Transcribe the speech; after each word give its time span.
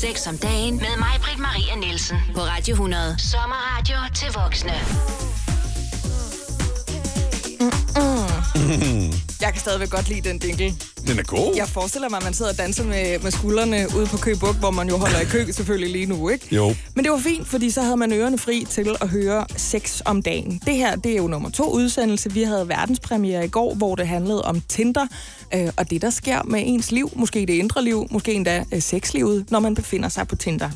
Sex 0.00 0.26
om 0.26 0.38
dagen 0.38 0.76
med 0.76 0.98
mig, 0.98 1.20
Britt 1.22 1.38
Maria 1.38 1.76
Nielsen. 1.76 2.16
På 2.34 2.40
Radio 2.40 2.74
100. 2.74 3.18
Sommerradio 3.18 3.96
til 4.14 4.28
voksne. 4.32 4.72
Jeg 9.42 9.52
kan 9.52 9.60
stadigvæk 9.60 9.90
godt 9.90 10.08
lide 10.08 10.28
den 10.28 10.38
dingle. 10.38 10.74
Den 11.06 11.18
er 11.18 11.22
god. 11.22 11.54
Jeg 11.56 11.68
forestiller 11.68 12.08
mig, 12.08 12.16
at 12.16 12.24
man 12.24 12.34
sidder 12.34 12.50
og 12.50 12.58
danser 12.58 12.84
med, 12.84 13.18
med 13.18 13.30
skuldrene 13.30 13.86
ude 13.96 14.06
på 14.06 14.18
Bugt, 14.40 14.58
hvor 14.58 14.70
man 14.70 14.88
jo 14.88 14.96
holder 14.96 15.20
i 15.20 15.24
kø 15.24 15.52
selvfølgelig 15.52 15.90
lige 15.90 16.06
nu, 16.06 16.28
ikke? 16.28 16.54
Jo. 16.54 16.74
Men 16.94 17.04
det 17.04 17.12
var 17.12 17.18
fint, 17.18 17.48
fordi 17.48 17.70
så 17.70 17.82
havde 17.82 17.96
man 17.96 18.12
ørerne 18.12 18.38
fri 18.38 18.66
til 18.70 18.96
at 19.00 19.08
høre 19.08 19.46
sex 19.56 20.00
om 20.04 20.22
dagen. 20.22 20.62
Det 20.66 20.74
her, 20.74 20.96
det 20.96 21.12
er 21.12 21.16
jo 21.16 21.26
nummer 21.26 21.50
to 21.50 21.70
udsendelse. 21.72 22.32
Vi 22.32 22.42
havde 22.42 22.68
verdenspremiere 22.68 23.44
i 23.44 23.48
går, 23.48 23.74
hvor 23.74 23.94
det 23.94 24.06
handlede 24.08 24.42
om 24.42 24.60
Tinder, 24.60 25.06
øh, 25.54 25.68
og 25.76 25.90
det, 25.90 26.02
der 26.02 26.10
sker 26.10 26.42
med 26.42 26.62
ens 26.66 26.92
liv, 26.92 27.10
måske 27.16 27.40
det 27.40 27.50
indre 27.50 27.84
liv, 27.84 28.06
måske 28.10 28.32
endda 28.34 28.64
øh, 28.72 28.82
sexlivet, 28.82 29.50
når 29.50 29.60
man 29.60 29.74
befinder 29.74 30.08
sig 30.08 30.28
på 30.28 30.36
Tinder. 30.36 30.70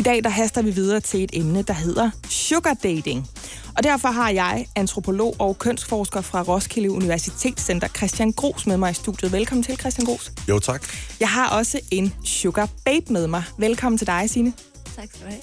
I 0.00 0.02
dag 0.02 0.24
der 0.24 0.30
haster 0.30 0.62
vi 0.62 0.70
videre 0.70 1.00
til 1.00 1.24
et 1.24 1.30
emne, 1.32 1.62
der 1.62 1.72
hedder 1.72 2.10
sugar 2.28 2.74
dating. 2.74 3.28
Og 3.76 3.84
derfor 3.84 4.08
har 4.08 4.30
jeg 4.30 4.66
antropolog 4.76 5.36
og 5.38 5.58
kønsforsker 5.58 6.20
fra 6.20 6.42
Roskilde 6.42 6.90
Universitetscenter, 6.90 7.88
Christian 7.88 8.32
Gros, 8.32 8.66
med 8.66 8.76
mig 8.76 8.90
i 8.90 8.94
studiet. 8.94 9.32
Velkommen 9.32 9.62
til, 9.62 9.78
Christian 9.78 10.06
Gros. 10.06 10.32
Jo, 10.48 10.58
tak. 10.58 10.82
Jeg 11.20 11.28
har 11.28 11.48
også 11.48 11.80
en 11.90 12.14
sugar 12.24 12.68
babe 12.84 13.12
med 13.12 13.26
mig. 13.26 13.42
Velkommen 13.58 13.98
til 13.98 14.06
dig, 14.06 14.30
Signe. 14.30 14.52
Tak 14.96 15.08
skal 15.08 15.20
du 15.20 15.30
have. 15.30 15.40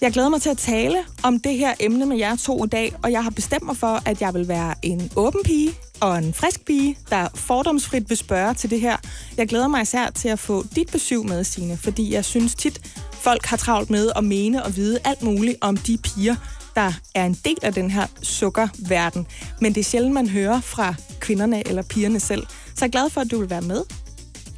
Jeg 0.00 0.12
glæder 0.12 0.28
mig 0.28 0.42
til 0.42 0.50
at 0.50 0.58
tale 0.58 0.98
om 1.22 1.40
det 1.40 1.56
her 1.56 1.74
emne 1.80 2.06
med 2.06 2.16
jer 2.16 2.36
to 2.36 2.64
i 2.64 2.68
dag, 2.68 2.92
og 3.02 3.12
jeg 3.12 3.22
har 3.22 3.30
bestemt 3.30 3.62
mig 3.62 3.76
for, 3.76 4.02
at 4.04 4.20
jeg 4.20 4.34
vil 4.34 4.48
være 4.48 4.74
en 4.82 5.10
åben 5.16 5.40
pige 5.44 5.74
og 6.00 6.18
en 6.18 6.34
frisk 6.34 6.64
pige, 6.64 6.98
der 7.10 7.28
fordomsfrit 7.34 8.08
vil 8.08 8.16
spørge 8.16 8.54
til 8.54 8.70
det 8.70 8.80
her. 8.80 8.96
Jeg 9.36 9.48
glæder 9.48 9.68
mig 9.68 9.82
især 9.82 10.10
til 10.10 10.28
at 10.28 10.38
få 10.38 10.64
dit 10.76 10.90
besøg 10.92 11.26
med, 11.26 11.44
Signe, 11.44 11.76
fordi 11.76 12.12
jeg 12.12 12.24
synes 12.24 12.54
tit, 12.54 12.80
folk 13.22 13.46
har 13.46 13.56
travlt 13.56 13.90
med 13.90 14.10
at 14.16 14.24
mene 14.24 14.64
og 14.64 14.76
vide 14.76 14.98
alt 15.04 15.22
muligt 15.22 15.56
om 15.60 15.76
de 15.76 15.98
piger, 15.98 16.36
der 16.74 16.92
er 17.14 17.26
en 17.26 17.38
del 17.44 17.56
af 17.62 17.74
den 17.74 17.90
her 17.90 18.06
sukkerverden. 18.22 19.26
Men 19.60 19.74
det 19.74 19.80
er 19.80 19.84
sjældent, 19.84 20.14
man 20.14 20.28
hører 20.28 20.60
fra 20.60 20.94
kvinderne 21.20 21.68
eller 21.68 21.82
pigerne 21.82 22.20
selv. 22.20 22.46
Så 22.46 22.84
jeg 22.84 22.86
er 22.86 22.90
glad 22.90 23.10
for, 23.10 23.20
at 23.20 23.30
du 23.30 23.38
vil 23.40 23.50
være 23.50 23.60
med. 23.60 23.82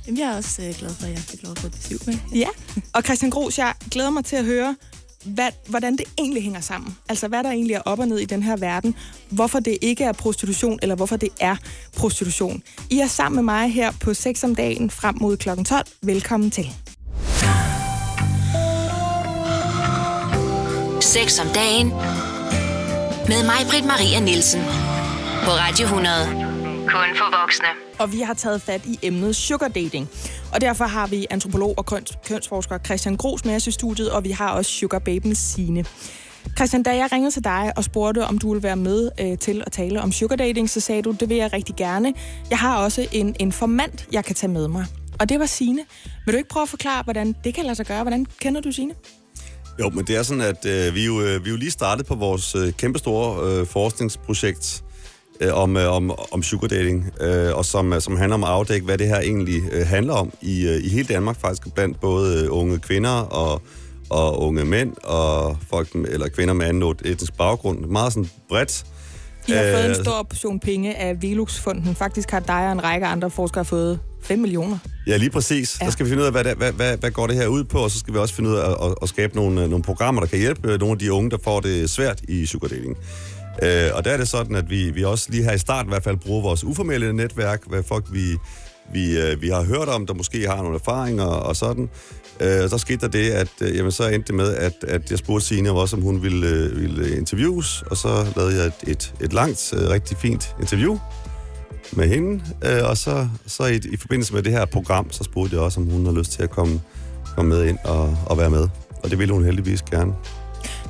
Jamen, 0.07 0.19
jeg 0.19 0.33
er 0.33 0.37
også 0.37 0.63
øh, 0.63 0.75
glad 0.79 0.91
for, 0.91 1.07
at 1.07 1.11
jeg 1.11 1.19
fik 1.19 1.43
lov 1.43 1.55
til 1.55 1.67
at 1.67 1.73
besøge 1.73 2.01
med. 2.07 2.15
Ja, 2.35 2.49
og 2.93 3.03
Christian 3.03 3.31
Gros, 3.31 3.59
jeg 3.59 3.75
glæder 3.91 4.11
mig 4.11 4.25
til 4.25 4.37
at 4.37 4.45
høre, 4.45 4.77
hvad, 5.25 5.49
hvordan 5.67 5.97
det 5.97 6.07
egentlig 6.19 6.43
hænger 6.43 6.61
sammen. 6.61 6.97
Altså, 7.09 7.29
hvad 7.29 7.45
der 7.45 7.51
egentlig 7.51 7.75
er 7.75 7.81
op 7.85 7.99
og 7.99 8.09
ned 8.09 8.19
i 8.19 8.25
den 8.25 8.43
her 8.43 8.57
verden. 8.57 8.95
Hvorfor 9.31 9.61
det 9.61 9.79
ikke 9.81 10.05
er 10.05 10.13
prostitution, 10.13 10.79
eller 10.83 10.95
hvorfor 10.95 11.17
det 11.17 11.29
er 11.41 11.57
prostitution. 11.97 12.63
I 12.91 12.99
er 12.99 13.07
sammen 13.07 13.37
med 13.37 13.43
mig 13.43 13.73
her 13.73 13.93
på 14.01 14.15
6 14.15 14.45
om 14.45 14.55
dagen 14.55 14.91
frem 14.91 15.15
mod 15.21 15.37
kl. 15.37 15.49
12. 15.65 15.87
Velkommen 16.03 16.51
til. 16.51 16.67
Sex 21.01 21.41
om 21.41 21.47
dagen 21.55 21.89
med 23.29 23.45
mig, 23.45 23.67
Britt 23.71 23.87
Maria 23.87 24.21
Nielsen. 24.21 24.61
På 25.45 25.51
Radio 25.51 25.85
100. 25.85 26.27
Kun 26.89 27.17
for 27.17 27.41
voksne. 27.41 27.67
Og 27.99 28.13
vi 28.13 28.21
har 28.21 28.35
taget 28.35 28.63
fat 28.63 28.87
i 28.87 28.99
emnet 29.03 29.37
sugar 29.37 29.69
dating. 29.69 30.09
Og 30.55 30.61
derfor 30.61 30.85
har 30.85 31.07
vi 31.07 31.27
antropolog 31.31 31.75
og 31.77 31.87
køns, 31.87 32.19
kønsforsker 32.27 32.79
Christian 32.79 33.17
Gros 33.17 33.45
med 33.45 33.57
os 33.57 33.67
i 33.67 33.71
studiet, 33.71 34.11
og 34.11 34.25
vi 34.25 34.31
har 34.31 34.51
også 34.51 34.71
sugar 34.71 35.35
Sine. 35.35 35.85
Christian, 36.57 36.83
da 36.83 36.97
jeg 36.97 37.13
ringede 37.13 37.31
til 37.31 37.45
dig 37.45 37.73
og 37.77 37.85
spurgte, 37.85 38.25
om 38.25 38.39
du 38.39 38.53
ville 38.53 38.63
være 38.63 38.77
med 38.77 39.11
øh, 39.21 39.39
til 39.39 39.63
at 39.67 39.73
tale 39.73 40.01
om 40.01 40.13
sugar 40.13 40.37
dating, 40.37 40.71
så 40.71 40.81
sagde 40.81 41.03
du, 41.03 41.11
det 41.21 41.29
vil 41.29 41.37
jeg 41.37 41.53
rigtig 41.53 41.77
gerne. 41.77 42.15
Jeg 42.51 42.59
har 42.59 42.77
også 42.77 43.09
en 43.13 43.37
informant, 43.39 44.09
jeg 44.13 44.25
kan 44.25 44.35
tage 44.35 44.53
med 44.53 44.69
mig. 44.69 44.85
Og 45.21 45.29
det 45.29 45.41
var 45.41 45.47
Sine. 45.47 45.81
Vil 46.27 46.35
du 46.35 46.39
ikke 46.39 46.49
prøve 46.49 46.63
at 46.63 46.69
forklare, 46.69 47.03
hvordan 47.03 47.35
det 47.45 47.55
kan 47.55 47.65
lade 47.65 47.75
sig 47.75 47.87
gøre? 47.87 48.03
Hvordan 48.03 48.27
kender 48.41 48.61
du 48.61 48.73
Sine? 48.73 48.95
Jo, 49.81 49.91
men 49.91 50.05
det 50.05 50.17
er 50.17 50.23
sådan, 50.23 50.43
at 50.43 50.67
øh, 50.67 50.95
vi, 50.95 51.07
jo, 51.07 51.21
øh, 51.21 51.45
vi 51.45 51.51
jo 51.51 51.57
lige 51.57 51.71
startet 51.71 52.07
på 52.07 52.15
vores 52.15 52.55
øh, 52.55 52.73
kæmpestore 52.73 53.51
øh, 53.51 53.67
forskningsprojekt 53.67 54.85
øh, 55.41 55.55
om, 55.55 55.77
øh, 55.77 55.93
om, 55.93 56.11
om 56.33 56.43
sugar 56.43 56.69
dating, 56.69 57.13
øh, 57.21 57.57
og 57.57 57.65
som, 57.65 57.93
øh, 57.93 58.01
som 58.01 58.17
handler 58.17 58.35
om 58.35 58.45
at 58.45 58.51
afdække, 58.51 58.87
hvad 58.87 58.99
det 58.99 59.07
her 59.07 59.21
egentlig 59.21 59.63
øh, 59.73 59.87
handler 59.87 60.15
om 60.15 60.33
i, 60.41 60.67
øh, 60.67 60.85
i 60.85 60.89
hele 60.89 61.09
Danmark, 61.09 61.41
faktisk 61.41 61.75
blandt 61.75 62.01
både 62.01 62.45
øh, 62.45 62.49
unge 62.51 62.79
kvinder 62.79 63.11
og, 63.11 63.63
og 64.11 64.43
unge 64.43 64.65
mænd, 64.65 64.93
og 65.05 65.59
folk, 65.71 65.95
eller 65.95 66.29
kvinder 66.29 66.55
med 66.55 66.67
anden 66.67 66.97
etnisk 67.05 67.37
baggrund. 67.37 67.87
Meget 67.87 68.13
sådan 68.13 68.31
bredt. 68.49 68.85
I 69.49 69.53
har 69.53 69.63
fået 69.63 69.85
en 69.85 69.91
Øh, 69.91 69.97
stor 69.97 70.23
portion 70.23 70.61
penge 70.61 70.97
af 70.97 71.23
Velux-fonden. 71.23 71.95
Faktisk 71.95 72.31
har 72.31 72.41
dig 72.41 72.67
og 72.67 72.73
en 72.73 72.85
række 72.85 73.07
andre 73.07 73.31
forskere 73.31 73.65
fået 73.65 74.01
5 74.23 74.39
millioner. 74.39 74.79
Ja, 75.07 75.17
lige 75.17 75.31
præcis. 75.31 75.79
Ja. 75.81 75.87
Så 75.87 75.93
skal 75.93 76.07
vi 76.07 76.11
finde 76.11 76.23
ud 76.23 76.27
af, 76.27 76.33
hvad, 76.33 76.45
det, 76.45 76.55
hvad, 76.57 76.73
hvad, 76.73 76.97
hvad 76.97 77.11
går 77.11 77.27
det 77.27 77.37
her 77.37 77.47
ud 77.47 77.65
på, 77.65 77.79
og 77.79 77.91
så 77.91 77.99
skal 77.99 78.15
vi 78.15 78.19
også 78.19 78.35
finde 78.35 78.51
ud 78.51 78.55
af 78.55 78.71
at, 78.71 78.77
at, 78.87 78.95
at 79.03 79.09
skabe 79.09 79.37
nogle, 79.37 79.63
øh, 79.63 79.71
nogle 79.71 79.83
programmer, 79.85 80.21
der 80.21 80.29
kan 80.29 80.39
hjælpe 80.39 80.73
øh, 80.73 80.81
nogle 80.81 80.93
af 80.93 80.99
de 80.99 81.13
unge, 81.13 81.31
der 81.31 81.39
får 81.45 81.61
det 81.61 81.91
svært 81.91 82.21
i 82.29 82.47
sugar 82.47 82.69
dating. 82.69 82.97
Øh, 83.63 83.91
og 83.95 84.05
der 84.05 84.11
er 84.11 84.17
det 84.17 84.29
sådan, 84.29 84.57
at 84.57 84.71
vi, 84.71 84.91
vi 84.91 85.05
også 85.05 85.27
lige 85.31 85.45
her 85.45 85.53
i 85.53 85.59
starten 85.59 85.91
i 85.91 85.93
hvert 85.93 86.05
fald 86.05 86.17
bruger 86.17 86.43
vores 86.43 86.65
uformelle 86.65 87.13
netværk, 87.13 87.61
hvad 87.67 87.83
folk 87.83 88.05
vi, 88.13 88.37
vi, 88.93 89.19
øh, 89.19 89.43
vi 89.43 89.49
har 89.49 89.63
hørt 89.63 89.89
om, 89.89 90.07
der 90.07 90.15
måske 90.15 90.47
har 90.49 90.57
nogle 90.57 90.75
erfaringer 90.75 91.25
og 91.25 91.57
sådan. 91.57 91.89
Øh, 92.41 92.71
så 92.71 92.79
skete 92.79 93.01
der 93.01 93.09
det, 93.09 93.31
at 93.31 93.49
øh, 93.61 93.77
jamen, 93.77 93.93
så 93.93 94.09
endte 94.09 94.27
det 94.27 94.35
med, 94.35 94.55
at, 94.55 94.85
at 94.89 95.11
jeg 95.11 95.19
spurgte 95.19 95.47
Signe 95.47 95.71
også, 95.71 95.97
om 95.97 96.03
hun 96.03 96.23
ville, 96.23 96.47
øh, 96.47 96.81
ville 96.81 97.17
interviews, 97.17 97.83
og 97.91 97.97
så 97.97 98.27
lavede 98.37 98.57
jeg 98.57 98.67
et, 98.67 98.75
et, 98.87 99.15
et 99.21 99.33
langt, 99.33 99.75
øh, 99.77 99.89
rigtig 99.89 100.17
fint 100.17 100.55
interview 100.61 100.99
med 101.93 102.09
hende, 102.09 102.45
øh, 102.65 102.89
og 102.89 102.97
så, 102.97 103.29
så 103.47 103.67
i, 103.67 103.81
i 103.93 103.97
forbindelse 103.97 104.35
med 104.35 104.43
det 104.43 104.53
her 104.53 104.65
program, 104.65 105.11
så 105.11 105.25
spurgte 105.25 105.57
jeg 105.57 105.63
også, 105.63 105.81
om 105.81 105.87
hun 105.87 106.07
har 106.07 106.13
lyst 106.13 106.33
til 106.33 106.43
at 106.43 106.51
komme, 106.51 106.81
komme 107.37 107.49
med 107.49 107.65
ind 107.65 107.79
og, 107.85 108.17
og 108.27 108.39
være 108.39 108.51
med. 108.51 108.69
Og 109.03 109.11
det 109.11 109.19
ville 109.19 109.35
hun 109.35 109.45
heldigvis 109.45 109.83
gerne. 109.83 110.13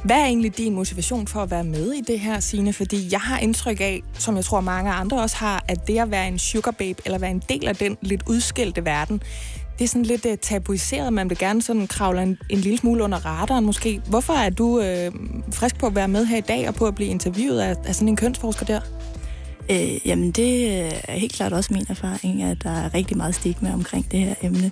Hvad 0.05 0.17
er 0.17 0.25
egentlig 0.25 0.59
din 0.59 0.75
motivation 0.75 1.27
for 1.27 1.41
at 1.41 1.51
være 1.51 1.65
med 1.65 1.93
i 1.93 2.01
det 2.01 2.21
her, 2.21 2.41
Signe? 2.41 2.73
Fordi 2.73 3.09
jeg 3.13 3.21
har 3.21 3.39
indtryk 3.39 3.81
af, 3.81 4.03
som 4.19 4.37
jeg 4.37 4.45
tror 4.45 4.61
mange 4.61 4.93
andre 4.93 5.23
også 5.23 5.37
har, 5.37 5.65
at 5.69 5.87
det 5.87 5.99
at 5.99 6.11
være 6.11 6.29
en 6.29 6.39
sugar 6.39 6.71
babe, 6.71 7.03
eller 7.05 7.19
være 7.19 7.31
en 7.31 7.43
del 7.49 7.69
af 7.69 7.77
den 7.77 7.97
lidt 8.03 8.23
udskilte 8.27 8.85
verden, 8.85 9.23
det 9.81 9.87
er 9.87 9.89
sådan 9.89 10.03
lidt 10.03 10.27
uh, 10.27 10.33
tabuiseret. 10.43 11.13
Man 11.13 11.31
vil 11.31 11.39
gerne 11.39 11.63
sådan 11.63 11.87
kravle 11.87 12.23
en, 12.23 12.39
en 12.51 12.59
lille 12.59 12.79
smule 12.79 13.05
under 13.05 13.27
radaren 13.27 13.67
måske. 13.67 14.03
Hvorfor 14.07 14.33
er 14.33 14.51
du 14.51 14.81
øh, 14.81 15.13
frisk 15.53 15.79
på 15.79 15.87
at 15.87 15.95
være 15.95 16.09
med 16.09 16.27
her 16.27 16.37
i 16.37 16.41
dag 16.41 16.69
og 16.69 16.75
på 16.75 16.87
at 16.87 16.95
blive 16.95 17.11
interviewet 17.11 17.61
af, 17.61 17.75
af 17.85 17.95
sådan 17.95 18.09
en 18.09 18.17
kønsforsker 18.17 18.67
der? 18.67 18.81
Øh, 19.71 20.07
jamen, 20.07 20.31
det 20.31 20.67
øh, 20.67 20.93
er 21.09 21.19
helt 21.19 21.33
klart 21.33 21.53
også 21.53 21.73
min 21.73 21.87
erfaring, 21.89 22.43
at 22.43 22.63
der 22.63 22.71
er 22.71 22.95
rigtig 22.95 23.17
meget 23.17 23.35
stigma 23.35 23.73
omkring 23.73 24.13
det 24.13 24.21
her 24.21 24.35
emne. 24.43 24.71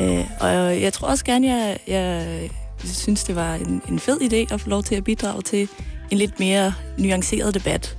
Øh, 0.00 0.24
og 0.40 0.80
jeg 0.82 0.92
tror 0.92 1.08
også 1.08 1.24
gerne, 1.24 1.46
jeg, 1.46 1.78
jeg 1.88 2.50
synes, 2.84 3.24
det 3.24 3.36
var 3.36 3.54
en, 3.54 3.82
en 3.88 3.98
fed 3.98 4.20
idé 4.20 4.54
at 4.54 4.60
få 4.60 4.68
lov 4.68 4.82
til 4.82 4.94
at 4.94 5.04
bidrage 5.04 5.42
til 5.42 5.68
en 6.10 6.18
lidt 6.18 6.40
mere 6.40 6.74
nuanceret 6.98 7.54
debat 7.54 7.96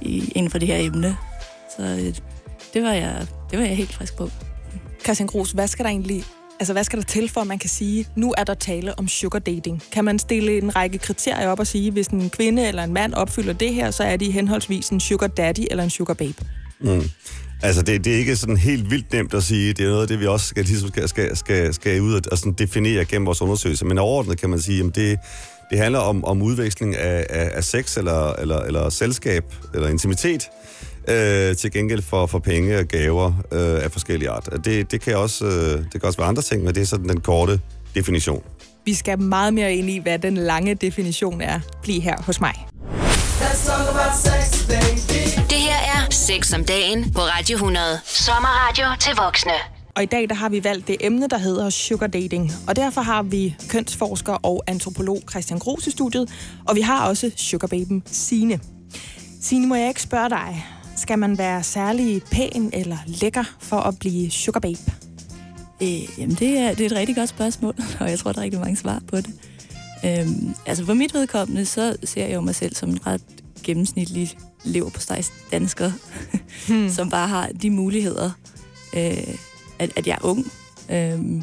i, 0.00 0.32
inden 0.34 0.50
for 0.50 0.58
det 0.58 0.68
her 0.68 0.78
emne. 0.78 1.16
Så 1.76 1.82
øh, 1.82 2.14
det 2.74 2.82
var 2.82 2.92
jeg, 2.92 3.26
det 3.50 3.58
var 3.58 3.64
jeg 3.64 3.76
helt 3.76 3.92
frisk 3.92 4.16
på. 4.16 4.30
Christian 5.06 5.26
Gros, 5.26 5.50
hvad 5.50 5.68
skal 5.68 5.84
der 5.84 5.90
egentlig 5.90 6.24
Altså, 6.60 6.72
hvad 6.72 6.84
skal 6.84 6.98
der 6.98 7.04
til 7.04 7.28
for, 7.28 7.40
at 7.40 7.46
man 7.46 7.58
kan 7.58 7.70
sige, 7.70 8.06
nu 8.16 8.34
er 8.38 8.44
der 8.44 8.54
tale 8.54 8.98
om 8.98 9.08
sugar 9.08 9.38
dating? 9.38 9.82
Kan 9.92 10.04
man 10.04 10.18
stille 10.18 10.58
en 10.58 10.76
række 10.76 10.98
kriterier 10.98 11.48
op 11.48 11.58
og 11.58 11.66
sige, 11.66 11.90
hvis 11.90 12.06
en 12.06 12.30
kvinde 12.30 12.68
eller 12.68 12.84
en 12.84 12.92
mand 12.92 13.14
opfylder 13.14 13.52
det 13.52 13.74
her, 13.74 13.90
så 13.90 14.02
er 14.02 14.16
de 14.16 14.30
henholdsvis 14.30 14.88
en 14.88 15.00
sugar 15.00 15.26
daddy 15.26 15.66
eller 15.70 15.84
en 15.84 15.90
sugar 15.90 16.14
babe? 16.14 16.34
Mm. 16.80 17.02
Altså, 17.62 17.82
det, 17.82 18.04
det 18.04 18.14
er 18.14 18.18
ikke 18.18 18.36
sådan 18.36 18.56
helt 18.56 18.90
vildt 18.90 19.12
nemt 19.12 19.34
at 19.34 19.42
sige. 19.42 19.72
Det 19.72 19.84
er 19.84 19.88
noget 19.88 20.02
af 20.02 20.08
det, 20.08 20.20
vi 20.20 20.26
også 20.26 20.46
skal, 20.46 20.64
ligesom 20.64 20.88
skal, 20.88 21.08
skal, 21.08 21.36
skal, 21.36 21.74
skal 21.74 22.00
ud 22.00 22.14
og, 22.14 22.22
og 22.32 22.38
sådan 22.38 22.52
definere 22.52 23.04
gennem 23.04 23.26
vores 23.26 23.42
undersøgelse. 23.42 23.84
Men 23.84 23.98
overordnet 23.98 24.40
kan 24.40 24.50
man 24.50 24.60
sige, 24.60 24.84
at 24.84 24.94
det, 24.94 25.18
det 25.70 25.78
handler 25.78 25.98
om, 25.98 26.24
om 26.24 26.42
udveksling 26.42 26.96
af, 26.96 27.26
af, 27.30 27.50
af 27.54 27.64
sex 27.64 27.96
eller, 27.96 28.32
eller, 28.32 28.58
eller 28.58 28.88
selskab 28.88 29.44
eller 29.74 29.88
intimitet 29.88 30.42
øh, 31.08 31.56
til 31.56 31.72
gengæld 31.72 32.02
for, 32.02 32.26
for 32.26 32.38
penge 32.38 32.78
og 32.78 32.84
gaver 32.84 33.26
øh, 33.52 33.84
af 33.84 33.92
forskellige 33.92 34.30
art. 34.30 34.48
Det, 34.64 34.90
det, 34.90 35.00
kan 35.00 35.16
også, 35.16 35.46
øh, 35.46 35.84
det 35.92 36.00
kan 36.00 36.02
også 36.04 36.18
være 36.18 36.28
andre 36.28 36.42
ting, 36.42 36.64
men 36.64 36.74
det 36.74 36.80
er 36.80 36.86
sådan 36.86 37.08
den 37.08 37.20
korte 37.20 37.60
definition. 37.94 38.42
Vi 38.84 38.94
skal 38.94 39.20
meget 39.20 39.54
mere 39.54 39.74
ind 39.74 39.90
i, 39.90 39.98
hvad 39.98 40.18
den 40.18 40.36
lange 40.36 40.74
definition 40.74 41.40
er. 41.40 41.60
Bliv 41.82 42.00
her 42.00 42.16
hos 42.22 42.40
mig. 42.40 42.54
Det 45.50 45.58
her 45.58 45.76
er 45.76 46.10
Sex 46.10 46.54
om 46.54 46.64
dagen 46.64 47.12
på 47.12 47.20
Radio 47.20 47.54
100. 47.54 47.86
Sommerradio 48.04 48.84
til 49.00 49.12
voksne. 49.16 49.52
Og 49.96 50.02
i 50.02 50.06
dag 50.06 50.28
der 50.28 50.34
har 50.34 50.48
vi 50.48 50.64
valgt 50.64 50.88
det 50.88 50.96
emne, 51.00 51.28
der 51.28 51.38
hedder 51.38 51.70
sugar 51.70 52.06
dating. 52.06 52.52
Og 52.68 52.76
derfor 52.76 53.00
har 53.00 53.22
vi 53.22 53.56
kønsforsker 53.68 54.32
og 54.32 54.64
antropolog 54.66 55.22
Christian 55.30 55.58
Gros 55.58 55.86
i 55.86 55.90
studiet. 55.90 56.30
Og 56.68 56.76
vi 56.76 56.80
har 56.80 57.08
også 57.08 57.30
sugarbaben 57.36 58.02
Sine. 58.06 58.60
Sine, 59.42 59.66
må 59.66 59.74
jeg 59.74 59.88
ikke 59.88 60.02
spørge 60.02 60.30
dig, 60.30 60.66
skal 60.96 61.18
man 61.18 61.38
være 61.38 61.62
særlig 61.62 62.22
pæn 62.22 62.70
eller 62.72 62.96
lækker 63.06 63.44
for 63.60 63.76
at 63.76 63.98
blive 63.98 64.30
sugarbabe? 64.30 64.92
Øh, 65.82 66.18
jamen, 66.18 66.36
det 66.36 66.58
er, 66.58 66.74
det 66.74 66.80
er 66.80 66.86
et 66.86 66.92
rigtig 66.92 67.16
godt 67.16 67.28
spørgsmål, 67.28 67.74
og 68.00 68.10
jeg 68.10 68.18
tror, 68.18 68.32
der 68.32 68.38
er 68.38 68.44
rigtig 68.44 68.60
mange 68.60 68.76
svar 68.76 69.02
på 69.08 69.16
det. 69.16 69.30
Øhm, 70.04 70.54
altså, 70.66 70.84
for 70.84 70.94
mit 70.94 71.14
vedkommende, 71.14 71.66
så 71.66 71.96
ser 72.04 72.26
jeg 72.26 72.34
jo 72.34 72.40
mig 72.40 72.54
selv 72.54 72.74
som 72.74 72.90
en 72.90 73.06
ret 73.06 73.22
gennemsnitlig 73.62 74.38
lever 74.64 74.90
på 74.90 75.00
dansker, 75.52 75.92
hmm. 76.68 76.90
som 76.90 77.10
bare 77.10 77.28
har 77.28 77.48
de 77.62 77.70
muligheder, 77.70 78.30
øh, 78.96 79.34
at, 79.78 79.92
at 79.96 80.06
jeg 80.06 80.18
er 80.22 80.24
ung, 80.24 80.52
øh, 80.90 81.42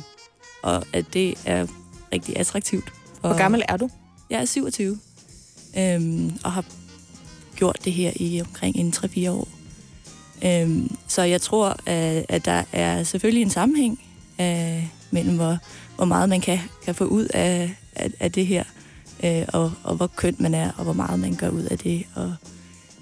og 0.64 0.84
at 0.94 1.06
det 1.14 1.34
er 1.46 1.68
rigtig 2.14 2.38
attraktivt. 2.38 2.94
Hvor 3.22 3.38
gammel 3.38 3.64
er 3.70 3.78
du? 3.78 3.90
Jeg 4.30 4.42
er 4.42 4.46
27, 4.46 5.00
øhm, 5.78 6.32
og 6.44 6.52
har 6.52 6.66
gjort 7.64 7.86
det 7.86 7.94
her 7.94 8.12
i 8.16 8.42
omkring 8.42 8.76
en 8.76 8.94
3-4 8.96 9.30
år. 9.30 9.48
Øhm, 10.46 10.96
så 11.08 11.22
jeg 11.22 11.42
tror, 11.42 11.78
at, 11.86 12.26
at 12.30 12.46
der 12.46 12.64
er 12.72 13.04
selvfølgelig 13.04 13.42
en 13.42 13.50
sammenhæng 13.50 14.02
øh, 14.42 14.84
mellem, 15.12 15.36
hvor, 15.36 15.58
hvor 15.96 16.06
meget 16.06 16.30
man 16.30 16.42
kan, 16.42 16.60
kan 16.86 16.96
få 16.96 17.04
ud 17.06 17.26
af, 17.34 17.76
af, 17.96 18.12
af 18.20 18.32
det 18.32 18.46
her, 18.46 18.64
øh, 19.24 19.46
og, 19.48 19.72
og 19.84 19.96
hvor 19.96 20.08
kønt 20.08 20.40
man 20.40 20.54
er, 20.54 20.72
og 20.78 20.84
hvor 20.84 20.94
meget 20.94 21.20
man 21.20 21.36
gør 21.36 21.50
ud 21.50 21.62
af 21.62 21.78
det. 21.78 22.04
Og, 22.16 22.34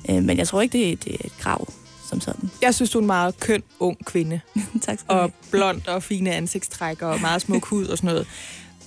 øh, 0.10 0.24
men 0.24 0.38
jeg 0.38 0.48
tror 0.48 0.62
ikke, 0.62 0.78
det 0.78 0.92
er, 0.92 0.96
det 0.96 1.13
er 1.13 1.25
et 1.25 1.38
krav 1.40 1.68
som 2.10 2.22
sådan. 2.22 2.50
Jeg 2.62 2.75
synes, 2.75 2.90
du 2.90 2.98
er 2.98 3.02
en 3.02 3.08
meget 3.08 3.40
køn, 3.40 3.63
ung 3.80 4.06
kvinde. 4.06 4.42
tak 4.86 5.00
skal 5.00 5.10
du 5.10 5.13
have. 5.13 5.24
Og 5.24 5.31
blond 5.52 5.88
og 5.88 6.04
fine 6.04 6.31
ansigtstræk 6.31 7.02
og 7.02 7.22
meget 7.22 7.42
smuk 7.42 7.66
hud 7.66 7.86
og 7.86 7.98
sådan 7.98 8.08
noget. 8.08 8.28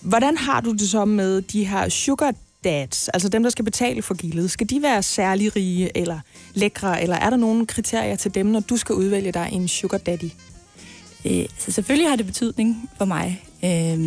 Hvordan 0.00 0.37
har 0.37 0.61
du 0.61 0.73
det 0.73 0.88
så 0.88 1.05
med 1.05 1.43
de 1.43 1.65
her 1.65 1.88
sugar 1.88 2.35
dads, 2.64 3.08
altså 3.08 3.28
dem, 3.28 3.43
der 3.43 3.50
skal 3.50 3.64
betale 3.64 4.02
for 4.02 4.14
gildet? 4.14 4.50
Skal 4.50 4.70
de 4.70 4.82
være 4.82 5.02
særlig 5.02 5.56
rige 5.56 5.96
eller 5.96 6.20
lækre, 6.55 7.02
eller 7.02 7.16
er 7.16 7.31
der 7.31 7.37
nogle 7.37 7.66
kriterier 7.66 8.16
til 8.16 8.34
dem, 8.34 8.46
når 8.46 8.61
du 8.61 8.76
skal 8.76 8.94
udvælge 8.94 9.32
dig 9.32 9.49
en 9.52 9.69
sugar 9.69 9.99
daddy? 9.99 10.31
Øh, 11.25 11.44
så 11.58 11.72
selvfølgelig 11.72 12.11
har 12.11 12.16
det 12.16 12.26
betydning 12.26 12.90
for 12.99 13.05
mig. 13.05 13.43
Øh, 13.64 13.99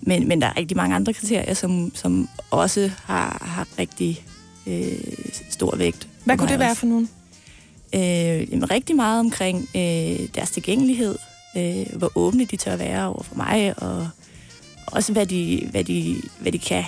men, 0.00 0.28
men 0.28 0.40
der 0.40 0.46
er 0.46 0.56
rigtig 0.56 0.76
mange 0.76 0.96
andre 0.96 1.12
kriterier, 1.12 1.54
som, 1.54 1.92
som 1.94 2.28
også 2.50 2.90
har, 3.04 3.42
har 3.44 3.66
rigtig 3.78 4.24
øh, 4.66 4.98
stor 5.50 5.76
vægt. 5.76 6.08
Hvad 6.24 6.38
kunne 6.38 6.48
det 6.48 6.58
være 6.58 6.70
også. 6.70 6.80
for 6.80 6.86
nogen? 6.86 7.08
Øh, 7.94 8.52
jamen, 8.52 8.70
rigtig 8.70 8.96
meget 8.96 9.20
omkring 9.20 9.68
øh, 9.76 10.28
deres 10.34 10.50
tilgængelighed, 10.50 11.16
øh, 11.56 11.86
hvor 11.98 12.12
åbne 12.14 12.44
de 12.44 12.56
tør 12.56 12.76
være 12.76 13.06
over 13.06 13.22
for 13.22 13.34
mig, 13.34 13.82
og 13.82 14.08
også 14.86 15.12
hvad 15.12 15.26
de, 15.26 15.68
hvad 15.70 15.84
de, 15.84 16.16
hvad 16.40 16.52
de 16.52 16.58
kan 16.58 16.84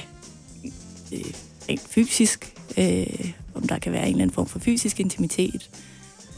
øh, 1.12 1.32
rent 1.68 1.88
fysisk, 1.88 2.54
øh, 2.78 3.32
om 3.54 3.68
der 3.68 3.78
kan 3.78 3.92
være 3.92 4.02
en 4.02 4.08
eller 4.08 4.22
anden 4.22 4.34
form 4.34 4.46
for 4.46 4.58
fysisk 4.58 5.00
intimitet, 5.00 5.70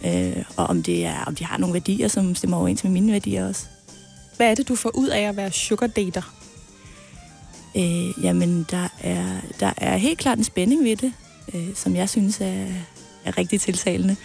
øh, 0.05 0.45
og 0.57 0.67
om, 0.67 0.83
det 0.83 1.07
er, 1.07 1.25
om 1.25 1.35
de 1.35 1.45
har 1.45 1.59
nogle 1.59 1.73
værdier, 1.73 2.09
som 2.09 2.35
stemmer 2.35 2.57
overens 2.57 2.85
med 2.85 2.93
mine 2.93 3.13
værdier 3.13 3.49
også. 3.49 3.67
Hvad 4.37 4.51
er 4.51 4.55
det, 4.55 4.69
du 4.69 4.75
får 4.75 4.97
ud 4.97 5.09
af 5.09 5.21
at 5.21 5.37
være 5.37 5.53
sugar 5.53 5.87
dater? 5.87 6.35
Øh, 7.77 8.25
jamen, 8.25 8.67
der 8.71 8.89
er, 9.01 9.41
der 9.61 9.73
er 9.77 9.97
helt 9.97 10.19
klart 10.19 10.39
en 10.39 10.45
spænding 10.45 10.85
ved 10.85 10.97
det, 10.97 11.13
øh, 11.55 11.75
som 11.75 11.97
jeg 11.97 12.09
synes 12.09 12.41
er, 12.41 12.67
er 13.25 13.39
rigtig 13.39 13.61
tiltalende. 13.61 14.17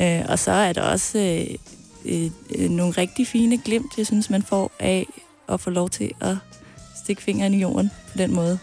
Øh, 0.00 0.24
og 0.28 0.38
så 0.38 0.50
er 0.50 0.72
der 0.72 0.82
også 0.82 1.18
øh, 1.18 1.56
øh, 2.04 2.30
øh, 2.54 2.70
nogle 2.70 2.92
rigtig 2.92 3.26
fine 3.26 3.58
glimt, 3.58 3.98
jeg 3.98 4.06
synes, 4.06 4.30
man 4.30 4.42
får 4.42 4.72
af 4.78 5.06
at 5.48 5.60
få 5.60 5.70
lov 5.70 5.90
til 5.90 6.10
at 6.20 6.36
stikke 7.04 7.22
fingeren 7.22 7.54
i 7.54 7.60
jorden 7.60 7.90
på 8.12 8.18
den 8.18 8.34
måde. 8.34 8.58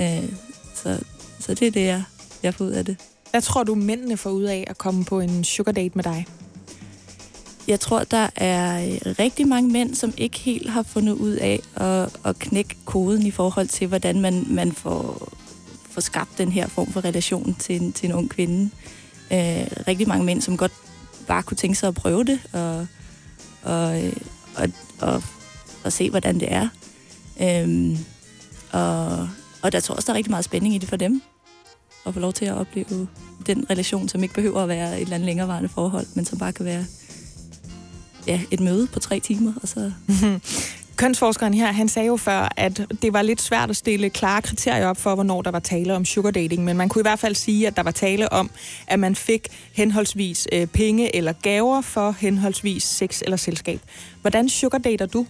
Øh, 0.00 0.32
så, 0.74 1.00
så 1.40 1.54
det 1.54 1.66
er 1.66 1.70
det, 1.70 1.84
jeg, 1.84 2.02
jeg 2.42 2.54
får 2.54 2.64
ud 2.64 2.70
af 2.70 2.84
det. 2.84 2.96
Hvad 3.30 3.42
tror 3.42 3.62
du, 3.64 3.74
mændene 3.74 4.16
får 4.16 4.30
ud 4.30 4.42
af 4.42 4.64
at 4.66 4.78
komme 4.78 5.04
på 5.04 5.20
en 5.20 5.44
sugar 5.44 5.72
date 5.72 5.92
med 5.94 6.04
dig? 6.04 6.26
Jeg 7.68 7.80
tror, 7.80 8.04
der 8.04 8.28
er 8.36 8.86
øh, 8.86 9.14
rigtig 9.18 9.48
mange 9.48 9.72
mænd, 9.72 9.94
som 9.94 10.12
ikke 10.16 10.38
helt 10.38 10.70
har 10.70 10.82
fundet 10.82 11.12
ud 11.12 11.32
af 11.32 11.60
at, 11.74 12.16
at 12.24 12.38
knække 12.38 12.76
koden 12.84 13.26
i 13.26 13.30
forhold 13.30 13.68
til, 13.68 13.86
hvordan 13.86 14.20
man, 14.20 14.46
man 14.50 14.72
får, 14.72 15.32
får 15.90 16.00
skabt 16.00 16.38
den 16.38 16.52
her 16.52 16.68
form 16.68 16.92
for 16.92 17.04
relation 17.04 17.56
til 17.58 17.82
en, 17.82 17.92
til 17.92 18.08
en 18.08 18.14
ung 18.14 18.30
kvinde. 18.30 18.70
Øh, 19.32 19.66
rigtig 19.88 20.08
mange 20.08 20.24
mænd, 20.24 20.40
som 20.40 20.56
godt 20.56 20.72
bare 21.26 21.42
kunne 21.42 21.56
tænke 21.56 21.78
sig 21.78 21.88
at 21.88 21.94
prøve 21.94 22.24
det, 22.24 22.40
og, 22.52 22.86
og, 23.62 24.04
øh, 24.04 24.16
og, 24.56 24.68
og, 25.00 25.22
og 25.84 25.92
se, 25.92 26.10
hvordan 26.10 26.40
det 26.40 26.52
er. 26.52 26.68
Øhm, 27.42 27.98
og, 28.72 29.28
og 29.62 29.72
der 29.72 29.80
tror 29.80 29.92
jeg 29.92 29.96
også, 29.96 30.06
der 30.06 30.12
er 30.12 30.16
rigtig 30.16 30.30
meget 30.30 30.44
spænding 30.44 30.74
i 30.74 30.78
det 30.78 30.88
for 30.88 30.96
dem. 30.96 31.22
At 32.06 32.14
få 32.14 32.20
lov 32.20 32.32
til 32.32 32.44
at 32.44 32.54
opleve 32.54 33.08
den 33.46 33.70
relation, 33.70 34.08
som 34.08 34.22
ikke 34.22 34.34
behøver 34.34 34.62
at 34.62 34.68
være 34.68 34.96
et 34.96 35.00
eller 35.00 35.14
andet 35.14 35.26
længerevarende 35.26 35.68
forhold, 35.68 36.06
men 36.14 36.24
som 36.24 36.38
bare 36.38 36.52
kan 36.52 36.64
være 36.64 36.84
ja, 38.26 38.40
et 38.50 38.60
møde 38.60 38.86
på 38.86 38.98
tre 38.98 39.20
timer, 39.20 39.52
og 39.62 39.68
så... 39.68 39.92
Kønsforskeren 40.98 41.54
her, 41.54 41.72
han 41.72 41.88
sagde 41.88 42.06
jo 42.06 42.16
før, 42.16 42.52
at 42.56 42.86
det 43.02 43.12
var 43.12 43.22
lidt 43.22 43.40
svært 43.40 43.70
at 43.70 43.76
stille 43.76 44.10
klare 44.10 44.42
kriterier 44.42 44.86
op 44.86 44.96
for, 44.96 45.14
hvornår 45.14 45.42
der 45.42 45.50
var 45.50 45.58
tale 45.58 45.94
om 45.94 46.04
sugar 46.04 46.30
dating, 46.30 46.64
men 46.64 46.76
man 46.76 46.88
kunne 46.88 47.00
i 47.00 47.02
hvert 47.02 47.18
fald 47.18 47.34
sige, 47.34 47.66
at 47.66 47.76
der 47.76 47.82
var 47.82 47.90
tale 47.90 48.32
om, 48.32 48.50
at 48.86 48.98
man 48.98 49.14
fik 49.14 49.48
henholdsvis 49.72 50.48
øh, 50.52 50.66
penge 50.66 51.16
eller 51.16 51.32
gaver 51.32 51.80
for 51.80 52.16
henholdsvis 52.20 52.82
sex 52.82 53.22
eller 53.22 53.36
selskab. 53.36 53.80
Hvordan 54.20 54.48
sugar 54.48 54.78
dater 54.78 55.06
du? 55.06 55.26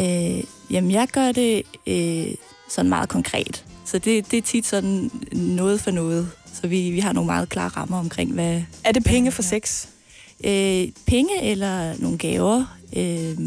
Øh, 0.00 0.44
jamen, 0.70 0.90
jeg 0.90 1.08
gør 1.12 1.32
det 1.32 1.62
øh, 1.86 2.34
sådan 2.68 2.88
meget 2.88 3.08
konkret. 3.08 3.64
Så 3.84 3.98
det, 3.98 4.30
det 4.30 4.36
er 4.36 4.42
tit 4.42 4.66
sådan 4.66 5.10
noget 5.32 5.80
for 5.80 5.90
noget. 5.90 6.30
Så 6.54 6.66
vi, 6.66 6.90
vi 6.90 7.00
har 7.00 7.12
nogle 7.12 7.26
meget 7.26 7.48
klare 7.48 7.68
rammer 7.68 7.98
omkring, 7.98 8.32
hvad... 8.32 8.62
Er 8.84 8.92
det 8.92 9.04
penge 9.04 9.32
for 9.32 9.42
sex? 9.42 9.86
Øh, 10.44 10.88
penge 11.06 11.42
eller 11.42 11.94
nogle 11.98 12.18
gaver, 12.18 12.64
øh, 12.96 13.38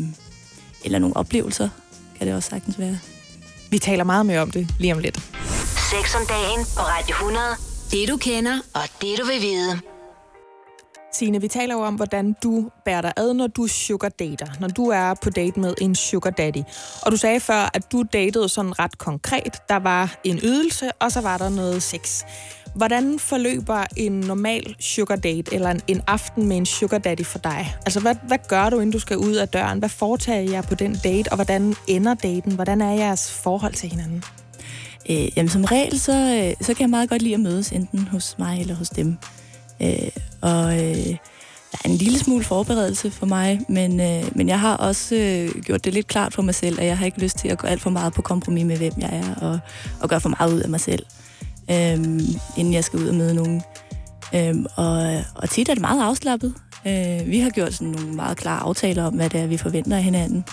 eller 0.83 0.99
nogle 0.99 1.17
oplevelser, 1.17 1.69
kan 2.17 2.27
det 2.27 2.35
også 2.35 2.49
sagtens 2.49 2.79
være. 2.79 2.99
Vi 3.69 3.79
taler 3.79 4.03
meget 4.03 4.25
mere 4.25 4.39
om 4.39 4.51
det 4.51 4.67
lige 4.79 4.93
om 4.93 4.99
lidt. 4.99 5.17
Sex 5.91 6.15
om 6.15 6.25
dagen 6.29 6.65
på 6.75 6.81
Radio 6.81 7.13
100. 7.13 7.45
Det 7.91 8.09
du 8.09 8.17
kender, 8.17 8.59
og 8.73 8.81
det 9.01 9.19
du 9.19 9.25
vil 9.25 9.41
vide. 9.41 9.90
Signe, 11.13 11.41
vi 11.41 11.47
taler 11.47 11.75
jo 11.75 11.81
om, 11.81 11.95
hvordan 11.95 12.35
du 12.43 12.69
bærer 12.85 13.01
dig 13.01 13.13
ad, 13.17 13.33
når 13.33 13.47
du 13.47 13.67
sugar 13.67 14.09
dater. 14.09 14.47
Når 14.59 14.67
du 14.67 14.87
er 14.87 15.13
på 15.23 15.29
date 15.29 15.59
med 15.59 15.73
en 15.81 15.95
sugar 15.95 16.29
daddy. 16.29 16.63
Og 17.01 17.11
du 17.11 17.17
sagde 17.17 17.39
før, 17.39 17.69
at 17.73 17.91
du 17.91 18.03
datede 18.13 18.49
sådan 18.49 18.79
ret 18.79 18.97
konkret. 18.97 19.61
Der 19.69 19.75
var 19.75 20.15
en 20.23 20.39
ydelse, 20.43 20.91
og 20.91 21.11
så 21.11 21.21
var 21.21 21.37
der 21.37 21.49
noget 21.49 21.83
sex. 21.83 22.23
Hvordan 22.75 23.19
forløber 23.19 23.83
en 23.97 24.11
normal 24.11 24.75
sugar 24.79 25.15
date, 25.15 25.53
eller 25.53 25.69
en, 25.71 25.81
en 25.87 26.01
aften 26.07 26.47
med 26.47 26.57
en 26.57 26.65
sugar 26.65 26.97
daddy 26.97 27.25
for 27.25 27.39
dig? 27.39 27.75
Altså, 27.85 27.99
hvad, 27.99 28.15
hvad 28.27 28.37
gør 28.47 28.69
du, 28.69 28.75
inden 28.75 28.91
du 28.91 28.99
skal 28.99 29.17
ud 29.17 29.33
af 29.33 29.47
døren? 29.49 29.79
Hvad 29.79 29.89
foretager 29.89 30.51
jeg 30.51 30.63
på 30.63 30.75
den 30.75 30.95
date, 31.03 31.29
og 31.29 31.35
hvordan 31.35 31.75
ender 31.87 32.13
daten? 32.13 32.51
Hvordan 32.51 32.81
er 32.81 32.93
jeres 32.93 33.31
forhold 33.31 33.73
til 33.73 33.89
hinanden? 33.89 34.23
Øh, 35.09 35.37
jamen, 35.37 35.49
som 35.49 35.63
regel, 35.63 35.99
så, 35.99 36.11
øh, 36.11 36.65
så 36.65 36.73
kan 36.73 36.81
jeg 36.81 36.89
meget 36.89 37.09
godt 37.09 37.21
lide 37.21 37.33
at 37.33 37.39
mødes, 37.39 37.71
enten 37.71 38.07
hos 38.07 38.35
mig 38.39 38.59
eller 38.61 38.75
hos 38.75 38.89
dem. 38.89 39.17
Øh, 39.81 40.09
og 40.41 40.73
øh, 40.73 41.15
der 41.71 41.77
er 41.85 41.89
en 41.89 41.95
lille 41.95 42.19
smule 42.19 42.43
forberedelse 42.43 43.11
for 43.11 43.25
mig, 43.25 43.59
men, 43.69 43.99
øh, 43.99 44.23
men 44.35 44.47
jeg 44.47 44.59
har 44.59 44.77
også 44.77 45.15
øh, 45.15 45.61
gjort 45.61 45.85
det 45.85 45.93
lidt 45.93 46.07
klart 46.07 46.33
for 46.33 46.41
mig 46.41 46.55
selv, 46.55 46.79
at 46.79 46.85
jeg 46.85 46.97
har 46.97 47.05
ikke 47.05 47.19
lyst 47.19 47.37
til 47.37 47.47
at 47.47 47.57
gå 47.57 47.67
alt 47.67 47.81
for 47.81 47.89
meget 47.89 48.13
på 48.13 48.21
kompromis 48.21 48.65
med, 48.65 48.77
hvem 48.77 48.93
jeg 48.97 49.09
er, 49.13 49.35
og, 49.35 49.59
og 50.01 50.09
gøre 50.09 50.21
for 50.21 50.35
meget 50.39 50.53
ud 50.53 50.59
af 50.59 50.69
mig 50.69 50.79
selv, 50.79 51.05
øh, 51.71 51.93
inden 52.57 52.73
jeg 52.73 52.83
skal 52.83 52.99
ud 52.99 53.07
og 53.07 53.15
møde 53.15 53.33
nogen. 53.33 53.61
Øh, 54.35 54.55
og, 54.75 55.23
og 55.35 55.49
tit 55.49 55.69
er 55.69 55.73
det 55.73 55.81
meget 55.81 56.03
afslappet. 56.03 56.53
Øh, 56.87 57.19
vi 57.25 57.39
har 57.39 57.49
gjort 57.49 57.73
sådan 57.73 57.87
nogle 57.87 58.13
meget 58.13 58.37
klare 58.37 58.59
aftaler 58.59 59.03
om, 59.03 59.13
hvad 59.13 59.29
det 59.29 59.39
er, 59.39 59.47
vi 59.47 59.57
forventer 59.57 59.97
af 59.97 60.03
hinanden. 60.03 60.45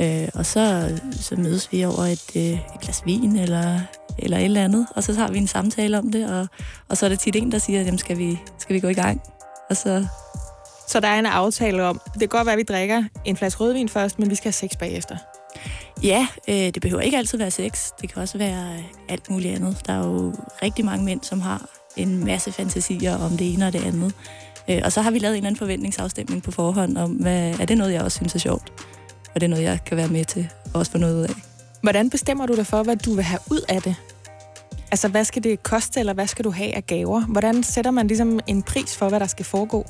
Øh, 0.00 0.28
og 0.34 0.46
så, 0.46 0.90
så 1.20 1.36
mødes 1.36 1.72
vi 1.72 1.84
over 1.84 2.04
et, 2.04 2.36
øh, 2.36 2.42
et 2.42 2.80
glas 2.80 3.02
vin 3.06 3.36
eller, 3.36 3.80
eller 4.18 4.38
et 4.38 4.44
eller 4.44 4.64
andet, 4.64 4.86
og 4.96 5.02
så 5.02 5.12
har 5.12 5.28
vi 5.28 5.38
en 5.38 5.46
samtale 5.46 5.98
om 5.98 6.12
det, 6.12 6.30
og, 6.30 6.48
og 6.88 6.96
så 6.96 7.06
er 7.06 7.08
det 7.10 7.20
tit 7.20 7.36
en, 7.36 7.52
der 7.52 7.58
siger, 7.58 7.80
jamen 7.82 7.98
skal 7.98 8.18
vi, 8.18 8.40
skal 8.58 8.74
vi 8.74 8.80
gå 8.80 8.88
i 8.88 8.94
gang? 8.94 9.20
Og 9.70 9.76
så, 9.76 10.06
Så 10.88 11.00
der 11.00 11.08
er 11.08 11.18
en 11.18 11.26
aftale 11.26 11.82
om, 11.84 12.00
det 12.12 12.20
kan 12.20 12.28
godt 12.28 12.46
være, 12.46 12.52
at 12.52 12.58
vi 12.58 12.62
drikker 12.62 13.04
en 13.24 13.36
flaske 13.36 13.60
rødvin 13.64 13.88
først, 13.88 14.18
men 14.18 14.30
vi 14.30 14.34
skal 14.34 14.44
have 14.44 14.52
sex 14.52 14.70
bagefter. 14.78 15.16
ja, 16.02 16.26
øh, 16.48 16.54
det 16.54 16.82
behøver 16.82 17.02
ikke 17.02 17.16
altid 17.18 17.38
være 17.38 17.50
sex, 17.50 17.90
det 18.00 18.12
kan 18.12 18.22
også 18.22 18.38
være 18.38 18.76
alt 19.08 19.30
muligt 19.30 19.54
andet. 19.54 19.76
Der 19.86 19.92
er 19.92 20.06
jo 20.06 20.34
rigtig 20.62 20.84
mange 20.84 21.04
mænd, 21.04 21.22
som 21.22 21.40
har 21.40 21.66
en 21.96 22.24
masse 22.24 22.52
fantasier 22.52 23.16
om 23.16 23.36
det 23.36 23.54
ene 23.54 23.66
og 23.66 23.72
det 23.72 23.84
andet. 23.84 24.14
Øh, 24.70 24.80
og 24.84 24.92
så 24.92 25.02
har 25.02 25.10
vi 25.10 25.18
lavet 25.18 25.32
en 25.32 25.36
eller 25.36 25.46
anden 25.46 25.58
forventningsafstemning 25.58 26.42
på 26.42 26.50
forhånd 26.50 26.98
om, 26.98 27.10
hvad, 27.10 27.60
er 27.60 27.64
det 27.64 27.78
noget, 27.78 27.92
jeg 27.92 28.02
også 28.02 28.16
synes 28.16 28.34
er 28.34 28.38
sjovt? 28.38 28.72
Og 29.34 29.40
det 29.40 29.42
er 29.42 29.48
noget, 29.48 29.64
jeg 29.64 29.78
kan 29.86 29.96
være 29.96 30.08
med 30.08 30.24
til 30.24 30.48
og 30.64 30.78
også 30.80 30.92
få 30.92 30.98
noget 30.98 31.16
ud 31.16 31.22
af. 31.22 31.34
Hvordan 31.82 32.10
bestemmer 32.10 32.46
du 32.46 32.56
dig 32.56 32.66
for, 32.66 32.82
hvad 32.82 32.96
du 32.96 33.14
vil 33.14 33.24
have 33.24 33.40
ud 33.50 33.60
af 33.68 33.82
det? 33.82 33.96
Altså, 34.90 35.08
hvad 35.08 35.24
skal 35.24 35.44
det 35.44 35.62
koste, 35.62 36.00
eller 36.00 36.12
hvad 36.12 36.26
skal 36.26 36.44
du 36.44 36.50
have 36.50 36.74
af 36.74 36.86
gaver? 36.86 37.20
Hvordan 37.20 37.62
sætter 37.62 37.90
man 37.90 38.06
ligesom 38.06 38.40
en 38.46 38.62
pris 38.62 38.96
for, 38.96 39.08
hvad 39.08 39.20
der 39.20 39.26
skal 39.26 39.44
foregå? 39.44 39.86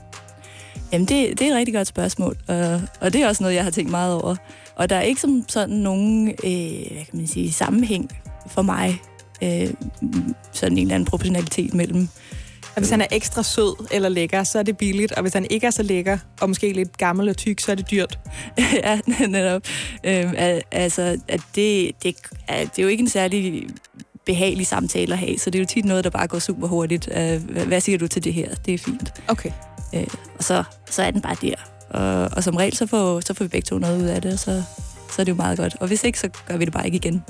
Jamen, 0.92 1.08
det, 1.08 1.38
det 1.38 1.46
er 1.46 1.50
et 1.50 1.56
rigtig 1.56 1.74
godt 1.74 1.86
spørgsmål, 1.86 2.36
og, 2.48 2.82
og 3.00 3.12
det 3.12 3.22
er 3.22 3.28
også 3.28 3.42
noget, 3.42 3.54
jeg 3.54 3.64
har 3.64 3.70
tænkt 3.70 3.90
meget 3.90 4.14
over. 4.22 4.36
Og 4.76 4.90
der 4.90 4.96
er 4.96 5.02
ikke 5.02 5.20
som 5.20 5.44
sådan 5.48 5.76
nogen, 5.76 6.28
øh, 6.28 6.92
hvad 6.92 7.04
kan 7.04 7.18
man 7.18 7.26
sige, 7.26 7.52
sammenhæng 7.52 8.10
for 8.46 8.62
mig, 8.62 9.00
øh, 9.42 9.70
sådan 10.52 10.78
en 10.78 10.82
eller 10.82 10.94
anden 10.94 11.06
proportionalitet 11.06 11.74
mellem. 11.74 12.08
Og 12.76 12.80
hvis 12.80 12.90
han 12.90 13.00
er 13.00 13.06
ekstra 13.10 13.42
sød 13.42 13.86
eller 13.92 14.08
lækker, 14.08 14.44
så 14.44 14.58
er 14.58 14.62
det 14.62 14.76
billigt. 14.76 15.12
Og 15.12 15.22
hvis 15.22 15.32
han 15.32 15.46
ikke 15.50 15.66
er 15.66 15.70
så 15.70 15.82
lækker, 15.82 16.18
og 16.40 16.48
måske 16.48 16.72
lidt 16.72 16.98
gammel 16.98 17.28
og 17.28 17.36
tyk, 17.36 17.60
så 17.60 17.70
er 17.72 17.76
det 17.76 17.90
dyrt. 17.90 18.18
ja, 18.84 19.00
netop. 19.28 19.62
Øh, 20.04 20.32
al- 20.36 20.62
altså, 20.72 21.18
at 21.28 21.40
det, 21.54 21.90
det, 22.02 22.16
er, 22.48 22.60
det 22.60 22.78
er 22.78 22.82
jo 22.82 22.88
ikke 22.88 23.02
en 23.02 23.08
særlig 23.08 23.66
behagelig 24.26 24.66
samtale 24.66 25.12
at 25.12 25.18
have, 25.18 25.38
så 25.38 25.50
det 25.50 25.58
er 25.58 25.62
jo 25.62 25.66
tit 25.66 25.84
noget, 25.84 26.04
der 26.04 26.10
bare 26.10 26.26
går 26.26 26.38
super 26.38 26.66
hurtigt. 26.66 27.08
Øh, 27.16 27.66
hvad, 27.66 27.80
siger 27.80 27.98
du 27.98 28.08
til 28.08 28.24
det 28.24 28.34
her? 28.34 28.54
Det 28.54 28.74
er 28.74 28.78
fint. 28.78 29.12
Okay. 29.28 29.50
Øh, 29.94 30.06
og 30.38 30.44
så, 30.44 30.64
så 30.90 31.02
er 31.02 31.10
den 31.10 31.20
bare 31.20 31.36
der. 31.42 31.54
Og, 31.90 32.30
og 32.36 32.44
som 32.44 32.56
regel, 32.56 32.76
så 32.76 32.86
får, 32.86 33.20
så 33.20 33.34
får 33.34 33.44
vi 33.44 33.48
begge 33.48 33.66
to 33.66 33.78
noget 33.78 34.02
ud 34.02 34.06
af 34.06 34.22
det, 34.22 34.32
og 34.32 34.38
så, 34.38 34.62
så 35.10 35.22
er 35.22 35.24
det 35.24 35.32
jo 35.32 35.36
meget 35.36 35.58
godt. 35.58 35.76
Og 35.80 35.86
hvis 35.86 36.04
ikke, 36.04 36.18
så 36.20 36.28
gør 36.48 36.56
vi 36.56 36.64
det 36.64 36.72
bare 36.72 36.86
ikke 36.86 36.96
igen. 36.96 37.24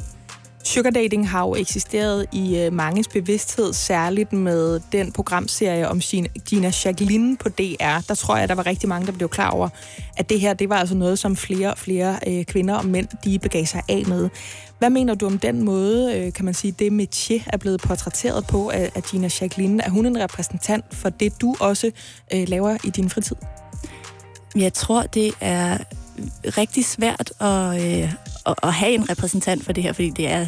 Sugar 0.64 0.90
dating 0.90 1.28
har 1.28 1.40
jo 1.40 1.54
eksisteret 1.54 2.26
i 2.33 2.59
øh, 2.59 2.73
manges 2.73 3.09
bevidsthed, 3.09 3.73
særligt 3.73 4.33
med 4.33 4.80
den 4.92 5.12
programserie 5.12 5.88
om 5.88 6.00
Gina 6.49 6.73
Jacqueline 6.85 7.37
på 7.37 7.49
DR. 7.49 8.00
Der 8.09 8.14
tror 8.14 8.37
jeg, 8.37 8.49
der 8.49 8.54
var 8.54 8.66
rigtig 8.66 8.88
mange, 8.88 9.06
der 9.06 9.12
blev 9.12 9.28
klar 9.28 9.50
over, 9.50 9.68
at 10.16 10.28
det 10.28 10.40
her 10.40 10.54
det 10.54 10.68
var 10.68 10.76
altså 10.76 10.94
noget, 10.94 11.18
som 11.18 11.37
flere 11.37 11.71
og 11.71 11.78
flere 11.78 12.18
øh, 12.26 12.44
kvinder 12.44 12.75
og 12.75 12.87
mænd 12.87 13.09
de 13.25 13.38
begav 13.38 13.66
sig 13.66 13.83
af 13.88 14.04
med. 14.06 14.28
Hvad 14.78 14.90
mener 14.90 15.14
du 15.14 15.26
om 15.26 15.38
den 15.38 15.64
måde, 15.64 16.18
øh, 16.18 16.33
kan 16.33 16.44
man 16.44 16.54
sige, 16.54 16.73
det 16.78 16.90
métier 16.90 17.42
er 17.52 17.56
blevet 17.56 17.80
portrætteret 17.80 18.47
på 18.47 18.71
af, 18.71 18.90
af 18.94 19.02
Gina 19.02 19.28
Jacqueline? 19.40 19.83
Er 19.83 19.90
hun 19.90 20.06
en 20.06 20.21
repræsentant 20.21 20.85
for 20.92 21.09
det, 21.09 21.40
du 21.40 21.56
også 21.61 21.90
øh, 22.35 22.49
laver 22.49 22.76
i 22.85 22.90
din 22.90 23.11
fritid? 23.11 23.37
Jeg 24.56 24.73
tror, 24.73 25.02
det 25.02 25.35
er 25.40 25.78
rigtig 26.44 26.85
svært 26.85 27.33
at, 27.40 27.83
øh, 27.83 28.12
at, 28.46 28.54
at 28.62 28.72
have 28.72 28.92
en 28.92 29.10
repræsentant 29.10 29.64
for 29.64 29.72
det 29.72 29.82
her, 29.82 29.92
fordi 29.92 30.10
det 30.10 30.30
er 30.30 30.46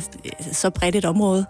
så 0.52 0.70
bredt 0.70 0.96
et 0.96 1.04
område. 1.04 1.46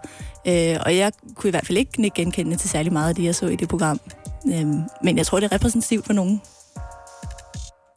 Øh, 0.47 0.77
og 0.85 0.97
jeg 0.97 1.11
kunne 1.35 1.47
i 1.47 1.51
hvert 1.51 1.67
fald 1.67 1.77
ikke 1.77 2.11
genkende 2.15 2.55
til 2.55 2.69
særlig 2.69 2.93
meget 2.93 3.09
af 3.09 3.15
det, 3.15 3.23
jeg 3.23 3.35
så 3.35 3.45
i 3.45 3.55
det 3.55 3.69
program. 3.69 3.99
Øh, 4.47 4.65
men 5.03 5.17
jeg 5.17 5.25
tror, 5.25 5.39
det 5.39 5.51
er 5.51 5.55
repræsentativt 5.55 6.05
for 6.05 6.13
nogen. 6.13 6.41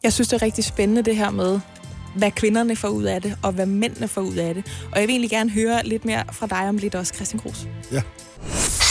Jeg 0.02 0.12
synes, 0.12 0.28
det 0.28 0.42
er 0.42 0.42
rigtig 0.42 0.64
spændende 0.64 1.02
det 1.02 1.16
her 1.16 1.30
med, 1.30 1.61
hvad 2.16 2.30
kvinderne 2.30 2.76
får 2.76 2.88
ud 2.88 3.04
af 3.04 3.23
det, 3.23 3.37
og 3.42 3.52
hvad 3.52 3.66
mændene 3.66 4.09
får 4.09 4.21
ud 4.21 4.35
af 4.35 4.54
det. 4.54 4.64
Og 4.92 5.00
jeg 5.00 5.09
vil 5.09 5.12
egentlig 5.12 5.30
gerne 5.30 5.50
høre 5.50 5.87
lidt 5.87 6.04
mere 6.04 6.25
fra 6.33 6.47
dig 6.47 6.69
om 6.69 6.76
lidt 6.76 6.95
også, 6.95 7.14
Christian 7.14 7.40
Krus. 7.40 7.66
Ja. 7.92 8.02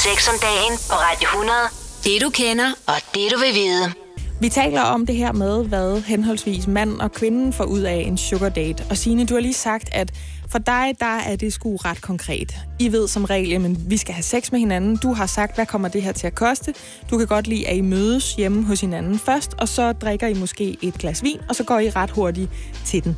Sex 0.04 0.30
om 0.30 0.36
dagen 0.42 0.78
på 0.90 0.96
Radio 0.96 1.28
100. 1.28 1.58
Det 2.04 2.22
du 2.22 2.30
kender, 2.30 2.72
og 2.88 2.96
det 3.14 3.32
du 3.32 3.40
vil 3.40 3.54
vide. 3.54 3.94
Vi 4.42 4.50
taler 4.50 4.82
om 4.82 5.06
det 5.06 5.16
her 5.16 5.32
med, 5.32 5.66
hvad 5.66 6.02
henholdsvis 6.02 6.68
mand 6.68 7.00
og 7.00 7.12
kvinden 7.12 7.54
får 7.54 7.64
ud 7.64 7.80
af 7.80 8.04
en 8.08 8.18
sugar 8.18 8.50
date. 8.50 8.84
Og 8.90 8.98
Signe, 8.98 9.26
du 9.26 9.34
har 9.34 9.42
lige 9.42 9.54
sagt, 9.54 9.90
at 9.92 10.14
for 10.50 10.60
dig, 10.60 10.94
der 11.00 11.06
er 11.06 11.36
det 11.36 11.54
sgu 11.54 11.76
ret 11.76 12.02
konkret. 12.02 12.56
I 12.80 12.92
ved 12.92 13.08
som 13.08 13.26
regel, 13.26 13.66
at 13.66 13.90
vi 13.90 13.98
skal 13.98 14.14
have 14.14 14.24
sex 14.24 14.52
med 14.52 14.60
hinanden. 14.60 14.98
Du 14.98 15.14
har 15.14 15.26
sagt, 15.26 15.56
hvad 15.56 15.66
kommer 15.66 15.88
det 15.88 16.02
her 16.02 16.12
til 16.12 16.28
at 16.28 16.36
koste? 16.36 16.74
Du 17.10 17.18
kan 17.18 17.28
godt 17.28 17.48
lide, 17.48 17.68
at 17.68 17.78
I 17.78 17.82
mødes 17.82 18.36
hjemme 18.36 18.64
hos 18.64 18.82
hinanden 18.82 19.20
først, 19.20 19.54
og 19.58 19.68
så 19.68 19.92
drikker 19.94 20.28
I 20.28 20.34
måske 20.34 20.78
et 20.82 20.94
glas 20.94 21.24
vin, 21.24 21.40
og 21.50 21.56
så 21.56 21.64
går 21.64 21.80
I 21.80 21.90
ret 21.90 22.10
hurtigt 22.10 22.50
til 22.86 23.04
den. 23.04 23.18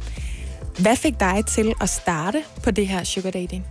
Hvad 0.80 0.96
fik 0.96 1.20
dig 1.20 1.44
til 1.48 1.74
at 1.82 1.90
starte 1.90 2.44
på 2.64 2.72
det 2.72 2.88
her 2.88 3.04
sugar 3.04 3.32
dating? 3.32 3.66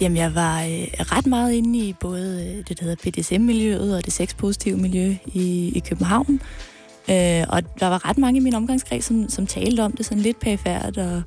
Jamen, 0.00 0.16
jeg 0.16 0.34
var 0.34 0.62
øh, 0.62 0.86
ret 0.98 1.26
meget 1.26 1.52
inde 1.52 1.78
i 1.78 1.92
både 1.92 2.46
øh, 2.48 2.64
det, 2.68 2.80
der 2.80 2.84
hedder 2.84 3.10
BDSM-miljøet 3.10 3.96
og 3.96 4.04
det 4.04 4.12
sexpositive 4.12 4.76
miljø 4.76 5.14
i, 5.26 5.72
i 5.74 5.82
København. 5.88 6.40
Øh, 7.10 7.44
og 7.48 7.62
der 7.80 7.86
var 7.86 8.08
ret 8.08 8.18
mange 8.18 8.36
i 8.36 8.40
min 8.40 8.54
omgangskreds, 8.54 9.04
som, 9.04 9.28
som 9.28 9.46
talte 9.46 9.80
om 9.80 9.92
det 9.92 10.06
sådan 10.06 10.22
lidt 10.22 10.40
pæfærdigt, 10.40 10.98
og, 10.98 11.22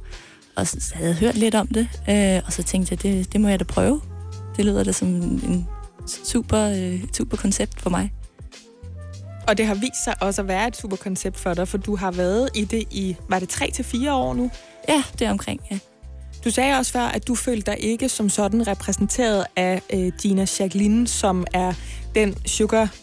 og 0.55 0.67
havde 0.93 1.13
hørt 1.13 1.35
lidt 1.35 1.55
om 1.55 1.67
det. 1.67 1.87
Øh, 2.09 2.41
og 2.45 2.53
så 2.53 2.63
tænkte 2.63 2.93
jeg, 2.93 3.03
det, 3.03 3.33
det 3.33 3.41
må 3.41 3.47
jeg 3.47 3.59
da 3.59 3.63
prøve. 3.63 4.01
Det 4.57 4.65
lyder 4.65 4.83
da 4.83 4.91
som 4.91 5.07
en 5.07 5.67
super, 6.05 6.61
øh, 6.61 7.03
super 7.13 7.37
koncept 7.37 7.81
for 7.81 7.89
mig. 7.89 8.13
Og 9.47 9.57
det 9.57 9.65
har 9.65 9.75
vist 9.75 10.03
sig 10.03 10.15
også 10.21 10.41
at 10.41 10.47
være 10.47 10.67
et 10.67 10.77
super 10.77 10.95
koncept 10.95 11.39
for 11.39 11.53
dig, 11.53 11.67
for 11.67 11.77
du 11.77 11.95
har 11.95 12.11
været 12.11 12.49
i 12.55 12.65
det 12.65 12.83
i, 12.91 13.15
var 13.29 13.39
det 13.39 13.49
3 13.49 13.71
til 13.71 13.85
fire 13.85 14.13
år 14.13 14.33
nu? 14.33 14.51
Ja, 14.89 15.03
det 15.19 15.27
er 15.27 15.31
omkring, 15.31 15.61
ja. 15.71 15.79
Du 16.43 16.51
sagde 16.51 16.77
også 16.77 16.91
før, 16.91 17.01
at 17.01 17.27
du 17.27 17.35
følte 17.35 17.71
dig 17.71 17.83
ikke 17.83 18.09
som 18.09 18.29
sådan 18.29 18.67
repræsenteret 18.67 19.45
af 19.55 19.81
øh, 19.93 20.11
Gina 20.21 20.45
Jacqueline, 20.59 21.07
som 21.07 21.45
er 21.53 21.73
den 22.15 22.35
sugar 22.45 22.93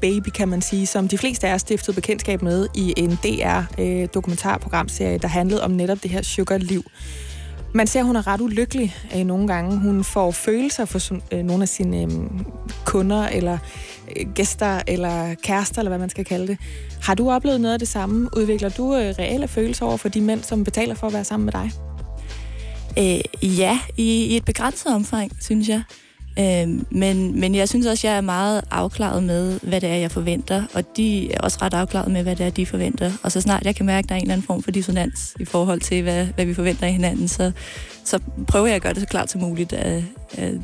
baby, 0.00 0.28
kan 0.28 0.48
man 0.48 0.62
sige, 0.62 0.86
som 0.86 1.08
de 1.08 1.18
fleste 1.18 1.48
af 1.48 1.54
os 1.54 1.60
stiftede 1.60 1.94
bekendtskab 1.94 2.42
med 2.42 2.68
i 2.74 2.94
en 2.96 3.10
DR-dokumentarprogramserie, 3.10 5.14
øh, 5.14 5.22
der 5.22 5.28
handlede 5.28 5.64
om 5.64 5.70
netop 5.70 6.02
det 6.02 6.10
her 6.10 6.22
sugar-liv. 6.22 6.82
Man 7.76 7.86
ser, 7.86 8.00
at 8.00 8.06
hun 8.06 8.16
er 8.16 8.26
ret 8.26 8.40
ulykkelig 8.40 8.96
øh, 9.16 9.24
nogle 9.24 9.48
gange. 9.48 9.78
Hun 9.78 10.04
får 10.04 10.30
følelser 10.30 10.84
for 10.84 11.00
øh, 11.32 11.42
nogle 11.42 11.62
af 11.62 11.68
sine 11.68 12.02
øh, 12.02 12.08
kunder, 12.84 13.28
eller 13.28 13.58
øh, 14.16 14.26
gæster, 14.34 14.80
eller 14.86 15.34
kærester, 15.34 15.78
eller 15.78 15.90
hvad 15.90 15.98
man 15.98 16.10
skal 16.10 16.24
kalde 16.24 16.46
det. 16.46 16.58
Har 17.02 17.14
du 17.14 17.30
oplevet 17.30 17.60
noget 17.60 17.72
af 17.72 17.78
det 17.78 17.88
samme? 17.88 18.28
Udvikler 18.36 18.68
du 18.68 18.94
øh, 18.94 19.14
reelle 19.18 19.48
følelser 19.48 19.86
over 19.86 19.96
for 19.96 20.08
de 20.08 20.20
mænd, 20.20 20.42
som 20.42 20.64
betaler 20.64 20.94
for 20.94 21.06
at 21.06 21.12
være 21.12 21.24
sammen 21.24 21.44
med 21.44 21.52
dig? 21.52 21.70
Øh, 22.98 23.58
ja, 23.58 23.78
i, 23.96 24.24
i 24.24 24.36
et 24.36 24.44
begrænset 24.44 24.94
omfang, 24.94 25.32
synes 25.40 25.68
jeg. 25.68 25.82
Øh, 26.38 26.68
men, 26.90 27.40
men 27.40 27.54
jeg 27.54 27.68
synes 27.68 27.86
også, 27.86 28.06
jeg 28.08 28.16
er 28.16 28.20
meget 28.20 28.64
afklaret 28.70 29.22
med, 29.22 29.60
hvad 29.62 29.80
det 29.80 29.88
er, 29.88 29.94
jeg 29.94 30.10
forventer, 30.10 30.62
og 30.74 30.96
de 30.96 31.32
er 31.32 31.40
også 31.40 31.58
ret 31.62 31.74
afklaret 31.74 32.12
med, 32.12 32.22
hvad 32.22 32.36
det 32.36 32.46
er, 32.46 32.50
de 32.50 32.66
forventer. 32.66 33.12
Og 33.22 33.32
så 33.32 33.40
snart 33.40 33.64
jeg 33.64 33.76
kan 33.76 33.86
mærke, 33.86 34.04
at 34.04 34.08
der 34.08 34.14
er 34.14 34.18
en 34.18 34.22
eller 34.22 34.34
anden 34.34 34.46
form 34.46 34.62
for 34.62 34.70
dissonans 34.70 35.36
i 35.40 35.44
forhold 35.44 35.80
til, 35.80 36.02
hvad, 36.02 36.26
hvad 36.26 36.44
vi 36.44 36.54
forventer 36.54 36.86
af 36.86 36.92
hinanden, 36.92 37.28
så, 37.28 37.52
så 38.04 38.18
prøver 38.48 38.66
jeg 38.66 38.76
at 38.76 38.82
gøre 38.82 38.92
det 38.92 39.00
så 39.00 39.06
klart 39.06 39.30
som 39.30 39.40
muligt. 39.40 39.72
At, 39.72 40.02
at 40.32 40.54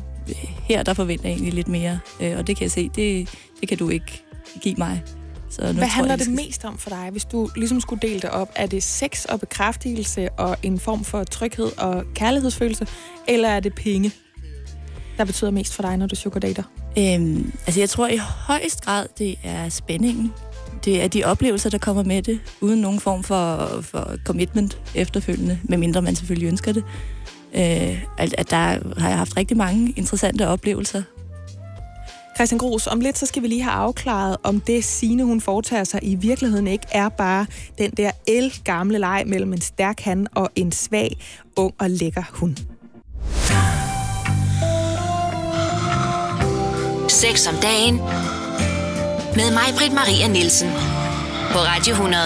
her 0.63 0.83
der 0.83 0.93
forventer 0.93 1.25
jeg 1.25 1.33
egentlig 1.33 1.53
lidt 1.53 1.67
mere, 1.67 1.99
øh, 2.21 2.37
og 2.37 2.47
det 2.47 2.57
kan 2.57 2.63
jeg 2.63 2.71
se, 2.71 2.89
det, 2.95 3.29
det 3.61 3.69
kan 3.69 3.77
du 3.77 3.89
ikke 3.89 4.23
give 4.61 4.75
mig. 4.77 5.03
Så 5.51 5.61
nu 5.61 5.73
Hvad 5.73 5.87
handler 5.87 6.11
jeg, 6.11 6.19
det 6.19 6.25
skal... 6.25 6.35
mest 6.35 6.65
om 6.65 6.77
for 6.77 6.89
dig, 6.89 7.09
hvis 7.11 7.25
du 7.25 7.49
ligesom 7.55 7.81
skulle 7.81 8.01
dele 8.01 8.19
det 8.19 8.29
op? 8.29 8.51
Er 8.55 8.65
det 8.65 8.83
sex 8.83 9.25
og 9.25 9.39
bekræftelse 9.39 10.29
og 10.29 10.57
en 10.63 10.79
form 10.79 11.03
for 11.03 11.23
tryghed 11.23 11.77
og 11.77 12.03
kærlighedsfølelse, 12.15 12.87
eller 13.27 13.49
er 13.49 13.59
det 13.59 13.75
penge, 13.75 14.11
der 15.17 15.25
betyder 15.25 15.51
mest 15.51 15.75
for 15.75 15.83
dig, 15.83 15.97
når 15.97 16.07
du 16.07 16.15
sugardater? 16.15 16.63
Øhm, 16.97 17.53
altså 17.67 17.79
jeg 17.79 17.89
tror 17.89 18.07
i 18.07 18.17
højst 18.47 18.81
grad, 18.81 19.07
det 19.17 19.35
er 19.43 19.69
spændingen. 19.69 20.33
Det 20.85 21.03
er 21.03 21.07
de 21.07 21.23
oplevelser, 21.23 21.69
der 21.69 21.77
kommer 21.77 22.03
med 22.03 22.21
det, 22.21 22.39
uden 22.61 22.81
nogen 22.81 22.99
form 22.99 23.23
for, 23.23 23.67
for 23.81 24.15
commitment 24.25 24.81
efterfølgende, 24.95 25.59
medmindre 25.63 26.01
man 26.01 26.15
selvfølgelig 26.15 26.47
ønsker 26.47 26.71
det. 26.71 26.83
Øh, 27.55 28.03
at, 28.17 28.35
at 28.37 28.49
der 28.51 28.99
har 28.99 29.09
jeg 29.09 29.17
haft 29.17 29.37
rigtig 29.37 29.57
mange 29.57 29.93
interessante 29.97 30.47
oplevelser, 30.47 31.03
Christian 32.35 32.59
Gros, 32.59 32.87
om 32.87 32.99
lidt 32.99 33.17
så 33.17 33.25
skal 33.25 33.41
vi 33.41 33.47
lige 33.47 33.61
have 33.61 33.73
afklaret, 33.73 34.37
om 34.43 34.59
det 34.59 34.83
sine 34.83 35.23
hun 35.23 35.41
foretager 35.41 35.83
sig 35.83 35.99
i 36.03 36.15
virkeligheden 36.15 36.67
ikke 36.67 36.87
er 36.91 37.09
bare 37.09 37.45
den 37.77 37.91
der 37.91 38.11
el 38.27 38.53
gamle 38.63 38.97
leg 38.97 39.23
mellem 39.27 39.53
en 39.53 39.61
stærk 39.61 39.99
han 39.99 40.27
og 40.35 40.49
en 40.55 40.71
svag, 40.71 41.17
ung 41.55 41.73
og 41.79 41.89
lækker 41.89 42.23
hund. 42.29 42.57
Sex 47.09 47.47
om 47.47 47.55
dagen 47.61 47.95
med 49.35 49.51
mig, 49.51 49.67
Britt 49.77 49.93
Maria 49.93 50.27
Nielsen. 50.27 50.69
På 51.51 51.57
Radio 51.57 51.91
100. 51.91 52.23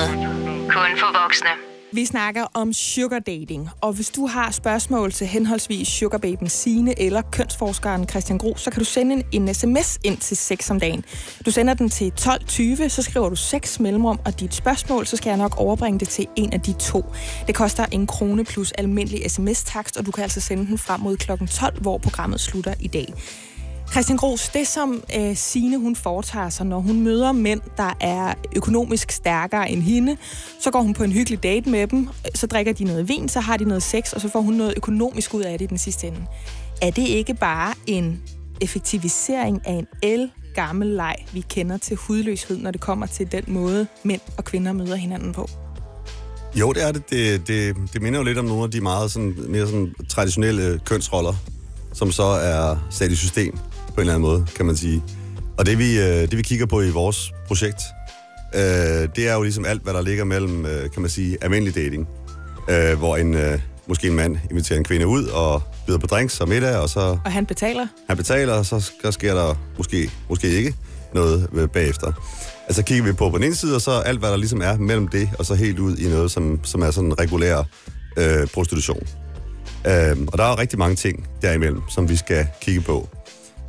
Kun 0.70 0.92
for 1.00 1.22
voksne. 1.22 1.65
Vi 1.96 2.06
snakker 2.06 2.46
om 2.54 2.74
sugar 2.74 3.20
dating, 3.20 3.70
og 3.82 3.94
hvis 3.94 4.10
du 4.10 4.28
har 4.28 4.52
spørgsmål 4.52 5.12
til 5.12 5.28
henholdsvis 5.28 5.88
sugarbaben 5.88 6.50
Sine 6.50 7.00
eller 7.02 7.22
kønsforskeren 7.32 8.10
Christian 8.10 8.38
Gro, 8.38 8.56
så 8.58 8.72
kan 8.72 8.80
du 8.80 8.86
sende 8.86 9.16
en, 9.16 9.24
en 9.32 9.54
sms 9.54 10.00
ind 10.04 10.18
til 10.18 10.38
6 10.38 10.72
om 10.72 10.80
dagen. 10.80 11.06
Du 11.46 11.52
sender 11.52 11.74
den 11.74 11.90
til 11.90 12.14
12.20, 12.20 12.88
så 12.88 13.02
skriver 13.02 13.30
du 13.30 13.36
6 13.36 13.80
mellemrum 13.80 14.20
og 14.26 14.40
dit 14.40 14.54
spørgsmål, 14.54 15.06
så 15.06 15.18
skal 15.18 15.30
jeg 15.30 15.38
nok 15.38 15.56
overbringe 15.58 16.00
det 16.00 16.10
til 16.10 16.28
en 16.36 16.54
af 16.54 16.62
de 16.62 16.74
to. 16.74 17.06
Det 17.48 17.56
koster 17.56 17.86
en 17.92 18.08
krone 18.08 18.46
plus 18.46 18.72
almindelig 18.72 19.32
sms-takst, 19.32 19.98
og 19.98 20.06
du 20.06 20.12
kan 20.12 20.24
altså 20.24 20.42
sende 20.42 20.66
den 20.68 20.78
frem 20.78 21.00
mod 21.00 21.18
kl. 21.18 21.32
12, 21.52 21.82
hvor 21.82 21.98
programmet 21.98 22.40
slutter 22.40 22.74
i 22.80 22.88
dag. 22.88 23.14
Christian 23.92 24.18
Gros, 24.18 24.50
det 24.50 24.68
som 24.68 25.04
øh, 25.18 25.36
Sine 25.36 25.78
hun 25.78 25.96
foretager 25.96 26.50
sig, 26.50 26.66
når 26.66 26.80
hun 26.80 27.02
møder 27.02 27.32
mænd, 27.32 27.62
der 27.78 27.98
er 28.02 28.34
økonomisk 28.56 29.12
stærkere 29.12 29.72
end 29.72 29.82
hende, 29.82 30.18
så 30.62 30.72
går 30.72 30.82
hun 30.82 30.94
på 30.94 31.04
en 31.04 31.12
hyggelig 31.12 31.44
date 31.44 31.70
med 31.70 31.88
dem, 31.88 32.10
så 32.36 32.48
drikker 32.48 32.74
de 32.74 32.84
noget 32.84 33.08
vin, 33.08 33.30
så 33.30 33.40
har 33.40 33.58
de 33.58 33.66
noget 33.66 33.84
sex, 33.84 34.14
og 34.14 34.22
så 34.22 34.30
får 34.30 34.42
hun 34.42 34.54
noget 34.54 34.74
økonomisk 34.78 35.34
ud 35.34 35.42
af 35.42 35.58
det 35.60 35.66
i 35.66 35.68
den 35.68 35.78
sidste 35.78 36.08
ende. 36.08 36.26
Er 36.82 36.92
det 36.92 37.08
ikke 37.08 37.34
bare 37.34 37.74
en 37.88 38.22
effektivisering 38.62 39.68
af 39.68 39.74
en 39.74 39.88
el 40.02 40.32
gammel 40.56 40.88
leg, 40.88 41.16
vi 41.34 41.46
kender 41.50 41.78
til 41.78 41.98
hudløshed, 41.98 42.58
når 42.58 42.72
det 42.72 42.82
kommer 42.82 43.06
til 43.06 43.32
den 43.32 43.44
måde, 43.48 43.88
mænd 44.04 44.22
og 44.38 44.44
kvinder 44.46 44.72
møder 44.72 44.96
hinanden 44.96 45.34
på? 45.34 45.50
Jo, 46.56 46.74
det 46.74 46.84
er 46.84 46.92
det. 46.92 47.10
Det, 47.10 47.48
det, 47.48 47.76
det 47.94 48.02
minder 48.02 48.20
jo 48.20 48.26
lidt 48.26 48.38
om 48.38 48.46
nogle 48.46 48.64
af 48.64 48.72
de 48.72 48.82
meget 48.82 49.12
sådan, 49.12 49.36
mere 49.48 49.66
sådan 49.66 49.94
traditionelle 50.10 50.80
kønsroller, 50.86 51.34
som 51.94 52.12
så 52.12 52.24
er 52.24 52.78
sat 52.90 53.12
i 53.12 53.16
system 53.16 53.58
en 54.02 54.02
eller 54.02 54.14
anden 54.14 54.30
måde, 54.30 54.46
kan 54.56 54.66
man 54.66 54.78
sige. 54.78 55.04
Og 55.58 55.66
det 55.66 55.80
vi, 55.80 56.00
øh, 56.00 56.06
det 56.06 56.38
vi 56.38 56.42
kigger 56.42 56.66
på 56.66 56.82
i 56.82 56.90
vores 56.90 57.34
projekt, 57.48 57.82
øh, 58.56 58.62
det 59.16 59.30
er 59.30 59.34
jo 59.34 59.42
ligesom 59.42 59.66
alt, 59.66 59.84
hvad 59.84 59.94
der 59.94 60.02
ligger 60.02 60.24
mellem, 60.24 60.66
øh, 60.66 60.92
kan 60.92 61.02
man 61.02 61.10
sige, 61.10 61.38
almindelig 61.42 61.76
dating. 61.76 62.08
Øh, 62.70 62.98
hvor 62.98 63.18
en, 63.18 63.34
øh, 63.34 63.60
måske 63.88 64.08
en 64.08 64.16
mand 64.16 64.38
inviterer 64.50 64.78
en 64.80 64.84
kvinde 64.84 65.08
ud 65.08 65.26
og 65.26 65.64
byder 65.88 65.98
på 65.98 66.08
drinks 66.08 66.42
og 66.42 66.50
middag, 66.50 66.78
og 66.78 66.90
så... 66.90 67.00
Og 67.26 67.32
han 67.32 67.46
betaler? 67.46 67.88
Han 68.08 68.18
betaler, 68.18 68.54
og 68.54 68.66
så, 68.66 68.92
så 69.02 69.12
sker 69.12 69.34
der 69.34 69.56
måske, 69.78 70.12
måske 70.30 70.48
ikke 70.48 70.76
noget 71.14 71.70
bagefter. 71.74 72.12
Altså 72.68 72.84
kigger 72.84 73.04
vi 73.04 73.12
på 73.12 73.30
på 73.30 73.38
den 73.38 73.44
ene 73.46 73.56
side, 73.56 73.76
og 73.76 73.82
så 73.82 73.92
alt, 73.92 74.20
hvad 74.20 74.30
der 74.30 74.38
ligesom 74.38 74.62
er 74.62 74.78
mellem 74.78 75.08
det, 75.08 75.30
og 75.40 75.46
så 75.46 75.56
helt 75.56 75.80
ud 75.80 75.98
i 75.98 76.10
noget, 76.10 76.32
som, 76.32 76.60
som 76.64 76.82
er 76.82 76.92
sådan 76.92 77.20
regulær 77.20 77.64
øh, 78.18 78.48
prostitution. 78.48 79.08
Øh, 79.88 80.18
og 80.28 80.38
der 80.38 80.44
er 80.44 80.60
rigtig 80.60 80.80
mange 80.80 80.96
ting 80.96 81.28
derimellem, 81.42 81.82
som 81.90 82.10
vi 82.10 82.16
skal 82.16 82.48
kigge 82.62 82.82
på. 82.82 83.10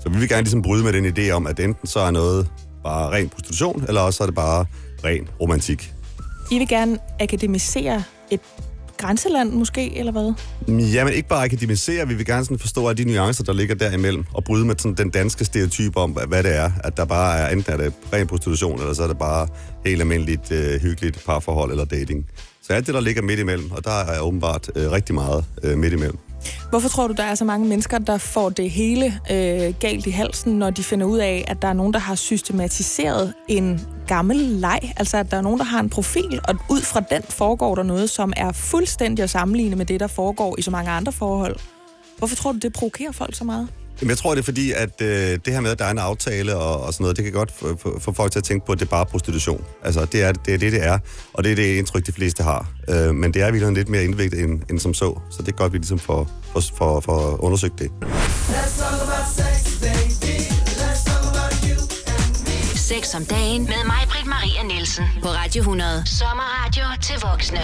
Så 0.07 0.13
vi 0.13 0.19
vil 0.19 0.29
gerne 0.29 0.43
ligesom 0.43 0.63
bryde 0.63 0.85
med 0.85 0.93
den 0.93 1.07
idé 1.07 1.31
om, 1.31 1.47
at 1.47 1.61
enten 1.61 1.87
så 1.87 2.01
er 2.01 2.11
noget 2.11 2.49
bare 2.85 3.11
ren 3.11 3.29
prostitution, 3.29 3.85
eller 3.89 4.01
også 4.01 4.23
er 4.23 4.27
det 4.27 4.35
bare 4.35 4.67
ren 5.05 5.29
romantik. 5.41 5.93
I 6.51 6.59
vil 6.59 6.69
gerne 6.69 6.99
akademisere 7.21 8.03
et 8.31 8.41
grænseland 8.99 9.53
måske, 9.53 9.99
eller 9.99 10.13
hvad? 10.13 10.33
Jamen, 10.69 11.13
ikke 11.13 11.29
bare 11.29 11.45
akademisere, 11.45 12.09
vi 12.09 12.15
vil 12.15 12.27
gerne 12.27 12.45
sådan 12.45 12.59
forstå 12.59 12.89
alle 12.89 13.05
de 13.05 13.11
nuancer, 13.11 13.45
der 13.45 13.53
ligger 13.53 13.75
derimellem, 13.75 14.25
og 14.35 14.45
bryde 14.45 14.65
med 14.65 14.75
sådan 14.79 14.95
den 14.95 15.11
danske 15.11 15.45
stereotyp 15.45 15.97
om, 15.97 16.11
hvad 16.11 16.43
det 16.43 16.57
er. 16.57 16.71
At 16.85 16.97
der 16.97 17.05
bare 17.05 17.39
er, 17.39 17.49
enten 17.49 17.73
er 17.73 17.77
det 17.77 17.93
ren 18.13 18.27
prostitution, 18.27 18.81
eller 18.81 18.95
så 18.95 19.03
er 19.03 19.09
det 19.09 19.19
bare 19.19 19.49
helt 19.87 20.01
almindeligt 20.01 20.53
øh, 20.53 20.81
hyggeligt 20.81 21.23
parforhold 21.27 21.71
eller 21.71 21.85
dating. 21.85 22.27
Så 22.63 22.73
alt 22.73 22.87
det, 22.87 22.95
der 22.95 23.01
ligger 23.01 23.23
midt 23.23 23.41
imellem, 23.41 23.71
og 23.71 23.85
der 23.85 24.01
er 24.01 24.21
åbenbart 24.21 24.71
øh, 24.77 24.91
rigtig 24.91 25.15
meget 25.15 25.45
øh, 25.63 25.79
midt 25.79 25.93
imellem. 25.93 26.19
Hvorfor 26.71 26.89
tror 26.89 27.09
du, 27.09 27.15
der 27.15 27.23
er 27.23 27.35
så 27.35 27.45
mange 27.45 27.67
mennesker, 27.67 27.99
der 27.99 28.19
får 28.19 28.49
det 28.49 28.71
hele 28.71 29.21
øh, 29.31 29.75
galt 29.81 30.07
i 30.07 30.11
halsen, 30.11 30.59
når 30.59 30.71
de 30.71 30.85
finder 30.85 31.07
ud 31.07 31.19
af, 31.19 31.45
at 31.49 31.63
der 31.63 31.69
er 31.69 31.73
nogen, 31.73 31.93
der 31.93 31.99
har 31.99 32.15
systematiseret 32.15 33.35
en 33.49 33.87
gammel 34.07 34.37
leg? 34.37 34.93
Altså, 34.97 35.17
at 35.17 35.31
der 35.31 35.37
er 35.37 35.41
nogen, 35.41 35.59
der 35.59 35.65
har 35.65 35.81
en 35.81 35.91
profil, 35.91 36.41
og 36.49 36.55
ud 36.71 36.81
fra 36.81 37.01
den 37.01 37.23
foregår 37.23 37.75
der 37.75 37.83
noget, 37.83 38.11
som 38.11 38.33
er 38.37 38.53
fuldstændig 38.53 39.23
at 39.23 39.31
sammenligne 39.31 39.77
med 39.77 39.87
det, 39.87 40.01
der 40.01 40.07
foregår 40.07 40.55
i 40.59 40.63
så 40.63 40.71
mange 40.71 40.91
andre 40.91 41.13
forhold. 41.13 41.57
Hvorfor 42.19 42.37
tror 42.37 42.53
du, 42.53 42.59
det 42.59 42.73
provokerer 42.73 43.13
folk 43.13 43.35
så 43.35 43.45
meget? 43.45 43.69
Jamen, 44.01 44.11
jeg 44.11 44.19
tror, 44.19 44.35
det 44.35 44.41
er 44.41 44.45
fordi, 44.45 44.73
at 44.73 45.01
øh, 45.01 45.39
det 45.45 45.53
her 45.53 45.61
med, 45.61 45.71
at 45.71 45.79
der 45.79 45.85
er 45.85 45.91
en 45.91 45.99
aftale 45.99 46.57
og, 46.57 46.81
og 46.81 46.93
sådan 46.93 47.05
noget, 47.05 47.17
det 47.17 47.25
kan 47.25 47.33
godt 47.33 47.53
få, 48.01 48.13
folk 48.13 48.33
til 48.33 48.39
at 48.39 48.45
tænke 48.45 48.67
på, 48.67 48.73
at 48.73 48.79
det 48.79 48.85
er 48.87 48.91
bare 48.91 49.07
prostitution. 49.07 49.65
Altså, 49.85 50.05
det 50.05 50.23
er 50.23 50.33
det, 50.33 50.55
er 50.55 50.59
det, 50.59 50.73
det 50.73 50.85
er, 50.85 50.99
og 51.33 51.45
det 51.45 51.53
er 51.53 51.57
det 51.57 51.77
indtryk, 51.79 52.07
de 52.07 52.13
fleste 52.13 52.43
har. 52.43 52.69
Øh, 52.89 53.15
men 53.15 53.35
det 53.35 53.43
er 53.43 53.51
virkelig 53.51 53.75
lidt 53.75 53.89
mere 53.89 54.05
indviklet 54.05 54.41
end, 54.41 54.63
end 54.71 54.79
som 54.79 54.95
så, 54.95 55.19
så 55.31 55.43
det 55.43 55.49
er 55.49 55.53
godt, 55.53 55.67
at 55.67 55.73
vi 55.73 55.79
ligesom 55.79 55.99
får, 55.99 56.31
får, 56.53 56.61
får, 56.79 57.01
får 57.01 57.45
undersøgt 57.45 57.79
det. 57.79 57.91
Sex 62.77 63.15
om 63.15 63.25
dagen 63.25 63.63
med 63.63 63.85
mig, 63.87 64.03
Britt 64.11 64.27
Maria 64.27 64.63
Nielsen. 64.63 65.05
På 65.23 65.29
Radio 65.29 65.61
100. 65.61 66.03
Sommerradio 66.07 66.85
til 67.03 67.17
voksne. 67.23 67.61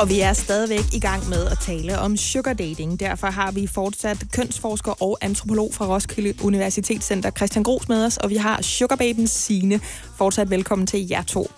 Og 0.00 0.08
vi 0.08 0.20
er 0.20 0.32
stadigvæk 0.32 0.84
i 0.92 1.00
gang 1.00 1.28
med 1.28 1.46
at 1.46 1.58
tale 1.60 1.98
om 1.98 2.16
sugar 2.16 2.52
dating. 2.52 3.00
Derfor 3.00 3.26
har 3.26 3.52
vi 3.52 3.66
fortsat 3.66 4.24
kønsforsker 4.32 5.02
og 5.02 5.18
antropolog 5.20 5.74
fra 5.74 5.86
Roskilde 5.86 6.44
Universitetscenter 6.44 7.30
Christian 7.30 7.64
Gros 7.64 7.88
med 7.88 8.06
os, 8.06 8.16
og 8.16 8.30
vi 8.30 8.36
har 8.36 8.62
sugarbaben 8.62 9.26
Sine. 9.26 9.80
Fortsat 10.16 10.50
velkommen 10.50 10.86
til 10.86 11.08
jer 11.08 11.22
to. 11.22 11.50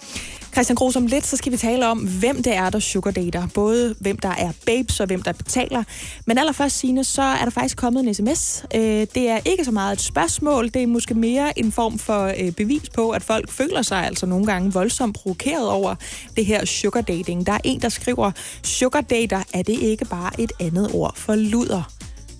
Christian 0.56 0.76
Gros, 0.76 0.96
om 0.96 1.06
lidt 1.06 1.26
så 1.26 1.36
skal 1.36 1.52
vi 1.52 1.56
tale 1.56 1.88
om, 1.88 1.98
hvem 1.98 2.42
det 2.42 2.54
er, 2.54 2.70
der 2.70 2.78
sugardater. 2.78 3.46
Både 3.54 3.94
hvem 4.00 4.18
der 4.18 4.28
er 4.28 4.52
babes 4.66 5.00
og 5.00 5.06
hvem 5.06 5.22
der 5.22 5.32
betaler. 5.32 5.84
Men 6.26 6.38
allerførst, 6.38 6.78
Signe, 6.78 7.04
så 7.04 7.22
er 7.22 7.44
der 7.44 7.50
faktisk 7.50 7.76
kommet 7.76 8.06
en 8.06 8.14
sms. 8.14 8.64
Øh, 8.74 9.06
det 9.14 9.28
er 9.28 9.38
ikke 9.44 9.64
så 9.64 9.70
meget 9.70 9.92
et 9.92 10.00
spørgsmål. 10.00 10.68
Det 10.68 10.82
er 10.82 10.86
måske 10.86 11.14
mere 11.14 11.58
en 11.58 11.72
form 11.72 11.98
for 11.98 12.32
øh, 12.38 12.52
bevis 12.52 12.88
på, 12.88 13.10
at 13.10 13.22
folk 13.22 13.50
føler 13.50 13.82
sig 13.82 14.06
altså 14.06 14.26
nogle 14.26 14.46
gange 14.46 14.72
voldsomt 14.72 15.16
provokeret 15.16 15.68
over 15.68 15.94
det 16.36 16.46
her 16.46 16.64
sugardating. 16.64 17.46
Der 17.46 17.52
er 17.52 17.60
en, 17.64 17.82
der 17.82 17.88
skriver, 17.88 18.30
sugardater, 18.62 19.42
er 19.54 19.62
det 19.62 19.78
ikke 19.80 20.04
bare 20.04 20.40
et 20.40 20.52
andet 20.60 20.90
ord 20.94 21.16
for 21.16 21.34
luder? 21.34 21.92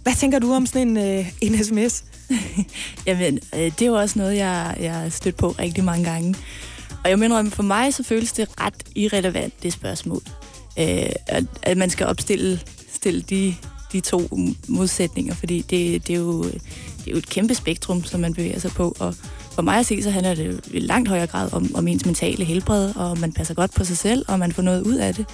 Hvad 0.03 0.15
tænker 0.15 0.39
du 0.39 0.53
om 0.53 0.67
sådan 0.67 0.89
en, 0.89 1.19
øh, 1.19 1.33
en 1.41 1.65
sms? 1.65 2.05
Jamen, 3.07 3.39
øh, 3.55 3.61
det 3.61 3.83
er 3.83 3.87
jo 3.87 3.95
også 3.95 4.19
noget, 4.19 4.37
jeg, 4.37 4.77
jeg 4.81 4.95
har 4.95 5.09
stødt 5.09 5.37
på 5.37 5.49
rigtig 5.49 5.85
mange 5.85 6.05
gange. 6.05 6.35
Og 7.07 7.11
jeg 7.11 7.19
mener, 7.19 7.51
for 7.51 7.63
mig 7.63 7.95
så 7.95 8.03
føles 8.03 8.33
det 8.33 8.49
ret 8.61 8.75
irrelevant, 8.95 9.63
det 9.63 9.73
spørgsmål. 9.73 10.23
Øh, 10.79 11.11
at, 11.27 11.45
at 11.63 11.77
man 11.77 11.91
skal 11.91 12.07
opstille 12.07 12.61
stille 12.93 13.21
de, 13.21 13.55
de 13.93 14.01
to 14.01 14.29
modsætninger, 14.69 15.35
fordi 15.35 15.61
det, 15.61 16.07
det, 16.07 16.15
er 16.15 16.19
jo, 16.19 16.43
det 16.43 17.07
er 17.07 17.11
jo 17.11 17.17
et 17.17 17.29
kæmpe 17.29 17.55
spektrum, 17.55 18.05
som 18.05 18.21
man 18.21 18.35
bevæger 18.35 18.59
sig 18.59 18.71
på. 18.71 18.97
Og 18.99 19.15
for 19.53 19.63
mig 19.63 19.79
at 19.79 19.87
se, 19.87 20.03
så 20.03 20.11
handler 20.11 20.35
det 20.35 20.61
i 20.71 20.79
langt 20.79 21.09
højere 21.09 21.27
grad 21.27 21.53
om, 21.53 21.71
om 21.75 21.89
ens 21.89 22.07
mentale 22.07 22.45
helbred, 22.45 22.97
og 22.97 23.19
man 23.19 23.33
passer 23.33 23.55
godt 23.55 23.75
på 23.75 23.85
sig 23.85 23.97
selv, 23.97 24.25
og 24.29 24.39
man 24.39 24.53
får 24.53 24.63
noget 24.63 24.83
ud 24.83 24.95
af 24.95 25.15
det, 25.15 25.27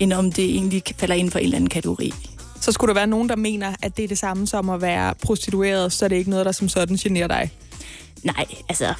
end 0.00 0.12
om 0.12 0.32
det 0.32 0.44
egentlig 0.44 0.82
falder 0.96 1.14
inden 1.14 1.30
for 1.30 1.38
en 1.38 1.44
eller 1.44 1.56
anden 1.56 1.70
kategori. 1.70 2.12
Så 2.60 2.72
skulle 2.72 2.88
der 2.88 3.00
være 3.00 3.06
nogen, 3.06 3.28
der 3.28 3.36
mener, 3.36 3.74
at 3.82 3.96
det 3.96 4.04
er 4.04 4.08
det 4.08 4.18
samme 4.18 4.46
som 4.46 4.70
at 4.70 4.82
være 4.82 5.14
prostitueret, 5.22 5.92
så 5.92 6.04
er 6.04 6.08
det 6.08 6.16
ikke 6.16 6.30
noget, 6.30 6.46
der 6.46 6.52
som 6.52 6.68
sådan 6.68 6.96
generer 6.96 7.28
dig? 7.28 7.50
Nej, 8.22 8.46
altså, 8.68 8.94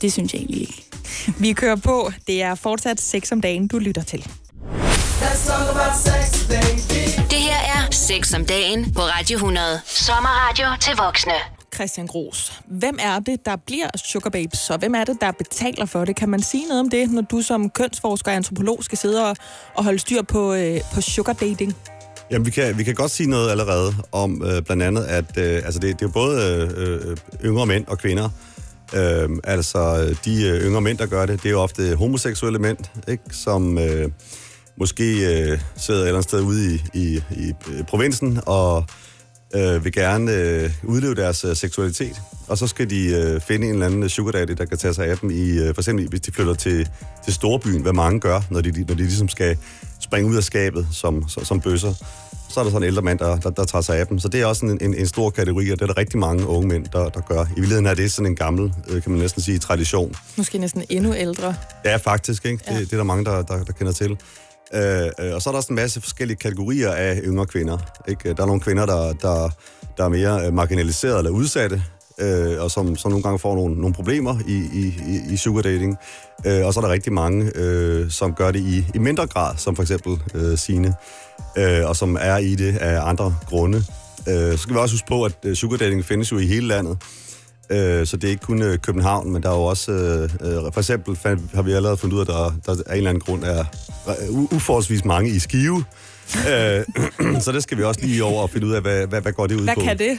det 0.00 0.12
synes 0.12 0.34
jeg 0.34 0.38
egentlig 0.38 0.60
ikke. 0.60 0.87
Vi 1.44 1.52
kører 1.52 1.76
på. 1.76 2.12
Det 2.26 2.42
er 2.42 2.54
fortsat 2.54 3.00
6 3.00 3.32
om 3.32 3.40
dagen, 3.40 3.68
du 3.68 3.78
lytter 3.78 4.02
til. 4.02 4.22
Det 7.30 7.38
her 7.38 7.58
er 7.58 7.90
Sex 7.90 8.34
om 8.34 8.44
dagen 8.44 8.92
på 8.94 9.00
Radio 9.00 9.36
100. 9.36 9.80
Sommerradio 9.86 10.66
til 10.80 10.92
voksne. 10.96 11.32
Christian 11.74 12.06
Gros. 12.06 12.52
Hvem 12.66 12.98
er 13.00 13.18
det, 13.18 13.44
der 13.44 13.56
bliver 13.56 13.88
sugar 13.96 14.30
babes, 14.30 14.70
og 14.70 14.78
hvem 14.78 14.94
er 14.94 15.04
det, 15.04 15.16
der 15.20 15.30
betaler 15.30 15.86
for 15.86 16.04
det? 16.04 16.16
Kan 16.16 16.28
man 16.28 16.42
sige 16.42 16.66
noget 16.66 16.80
om 16.80 16.90
det, 16.90 17.10
når 17.10 17.22
du 17.22 17.42
som 17.42 17.70
kønsforsker 17.70 18.30
og 18.30 18.36
antropolog 18.36 18.84
skal 18.84 18.98
sidde 18.98 19.30
og, 19.30 19.36
og 19.74 19.84
holde 19.84 19.98
styr 19.98 20.22
på, 20.22 20.54
øh, 20.54 20.80
på 20.94 21.00
sugar 21.00 21.32
dating? 21.32 21.76
Jamen, 22.30 22.46
vi 22.46 22.50
kan, 22.50 22.78
vi 22.78 22.84
kan 22.84 22.94
godt 22.94 23.10
sige 23.10 23.30
noget 23.30 23.50
allerede 23.50 23.94
om 24.12 24.42
øh, 24.44 24.62
blandt 24.62 24.82
andet, 24.82 25.04
at 25.04 25.38
øh, 25.38 25.54
altså 25.64 25.80
det, 25.80 26.00
det 26.00 26.06
er 26.06 26.12
både 26.12 26.70
øh, 26.76 27.10
øh, 27.10 27.16
yngre 27.44 27.66
mænd 27.66 27.86
og 27.86 27.98
kvinder, 27.98 28.28
Øh, 28.94 29.28
altså, 29.44 30.14
de 30.24 30.48
øh, 30.48 30.62
yngre 30.62 30.80
mænd, 30.80 30.98
der 30.98 31.06
gør 31.06 31.26
det, 31.26 31.42
det 31.42 31.48
er 31.48 31.52
jo 31.52 31.60
ofte 31.60 31.94
homoseksuelle 31.94 32.58
mænd, 32.58 32.78
ikke? 33.08 33.22
som 33.30 33.78
øh, 33.78 34.10
måske 34.76 35.04
øh, 35.12 35.58
sidder 35.76 36.00
et 36.00 36.06
eller 36.06 36.18
andet 36.18 36.24
sted 36.24 36.40
ude 36.40 36.74
i, 36.74 36.82
i, 36.94 37.22
i 37.30 37.52
øh, 37.68 37.84
provinsen 37.84 38.40
og 38.46 38.84
øh, 39.54 39.84
vil 39.84 39.92
gerne 39.92 40.32
øh, 40.32 40.70
udleve 40.84 41.14
deres 41.14 41.44
øh, 41.44 41.56
seksualitet. 41.56 42.22
Og 42.48 42.58
så 42.58 42.66
skal 42.66 42.90
de 42.90 43.06
øh, 43.08 43.40
finde 43.40 43.66
en 43.66 43.72
eller 43.72 43.86
anden 43.86 44.08
sugar 44.08 44.32
daddy, 44.32 44.52
der 44.52 44.64
kan 44.64 44.78
tage 44.78 44.94
sig 44.94 45.06
af 45.06 45.18
dem, 45.18 45.30
i, 45.30 45.58
øh, 45.58 45.74
for 45.74 45.80
eksempel 45.80 46.08
hvis 46.08 46.20
de 46.20 46.32
flytter 46.32 46.54
til, 46.54 46.88
til 47.24 47.34
storbyen, 47.34 47.82
hvad 47.82 47.92
mange 47.92 48.20
gør, 48.20 48.40
når 48.50 48.60
de, 48.60 48.84
når 48.84 48.94
de 48.94 49.02
ligesom 49.02 49.28
skal 49.28 49.56
springe 50.00 50.30
ud 50.30 50.36
af 50.36 50.44
skabet 50.44 50.88
som, 50.92 51.28
som, 51.28 51.44
som 51.44 51.60
bøsser 51.60 51.94
så 52.48 52.60
er 52.60 52.64
der 52.64 52.70
sådan 52.70 52.82
en 52.82 52.86
ældre 52.86 53.02
mand, 53.02 53.18
der, 53.18 53.36
der, 53.36 53.50
der 53.50 53.64
tager 53.64 53.82
sig 53.82 53.98
af 53.98 54.06
dem. 54.06 54.18
Så 54.18 54.28
det 54.28 54.40
er 54.40 54.46
også 54.46 54.66
en, 54.66 54.78
en, 54.80 54.94
en 54.94 55.06
stor 55.06 55.30
kategori, 55.30 55.70
og 55.70 55.78
det 55.78 55.82
er 55.82 55.86
der 55.86 55.98
rigtig 55.98 56.18
mange 56.18 56.46
unge 56.46 56.68
mænd, 56.68 56.86
der, 56.92 57.08
der 57.08 57.20
gør. 57.20 57.42
I 57.42 57.46
virkeligheden 57.46 57.86
er 57.86 57.94
det 57.94 58.12
sådan 58.12 58.26
en 58.26 58.36
gammel, 58.36 58.72
øh, 58.88 59.02
kan 59.02 59.12
man 59.12 59.20
næsten 59.20 59.42
sige, 59.42 59.58
tradition. 59.58 60.14
Måske 60.36 60.58
næsten 60.58 60.84
endnu 60.88 61.14
ældre. 61.14 61.54
Ja, 61.84 61.96
faktisk. 61.96 62.44
Ikke? 62.44 62.64
Ja. 62.68 62.78
Det, 62.78 62.80
det 62.80 62.92
er 62.92 62.96
der 62.96 63.04
mange, 63.04 63.24
der, 63.24 63.42
der, 63.42 63.64
der 63.64 63.72
kender 63.72 63.92
til. 63.92 64.16
Øh, 64.74 65.06
øh, 65.20 65.34
og 65.34 65.42
så 65.42 65.50
er 65.50 65.52
der 65.52 65.56
også 65.56 65.72
en 65.72 65.76
masse 65.76 66.00
forskellige 66.00 66.36
kategorier 66.36 66.92
af 66.92 67.20
yngre 67.24 67.46
kvinder. 67.46 67.78
Ikke? 68.08 68.32
Der 68.32 68.42
er 68.42 68.46
nogle 68.46 68.60
kvinder, 68.60 68.86
der, 68.86 69.12
der, 69.12 69.50
der 69.96 70.04
er 70.04 70.08
mere 70.08 70.46
øh, 70.46 70.54
marginaliserede 70.54 71.18
eller 71.18 71.30
udsatte, 71.30 71.82
øh, 72.20 72.62
og 72.62 72.70
som, 72.70 72.96
som 72.96 73.10
nogle 73.10 73.22
gange 73.22 73.38
får 73.38 73.54
nogle, 73.54 73.74
nogle 73.74 73.94
problemer 73.94 74.38
i, 74.48 74.56
i, 74.72 74.94
i 75.32 75.36
sugar 75.36 75.62
dating. 75.62 75.96
Øh, 76.46 76.66
og 76.66 76.74
så 76.74 76.80
er 76.80 76.84
der 76.84 76.92
rigtig 76.92 77.12
mange, 77.12 77.52
øh, 77.54 78.10
som 78.10 78.34
gør 78.34 78.50
det 78.50 78.60
i, 78.60 78.84
i 78.94 78.98
mindre 78.98 79.26
grad, 79.26 79.56
som 79.56 79.76
for 79.76 79.82
eksempel 79.82 80.18
øh, 80.34 80.58
sine 80.58 80.94
øh, 81.58 81.88
og 81.88 81.96
som 81.96 82.16
er 82.20 82.36
i 82.36 82.54
det 82.54 82.76
af 82.76 83.08
andre 83.08 83.34
grunde. 83.46 83.78
Øh, 84.28 84.52
så 84.52 84.56
skal 84.56 84.74
vi 84.74 84.78
også 84.78 84.94
huske 84.94 85.06
på, 85.08 85.24
at 85.24 85.32
øh, 85.44 85.54
sugar 85.54 85.76
dating 85.76 86.04
findes 86.04 86.32
jo 86.32 86.38
i 86.38 86.46
hele 86.46 86.66
landet. 86.66 86.98
Øh, 87.70 88.06
så 88.06 88.16
det 88.16 88.24
er 88.24 88.30
ikke 88.30 88.44
kun 88.44 88.62
øh, 88.62 88.78
København, 88.78 89.32
men 89.32 89.42
der 89.42 89.50
er 89.50 89.54
jo 89.54 89.62
også, 89.62 89.92
øh, 89.92 90.22
øh 90.22 90.72
for 90.72 90.78
eksempel 90.78 91.16
fandt, 91.16 91.42
har 91.54 91.62
vi 91.62 91.72
allerede 91.72 91.96
fundet 91.96 92.16
ud 92.16 92.20
af, 92.20 92.24
at 92.24 92.56
der, 92.66 92.74
der 92.74 92.82
af 92.86 92.92
en 92.92 92.96
eller 92.96 93.10
anden 93.10 93.20
grund 93.20 93.44
er 93.44 93.64
uh, 94.30 94.52
uforholdsvis 94.52 95.04
mange 95.04 95.30
i 95.30 95.38
Skive. 95.38 95.84
øh, 96.36 96.84
så 97.44 97.52
det 97.52 97.62
skal 97.62 97.78
vi 97.78 97.82
også 97.82 98.00
lige 98.00 98.24
over 98.24 98.42
og 98.42 98.50
finde 98.50 98.66
ud 98.66 98.72
af, 98.72 98.82
hvad, 98.82 99.06
hvad, 99.06 99.20
hvad 99.20 99.32
går 99.32 99.46
det 99.46 99.54
ud 99.54 99.64
hvad 99.64 99.74
på. 99.74 99.80
Hvad 99.80 99.96
kan 99.96 99.98
det? 99.98 100.18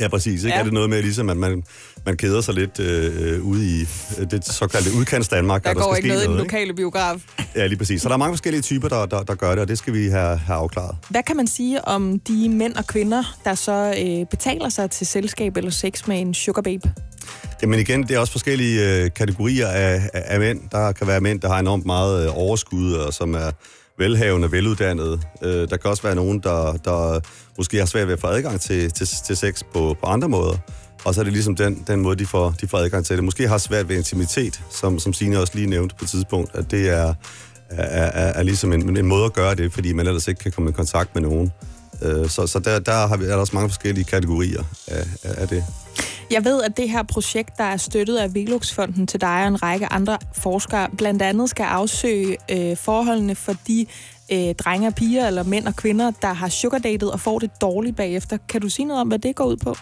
Ja, 0.00 0.08
præcis. 0.08 0.44
Ikke? 0.44 0.54
Ja. 0.54 0.60
Er 0.60 0.64
det 0.64 0.72
noget 0.72 0.90
med, 0.90 1.02
ligesom, 1.02 1.30
at 1.30 1.36
man, 1.36 1.62
man 2.06 2.16
keder 2.16 2.40
sig 2.40 2.54
lidt 2.54 2.80
øh, 2.80 3.44
ude 3.44 3.66
i 3.66 3.80
øh, 4.18 4.30
det 4.30 4.44
såkaldte 4.44 4.90
udkants 4.98 5.28
Danmark? 5.28 5.64
Der, 5.64 5.74
der 5.74 5.80
går 5.80 5.88
der 5.88 5.96
ikke 5.96 6.08
noget, 6.08 6.24
noget 6.24 6.36
i 6.36 6.38
den 6.38 6.46
lokale 6.46 6.74
biograf. 6.74 7.16
Ja, 7.56 7.66
lige 7.66 7.78
præcis. 7.78 8.02
Så 8.02 8.08
der 8.08 8.14
er 8.14 8.18
mange 8.18 8.32
forskellige 8.32 8.62
typer, 8.62 8.88
der, 8.88 9.06
der, 9.06 9.22
der 9.22 9.34
gør 9.34 9.50
det, 9.50 9.58
og 9.58 9.68
det 9.68 9.78
skal 9.78 9.94
vi 9.94 10.08
have, 10.08 10.36
have 10.36 10.56
afklaret. 10.56 10.96
Hvad 11.08 11.22
kan 11.22 11.36
man 11.36 11.46
sige 11.46 11.88
om 11.88 12.18
de 12.18 12.48
mænd 12.48 12.74
og 12.74 12.86
kvinder, 12.86 13.38
der 13.44 13.54
så 13.54 13.94
øh, 13.98 14.26
betaler 14.30 14.68
sig 14.68 14.90
til 14.90 15.06
selskab 15.06 15.56
eller 15.56 15.70
sex 15.70 16.06
med 16.06 16.20
en 16.20 16.34
sugar 16.34 16.62
babe? 16.62 16.92
Jamen 17.62 17.80
igen, 17.80 18.02
det 18.02 18.10
er 18.10 18.18
også 18.18 18.32
forskellige 18.32 19.02
øh, 19.04 19.10
kategorier 19.16 19.68
af, 19.68 20.10
af, 20.14 20.22
af 20.26 20.40
mænd. 20.40 20.60
Der 20.72 20.92
kan 20.92 21.06
være 21.06 21.20
mænd, 21.20 21.40
der 21.40 21.48
har 21.48 21.58
enormt 21.58 21.86
meget 21.86 22.26
øh, 22.26 22.38
overskud, 22.38 22.92
og 22.92 23.14
som 23.14 23.34
er 23.34 23.50
velhavende, 24.00 24.52
veluddannede. 24.52 25.20
Øh, 25.42 25.68
der 25.68 25.76
kan 25.76 25.90
også 25.90 26.02
være 26.02 26.14
nogen, 26.14 26.38
der, 26.38 26.72
der 26.72 27.20
måske 27.58 27.78
har 27.78 27.86
svært 27.86 28.06
ved 28.06 28.14
at 28.14 28.20
få 28.20 28.26
adgang 28.26 28.60
til, 28.60 28.90
til, 28.90 29.06
til 29.26 29.36
sex 29.36 29.62
på, 29.72 29.96
på 30.00 30.06
andre 30.06 30.28
måder. 30.28 30.56
Og 31.04 31.14
så 31.14 31.20
er 31.20 31.24
det 31.24 31.32
ligesom 31.32 31.56
den, 31.56 31.84
den 31.86 32.00
måde, 32.00 32.16
de 32.16 32.26
får, 32.26 32.54
de 32.60 32.68
får 32.68 32.78
adgang 32.78 33.06
til 33.06 33.16
det. 33.16 33.24
Måske 33.24 33.48
har 33.48 33.58
svært 33.58 33.88
ved 33.88 33.96
intimitet, 33.96 34.60
som, 34.70 34.98
som 34.98 35.12
Signe 35.12 35.40
også 35.40 35.52
lige 35.54 35.66
nævnte 35.66 35.94
på 35.94 36.04
et 36.04 36.08
tidspunkt, 36.08 36.50
at 36.54 36.70
det 36.70 36.88
er, 36.88 37.14
er, 37.70 37.84
er, 38.04 38.32
er 38.32 38.42
ligesom 38.42 38.72
en, 38.72 38.96
en 38.96 39.06
måde 39.06 39.24
at 39.24 39.32
gøre 39.32 39.54
det, 39.54 39.72
fordi 39.72 39.92
man 39.92 40.06
ellers 40.06 40.28
ikke 40.28 40.38
kan 40.38 40.52
komme 40.52 40.70
i 40.70 40.72
kontakt 40.72 41.14
med 41.14 41.22
nogen. 41.22 41.52
Øh, 42.02 42.28
så 42.28 42.46
så 42.46 42.58
der, 42.58 42.78
der 42.78 43.06
har 43.06 43.16
vi, 43.16 43.24
er 43.24 43.28
der 43.28 43.36
også 43.36 43.56
mange 43.56 43.68
forskellige 43.68 44.04
kategorier 44.04 44.62
af, 44.86 45.06
af 45.24 45.48
det. 45.48 45.64
Jeg 46.30 46.44
ved, 46.44 46.62
at 46.62 46.76
det 46.76 46.90
her 46.90 47.02
projekt, 47.02 47.58
der 47.58 47.64
er 47.64 47.76
støttet 47.76 48.16
af 48.16 48.34
Veluxfonden 48.34 49.06
til 49.06 49.20
dig 49.20 49.42
og 49.42 49.48
en 49.48 49.62
række 49.62 49.86
andre 49.86 50.18
forskere, 50.34 50.88
blandt 50.98 51.22
andet 51.22 51.50
skal 51.50 51.64
afsøge 51.64 52.36
øh, 52.50 52.76
forholdene 52.76 53.34
for 53.34 53.54
de 53.66 53.86
øh, 54.32 54.54
drenge 54.54 54.88
og 54.88 54.94
piger, 54.94 55.26
eller 55.26 55.42
mænd 55.42 55.66
og 55.66 55.76
kvinder, 55.76 56.12
der 56.22 56.32
har 56.32 56.48
sugardatet 56.48 57.10
og 57.10 57.20
får 57.20 57.38
det 57.38 57.50
dårligt 57.60 57.96
bagefter. 57.96 58.38
Kan 58.48 58.60
du 58.60 58.68
sige 58.68 58.86
noget 58.86 59.00
om, 59.00 59.08
hvad 59.08 59.18
det 59.18 59.36
går 59.36 59.44
ud 59.44 59.56
på? 59.56 59.76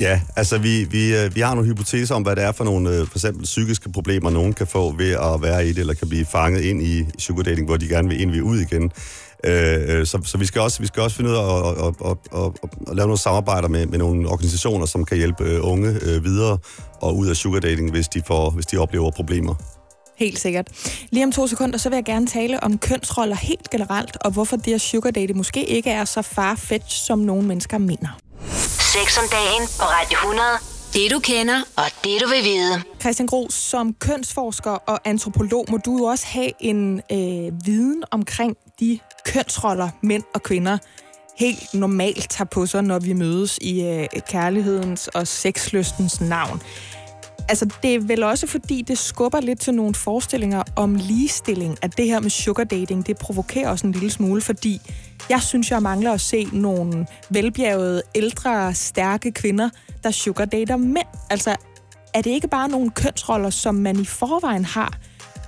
Ja, 0.00 0.20
altså 0.36 0.58
vi, 0.58 0.84
vi, 0.84 1.16
øh, 1.16 1.34
vi 1.34 1.40
har 1.40 1.54
nogle 1.54 1.70
hypoteser 1.70 2.14
om, 2.14 2.22
hvad 2.22 2.36
det 2.36 2.44
er 2.44 2.52
for 2.52 2.64
nogle 2.64 2.90
øh, 2.90 3.06
for 3.06 3.18
eksempel 3.18 3.44
psykiske 3.44 3.92
problemer, 3.92 4.30
nogen 4.30 4.52
kan 4.52 4.66
få 4.66 4.92
ved 4.92 5.10
at 5.10 5.42
være 5.42 5.66
i 5.66 5.68
det, 5.68 5.78
eller 5.78 5.94
kan 5.94 6.08
blive 6.08 6.24
fanget 6.24 6.60
ind 6.60 6.82
i 6.82 7.06
sugar 7.18 7.42
dating, 7.42 7.66
hvor 7.66 7.76
de 7.76 7.88
gerne 7.88 8.08
vil 8.08 8.20
ind 8.20 8.30
vil 8.30 8.42
ud 8.42 8.58
igen. 8.58 8.92
Øh, 9.44 10.06
så, 10.06 10.20
så 10.24 10.38
vi 10.38 10.46
skal 10.46 10.60
også 10.60 10.80
vi 10.80 10.86
skal 10.86 11.02
også 11.02 11.16
finde 11.16 11.30
ud 11.30 11.36
af 11.36 11.68
at, 11.68 11.86
at, 11.86 11.94
at, 12.10 12.16
at, 12.44 12.70
at 12.90 12.96
lave 12.96 13.06
nogle 13.06 13.18
samarbejder 13.18 13.68
med, 13.68 13.86
med 13.86 13.98
nogle 13.98 14.28
organisationer, 14.28 14.86
som 14.86 15.04
kan 15.04 15.16
hjælpe 15.16 15.60
unge 15.60 16.00
videre 16.22 16.58
og 17.00 17.16
ud 17.16 17.26
af 17.26 17.36
sugar 17.36 17.60
dating, 17.60 17.90
hvis 17.90 18.08
de, 18.08 18.22
får, 18.26 18.50
hvis 18.50 18.66
de 18.66 18.76
oplever 18.78 19.10
problemer. 19.10 19.54
Helt 20.16 20.38
sikkert. 20.38 20.68
Lige 21.10 21.24
om 21.24 21.32
to 21.32 21.46
sekunder, 21.46 21.78
så 21.78 21.88
vil 21.88 21.96
jeg 21.96 22.04
gerne 22.04 22.26
tale 22.26 22.62
om 22.62 22.78
kønsroller 22.78 23.36
helt 23.36 23.70
generelt, 23.70 24.16
og 24.20 24.30
hvorfor 24.30 24.56
det 24.56 24.74
at 24.74 24.80
sugar 24.80 25.10
date 25.10 25.34
måske 25.34 25.64
ikke 25.64 25.90
er 25.90 26.04
så 26.04 26.22
farfetch, 26.22 27.06
som 27.06 27.18
nogle 27.18 27.42
mennesker 27.42 27.78
mener. 27.78 28.18
Sex 28.92 29.18
om 29.18 29.24
dagen 29.30 29.68
på 29.78 29.84
Radio 29.84 30.16
100. 30.16 30.48
Det 30.94 31.10
du 31.10 31.18
kender, 31.18 31.62
og 31.76 31.84
det 32.04 32.20
du 32.22 32.28
vil 32.28 32.44
vide. 32.44 32.82
Christian 33.00 33.26
Gro, 33.26 33.46
som 33.50 33.94
kønsforsker 33.94 34.70
og 34.70 35.00
antropolog, 35.04 35.66
må 35.70 35.76
du 35.76 35.98
jo 35.98 36.04
også 36.04 36.26
have 36.26 36.50
en 36.60 37.00
øh, 37.12 37.66
viden 37.66 38.04
omkring 38.10 38.56
de 38.80 38.98
kønsroller, 39.24 39.88
mænd 40.02 40.22
og 40.34 40.42
kvinder 40.42 40.78
helt 41.36 41.74
normalt 41.74 42.30
tager 42.30 42.48
på 42.48 42.66
sig, 42.66 42.82
når 42.82 42.98
vi 42.98 43.12
mødes 43.12 43.58
i 43.62 43.82
øh, 43.82 44.06
kærlighedens 44.28 45.08
og 45.08 45.26
sexlystens 45.26 46.20
navn. 46.20 46.62
Altså, 47.48 47.70
det 47.82 47.94
er 47.94 48.00
vel 48.00 48.22
også 48.22 48.46
fordi, 48.46 48.82
det 48.82 48.98
skubber 48.98 49.40
lidt 49.40 49.60
til 49.60 49.74
nogle 49.74 49.94
forestillinger 49.94 50.62
om 50.76 50.94
ligestilling, 50.94 51.78
at 51.82 51.96
det 51.96 52.06
her 52.06 52.20
med 52.20 52.30
sugar 52.30 52.64
dating, 52.64 53.06
det 53.06 53.18
provokerer 53.18 53.70
os 53.70 53.80
en 53.80 53.92
lille 53.92 54.10
smule, 54.10 54.40
fordi 54.40 54.80
jeg 55.30 55.42
synes, 55.42 55.70
jeg 55.70 55.82
mangler 55.82 56.12
at 56.12 56.20
se 56.20 56.48
nogle 56.52 57.06
velbjergede, 57.30 58.02
ældre, 58.14 58.74
stærke 58.74 59.32
kvinder, 59.32 59.68
der 60.02 60.10
sugar 60.10 60.44
dater 60.44 60.76
mænd. 60.76 61.06
Altså, 61.30 61.56
er 62.14 62.20
det 62.22 62.30
ikke 62.30 62.48
bare 62.48 62.68
nogle 62.68 62.90
kønsroller, 62.90 63.50
som 63.50 63.74
man 63.74 64.00
i 64.00 64.04
forvejen 64.04 64.64
har, 64.64 64.98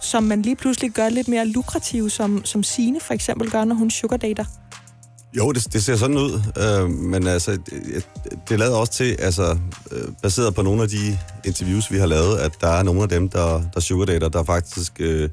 som 0.06 0.22
man 0.22 0.42
lige 0.42 0.56
pludselig 0.56 0.90
gør 0.90 1.08
lidt 1.08 1.28
mere 1.28 1.46
lukrative, 1.46 2.10
som, 2.10 2.44
som 2.44 2.62
Sine 2.62 3.00
for 3.00 3.14
eksempel 3.14 3.50
gør, 3.50 3.64
når 3.64 3.74
hun 3.74 3.90
sugardater? 3.90 4.44
Jo, 5.36 5.52
det, 5.52 5.72
det 5.72 5.84
ser 5.84 5.96
sådan 5.96 6.16
ud, 6.16 6.42
øh, 6.58 6.90
men 6.90 7.26
altså, 7.26 7.50
det, 7.50 8.08
det 8.48 8.58
lader 8.58 8.76
også 8.76 8.92
til, 8.92 9.16
altså, 9.18 9.58
øh, 9.92 10.08
baseret 10.22 10.54
på 10.54 10.62
nogle 10.62 10.82
af 10.82 10.88
de 10.88 11.18
interviews, 11.44 11.92
vi 11.92 11.98
har 11.98 12.06
lavet, 12.06 12.38
at 12.38 12.52
der 12.60 12.68
er 12.68 12.82
nogle 12.82 13.02
af 13.02 13.08
dem, 13.08 13.28
der, 13.28 13.62
der 13.74 13.80
sugardater, 13.80 14.28
der 14.28 14.44
faktisk 14.44 14.92
øh, 15.00 15.28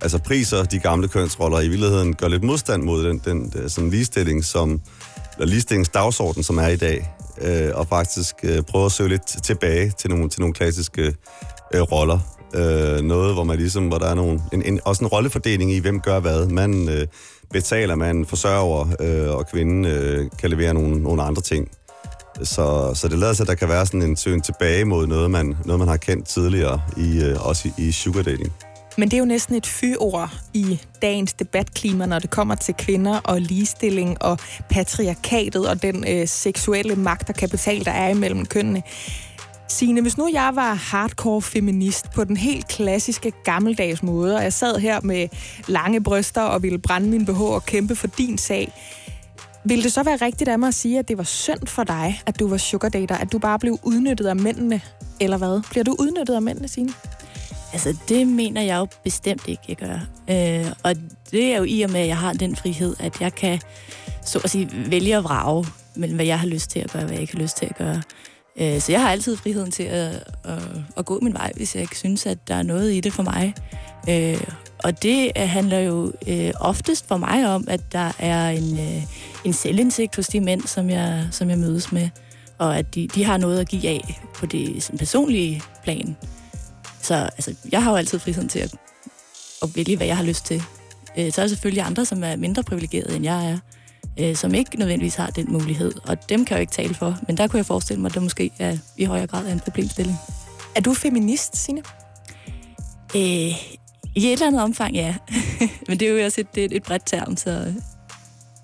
altså 0.00 0.18
priser 0.18 0.64
de 0.64 0.78
gamle 0.78 1.08
kønsroller, 1.08 1.60
i 1.60 1.68
virkeligheden 1.68 2.14
gør 2.14 2.28
lidt 2.28 2.44
modstand 2.44 2.82
mod 2.82 3.04
den, 3.04 3.18
den, 3.24 3.50
den 3.50 3.68
sådan 3.68 3.90
ligestilling, 3.90 4.44
som, 4.44 4.80
eller 5.34 5.46
ligestillingsdagsorden, 5.46 6.42
som 6.42 6.58
er 6.58 6.68
i 6.68 6.76
dag, 6.76 7.14
øh, 7.40 7.70
og 7.74 7.86
faktisk 7.88 8.34
øh, 8.42 8.62
prøver 8.62 8.86
at 8.86 8.92
søge 8.92 9.08
lidt 9.08 9.26
tilbage 9.42 9.92
til 9.98 10.10
nogle, 10.10 10.28
til 10.28 10.40
nogle 10.40 10.54
klassiske 10.54 11.14
øh, 11.74 11.80
roller. 11.80 12.39
Øh, 12.54 13.00
noget, 13.00 13.34
hvor 13.34 13.44
man 13.44 13.58
ligesom, 13.58 13.88
hvor 13.88 13.98
der 13.98 14.06
er 14.06 14.14
nogen, 14.14 14.42
en, 14.52 14.62
en, 14.62 14.80
også 14.84 15.04
en 15.04 15.08
rollefordeling 15.08 15.72
i, 15.72 15.78
hvem 15.78 16.00
gør 16.00 16.20
hvad. 16.20 16.46
Man 16.46 16.88
øh, 16.88 17.06
betaler, 17.52 17.94
man 17.94 18.26
forsørger, 18.26 18.86
øh, 19.00 19.36
og 19.36 19.48
kvinden 19.48 19.84
øh, 19.84 20.30
kan 20.38 20.50
levere 20.50 20.74
nogle, 20.74 21.02
nogle 21.02 21.22
andre 21.22 21.42
ting. 21.42 21.68
Så, 22.42 22.92
så 22.94 23.08
det 23.08 23.18
lader 23.18 23.32
sig, 23.32 23.44
at 23.44 23.48
der 23.48 23.54
kan 23.54 23.68
være 23.68 23.86
sådan 23.86 24.02
en 24.02 24.16
søgen 24.16 24.40
tilbage 24.40 24.84
mod 24.84 25.06
noget, 25.06 25.30
man, 25.30 25.56
noget, 25.64 25.78
man 25.78 25.88
har 25.88 25.96
kendt 25.96 26.26
tidligere, 26.26 26.80
i, 26.96 27.22
øh, 27.22 27.46
også 27.46 27.68
i, 27.68 27.88
i 27.88 27.92
sugar 27.92 28.22
dating. 28.22 28.52
Men 28.98 29.08
det 29.08 29.14
er 29.14 29.18
jo 29.18 29.24
næsten 29.24 29.54
et 29.54 29.66
fyord 29.66 30.30
i 30.54 30.80
dagens 31.02 31.32
debatklima, 31.32 32.06
når 32.06 32.18
det 32.18 32.30
kommer 32.30 32.54
til 32.54 32.74
kvinder 32.78 33.20
og 33.24 33.40
ligestilling 33.40 34.22
og 34.22 34.38
patriarkatet 34.70 35.68
og 35.68 35.82
den 35.82 36.04
øh, 36.08 36.28
seksuelle 36.28 36.96
magt 36.96 37.28
og 37.28 37.34
kapital, 37.34 37.84
der 37.84 37.90
er 37.90 38.08
imellem 38.08 38.46
kønnene. 38.46 38.82
Signe, 39.70 40.00
hvis 40.00 40.18
nu 40.18 40.28
jeg 40.32 40.50
var 40.54 40.74
hardcore 40.74 41.42
feminist 41.42 42.10
på 42.14 42.24
den 42.24 42.36
helt 42.36 42.68
klassiske 42.68 43.32
gammeldags 43.44 44.02
måde, 44.02 44.36
og 44.36 44.42
jeg 44.42 44.52
sad 44.52 44.78
her 44.78 45.00
med 45.00 45.28
lange 45.68 46.02
bryster 46.02 46.42
og 46.42 46.62
ville 46.62 46.78
brænde 46.78 47.08
min 47.08 47.26
BH 47.26 47.40
og 47.40 47.66
kæmpe 47.66 47.96
for 47.96 48.06
din 48.06 48.38
sag, 48.38 48.72
ville 49.64 49.84
det 49.84 49.92
så 49.92 50.02
være 50.02 50.16
rigtigt 50.16 50.50
af 50.50 50.58
mig 50.58 50.68
at 50.68 50.74
sige, 50.74 50.98
at 50.98 51.08
det 51.08 51.18
var 51.18 51.24
synd 51.24 51.66
for 51.66 51.84
dig, 51.84 52.22
at 52.26 52.40
du 52.40 52.48
var 52.48 52.56
sugardater, 52.56 53.16
at 53.16 53.32
du 53.32 53.38
bare 53.38 53.58
blev 53.58 53.78
udnyttet 53.82 54.26
af 54.26 54.36
mændene, 54.36 54.80
eller 55.20 55.36
hvad? 55.36 55.62
Bliver 55.70 55.84
du 55.84 55.96
udnyttet 55.98 56.34
af 56.34 56.42
mændene, 56.42 56.68
Signe? 56.68 56.92
Altså, 57.72 57.96
det 58.08 58.26
mener 58.26 58.62
jeg 58.62 58.78
jo 58.78 58.86
bestemt 59.04 59.48
ikke, 59.48 59.62
jeg 59.68 59.76
gør. 59.76 59.98
Øh, 60.30 60.72
og 60.82 60.94
det 61.30 61.52
er 61.54 61.58
jo 61.58 61.64
i 61.64 61.82
og 61.82 61.90
med, 61.90 62.00
at 62.00 62.08
jeg 62.08 62.18
har 62.18 62.32
den 62.32 62.56
frihed, 62.56 62.96
at 62.98 63.20
jeg 63.20 63.34
kan 63.34 63.60
så 64.24 64.40
at 64.44 64.50
sige, 64.50 64.70
vælge 64.86 65.16
at 65.16 65.24
vrage 65.24 65.66
mellem, 65.94 66.16
hvad 66.16 66.26
jeg 66.26 66.40
har 66.40 66.46
lyst 66.46 66.70
til 66.70 66.80
at 66.80 66.92
gøre, 66.92 67.02
og 67.02 67.06
hvad 67.06 67.14
jeg 67.14 67.22
ikke 67.22 67.36
har 67.36 67.42
lyst 67.42 67.56
til 67.56 67.66
at 67.66 67.76
gøre. 67.76 68.02
Øh, 68.60 68.80
så 68.80 68.92
jeg 68.92 69.00
har 69.00 69.10
altid 69.10 69.36
friheden 69.36 69.70
til 69.70 69.82
at, 69.82 70.14
at, 70.44 70.62
at 70.96 71.04
gå 71.04 71.18
min 71.22 71.34
vej, 71.34 71.52
hvis 71.56 71.74
jeg 71.74 71.82
ikke 71.82 71.98
synes, 71.98 72.26
at 72.26 72.48
der 72.48 72.54
er 72.54 72.62
noget 72.62 72.92
i 72.92 73.00
det 73.00 73.12
for 73.12 73.22
mig. 73.22 73.54
Øh, 74.08 74.40
og 74.78 75.02
det 75.02 75.30
øh, 75.36 75.48
handler 75.48 75.78
jo 75.78 76.12
øh, 76.26 76.52
oftest 76.60 77.08
for 77.08 77.16
mig 77.16 77.46
om, 77.48 77.64
at 77.68 77.92
der 77.92 78.12
er 78.18 78.50
en, 78.50 78.78
øh, 78.78 79.02
en 79.44 79.52
selvindsigt 79.52 80.16
hos 80.16 80.26
de 80.26 80.40
mænd, 80.40 80.62
som 80.62 80.90
jeg, 80.90 81.28
som 81.30 81.50
jeg 81.50 81.58
mødes 81.58 81.92
med, 81.92 82.08
og 82.58 82.78
at 82.78 82.94
de, 82.94 83.08
de 83.08 83.24
har 83.24 83.36
noget 83.36 83.60
at 83.60 83.68
give 83.68 83.88
af 83.88 84.20
på 84.34 84.46
det 84.46 84.82
sådan, 84.82 84.98
personlige 84.98 85.62
plan. 85.84 86.16
Så 87.02 87.14
altså, 87.14 87.54
jeg 87.72 87.82
har 87.82 87.90
jo 87.90 87.96
altid 87.96 88.18
friheden 88.18 88.48
til 88.48 88.58
at, 88.58 88.74
at 89.62 89.68
vælge, 89.76 89.96
hvad 89.96 90.06
jeg 90.06 90.16
har 90.16 90.24
lyst 90.24 90.46
til. 90.46 90.62
Øh, 91.18 91.32
så 91.32 91.40
er 91.40 91.42
der 91.42 91.48
selvfølgelig 91.48 91.82
andre, 91.82 92.04
som 92.04 92.24
er 92.24 92.36
mindre 92.36 92.62
privilegerede, 92.62 93.16
end 93.16 93.24
jeg 93.24 93.50
er, 93.50 93.58
øh, 94.20 94.36
som 94.36 94.54
ikke 94.54 94.76
nødvendigvis 94.76 95.14
har 95.14 95.26
den 95.26 95.52
mulighed, 95.52 95.92
og 96.08 96.28
dem 96.28 96.44
kan 96.44 96.54
jeg 96.54 96.58
jo 96.58 96.60
ikke 96.60 96.72
tale 96.72 96.94
for. 96.94 97.18
Men 97.26 97.36
der 97.36 97.46
kunne 97.46 97.58
jeg 97.58 97.66
forestille 97.66 98.00
mig, 98.00 98.08
at 98.08 98.14
det 98.14 98.22
måske 98.22 98.50
er 98.58 98.76
i 98.96 99.04
højere 99.04 99.26
grad 99.26 99.46
er 99.46 99.52
en 99.52 99.60
problemstilling. 99.60 100.18
Er 100.74 100.80
du 100.80 100.94
feminist, 100.94 101.56
Signe? 101.56 101.82
Øh, 103.14 103.20
I 103.20 103.52
et 104.16 104.32
eller 104.32 104.46
andet 104.46 104.62
omfang, 104.62 104.94
ja. 104.94 105.14
Men 105.88 106.00
det 106.00 106.08
er 106.08 106.12
jo 106.12 106.24
også 106.24 106.40
et, 106.40 106.64
et, 106.64 106.76
et 106.76 106.82
bredt 106.82 107.06
term, 107.06 107.36
så... 107.36 107.72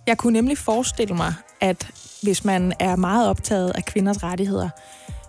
Jeg 0.07 0.19
kunne 0.19 0.33
nemlig 0.33 0.59
forestille 0.59 1.15
mig, 1.15 1.35
at 1.61 1.87
hvis 2.23 2.45
man 2.45 2.73
er 2.79 2.97
meget 2.97 3.29
optaget 3.29 3.71
af 3.71 3.85
kvinders 3.85 4.23
rettigheder, 4.23 4.69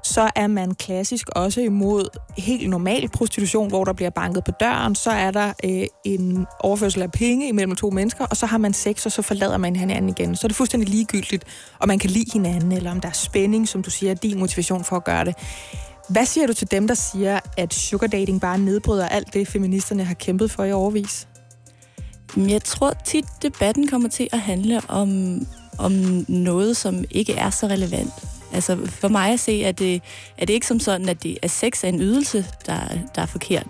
så 0.08 0.30
er 0.36 0.48
man 0.48 0.76
klassisk 0.76 1.30
også 1.36 1.62
imod 1.62 2.08
helt 2.38 2.70
normal 2.70 3.10
prostitution, 3.10 3.70
hvor 3.70 3.84
der 3.84 3.94
bliver 3.94 4.10
banket 4.10 4.44
på 4.44 4.52
døren. 4.60 4.96
Så 4.96 5.12
er 5.12 5.32
der 5.32 5.54
øh, 5.64 5.88
en 6.06 6.46
overførsel 6.60 7.02
af 7.02 7.12
penge 7.12 7.48
imellem 7.48 7.76
to 7.76 7.90
mennesker, 7.90 8.26
og 8.26 8.38
så 8.38 8.46
har 8.46 8.58
man 8.58 8.74
sex, 8.74 9.06
og 9.06 9.12
så 9.12 9.22
forlader 9.22 9.58
man 9.58 9.76
hinanden 9.76 10.10
igen. 10.10 10.36
Så 10.36 10.46
er 10.46 10.48
det 10.48 10.56
fuldstændig 10.56 10.90
ligegyldigt, 10.90 11.44
om 11.80 11.88
man 11.88 12.00
kan 12.00 12.10
lide 12.10 12.32
hinanden, 12.34 12.72
eller 12.72 12.92
om 12.92 13.00
der 13.00 13.10
er 13.10 13.14
spænding, 13.14 13.68
som 13.68 13.84
du 13.84 13.90
siger, 13.90 14.14
din 14.14 14.40
motivation 14.40 14.84
for 14.84 14.96
at 14.96 15.04
gøre 15.04 15.26
det. 15.26 15.36
Hvad 16.10 16.26
siger 16.26 16.48
du 16.48 16.54
til 16.54 16.72
dem, 16.72 16.88
der 16.88 16.96
siger, 16.96 17.40
at 17.58 17.74
sugar 17.74 18.08
dating 18.08 18.42
bare 18.42 18.60
nedbryder 18.60 19.08
alt 19.08 19.34
det, 19.34 19.48
feministerne 19.48 20.04
har 20.04 20.14
kæmpet 20.14 20.52
for 20.52 20.64
i 20.64 20.72
overvis? 20.72 21.28
Jeg 22.38 22.64
tror 22.64 22.94
tit, 23.06 23.26
debatten 23.42 23.88
kommer 23.88 24.10
til 24.10 24.28
at 24.32 24.40
handle 24.40 24.82
om, 24.88 25.40
om 25.78 25.92
noget, 26.28 26.78
som 26.78 27.04
ikke 27.12 27.34
er 27.34 27.50
så 27.50 27.68
relevant. 27.68 28.27
Altså 28.58 28.78
for 28.86 29.08
mig 29.08 29.34
at 29.34 29.40
se, 29.40 29.52
at 29.66 29.80
det, 29.80 30.02
er 30.38 30.46
det 30.46 30.54
ikke 30.54 30.68
som 30.68 30.80
sådan, 30.80 31.10
at, 31.10 31.24
det, 31.24 31.38
at 31.42 31.52
sex 31.52 31.84
er 31.84 31.88
en 31.88 32.02
ydelse, 32.02 32.46
der, 32.66 32.80
der 33.16 33.22
er 33.22 33.26
forkert. 33.26 33.68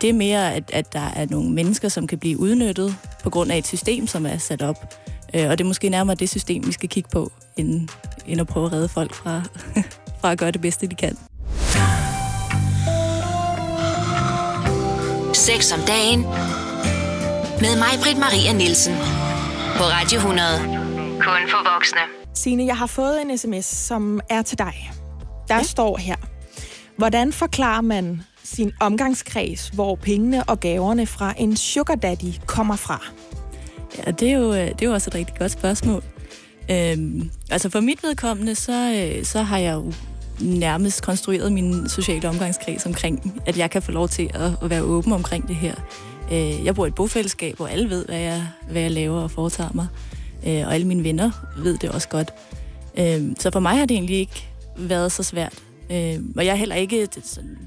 Det 0.00 0.10
er 0.10 0.12
mere, 0.12 0.54
at, 0.54 0.64
at 0.72 0.92
der 0.92 1.10
er 1.16 1.26
nogle 1.30 1.50
mennesker, 1.50 1.88
som 1.88 2.06
kan 2.06 2.18
blive 2.18 2.40
udnyttet 2.40 2.96
på 3.22 3.30
grund 3.30 3.52
af 3.52 3.58
et 3.58 3.66
system, 3.66 4.06
som 4.06 4.26
er 4.26 4.38
sat 4.38 4.62
op. 4.62 4.94
Øh, 5.34 5.50
og 5.50 5.58
det 5.58 5.64
er 5.64 5.68
måske 5.68 5.88
nærmere 5.88 6.16
det 6.16 6.28
system, 6.28 6.66
vi 6.66 6.72
skal 6.72 6.88
kigge 6.88 7.08
på, 7.12 7.32
end, 7.56 7.88
end 8.26 8.40
at 8.40 8.46
prøve 8.46 8.66
at 8.66 8.72
redde 8.72 8.88
folk 8.88 9.14
fra, 9.14 9.42
fra 10.20 10.32
at 10.32 10.38
gøre 10.38 10.50
det 10.50 10.60
bedste, 10.60 10.86
de 10.86 10.94
kan. 10.94 11.18
Sex 15.34 15.72
om 15.72 15.80
dagen 15.86 16.20
med 17.60 17.76
mig, 17.78 17.92
Britt 18.02 18.18
Maria 18.18 18.52
Nielsen. 18.52 18.94
På 19.76 19.84
Radio 19.84 20.16
100. 20.16 20.48
Kun 21.20 21.50
for 21.50 21.72
voksne. 21.74 22.15
Signe, 22.36 22.66
jeg 22.66 22.76
har 22.76 22.86
fået 22.86 23.22
en 23.22 23.38
sms, 23.38 23.64
som 23.64 24.20
er 24.30 24.42
til 24.42 24.58
dig. 24.58 24.92
Der 25.48 25.54
ja. 25.54 25.62
står 25.62 25.96
her. 25.96 26.16
Hvordan 26.96 27.32
forklarer 27.32 27.80
man 27.80 28.22
sin 28.44 28.72
omgangskreds, 28.80 29.68
hvor 29.68 29.94
pengene 29.94 30.44
og 30.44 30.60
gaverne 30.60 31.06
fra 31.06 31.34
en 31.38 31.56
sugar 31.56 31.94
daddy 31.94 32.32
kommer 32.46 32.76
fra? 32.76 33.02
Ja, 33.98 34.10
det 34.10 34.30
er 34.30 34.32
jo, 34.32 34.52
øh, 34.52 34.68
det 34.68 34.82
er 34.82 34.86
jo 34.86 34.92
også 34.92 35.10
et 35.10 35.14
rigtig 35.14 35.36
godt 35.38 35.50
spørgsmål. 35.50 36.02
Øhm, 36.70 37.30
altså 37.50 37.70
for 37.70 37.80
mit 37.80 38.02
vedkommende, 38.02 38.54
så, 38.54 39.06
øh, 39.18 39.24
så 39.24 39.42
har 39.42 39.58
jeg 39.58 39.74
jo 39.74 39.92
nærmest 40.40 41.02
konstrueret 41.02 41.52
min 41.52 41.88
sociale 41.88 42.28
omgangskreds 42.28 42.86
omkring, 42.86 43.42
at 43.46 43.58
jeg 43.58 43.70
kan 43.70 43.82
få 43.82 43.92
lov 43.92 44.08
til 44.08 44.30
at, 44.34 44.50
at 44.62 44.70
være 44.70 44.82
åben 44.82 45.12
omkring 45.12 45.48
det 45.48 45.56
her. 45.56 45.74
Øh, 46.32 46.64
jeg 46.64 46.74
bor 46.74 46.84
i 46.84 46.88
et 46.88 46.94
bofællesskab, 46.94 47.56
hvor 47.56 47.66
alle 47.66 47.90
ved, 47.90 48.06
hvad 48.06 48.18
jeg, 48.18 48.42
hvad 48.70 48.82
jeg 48.82 48.90
laver 48.90 49.20
og 49.20 49.30
foretager 49.30 49.70
mig 49.74 49.86
øh, 50.46 50.66
og 50.66 50.74
alle 50.74 50.86
mine 50.86 51.04
venner 51.04 51.30
ved 51.56 51.78
det 51.78 51.90
også 51.90 52.08
godt. 52.08 52.34
Øh, 52.98 53.22
så 53.38 53.50
for 53.52 53.60
mig 53.60 53.78
har 53.78 53.86
det 53.86 53.94
egentlig 53.94 54.16
ikke 54.16 54.48
været 54.76 55.12
så 55.12 55.22
svært. 55.22 55.54
Øh, 55.90 56.18
og 56.36 56.46
jeg 56.46 56.52
er 56.52 56.56
heller 56.56 56.74
ikke 56.74 57.00
det, 57.00 57.26
sådan, 57.26 57.58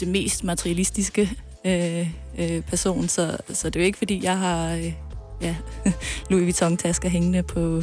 det 0.00 0.08
mest 0.08 0.44
materialistiske 0.44 1.30
øh, 1.64 2.08
øh, 2.38 2.62
person, 2.62 3.08
så, 3.08 3.36
så 3.48 3.70
det 3.70 3.76
er 3.76 3.80
jo 3.80 3.86
ikke, 3.86 3.98
fordi 3.98 4.24
jeg 4.24 4.38
har 4.38 4.74
øh, 4.74 4.92
ja, 5.42 5.56
Louis 6.30 6.42
Vuitton-tasker 6.42 7.08
hængende 7.08 7.42
på, 7.42 7.82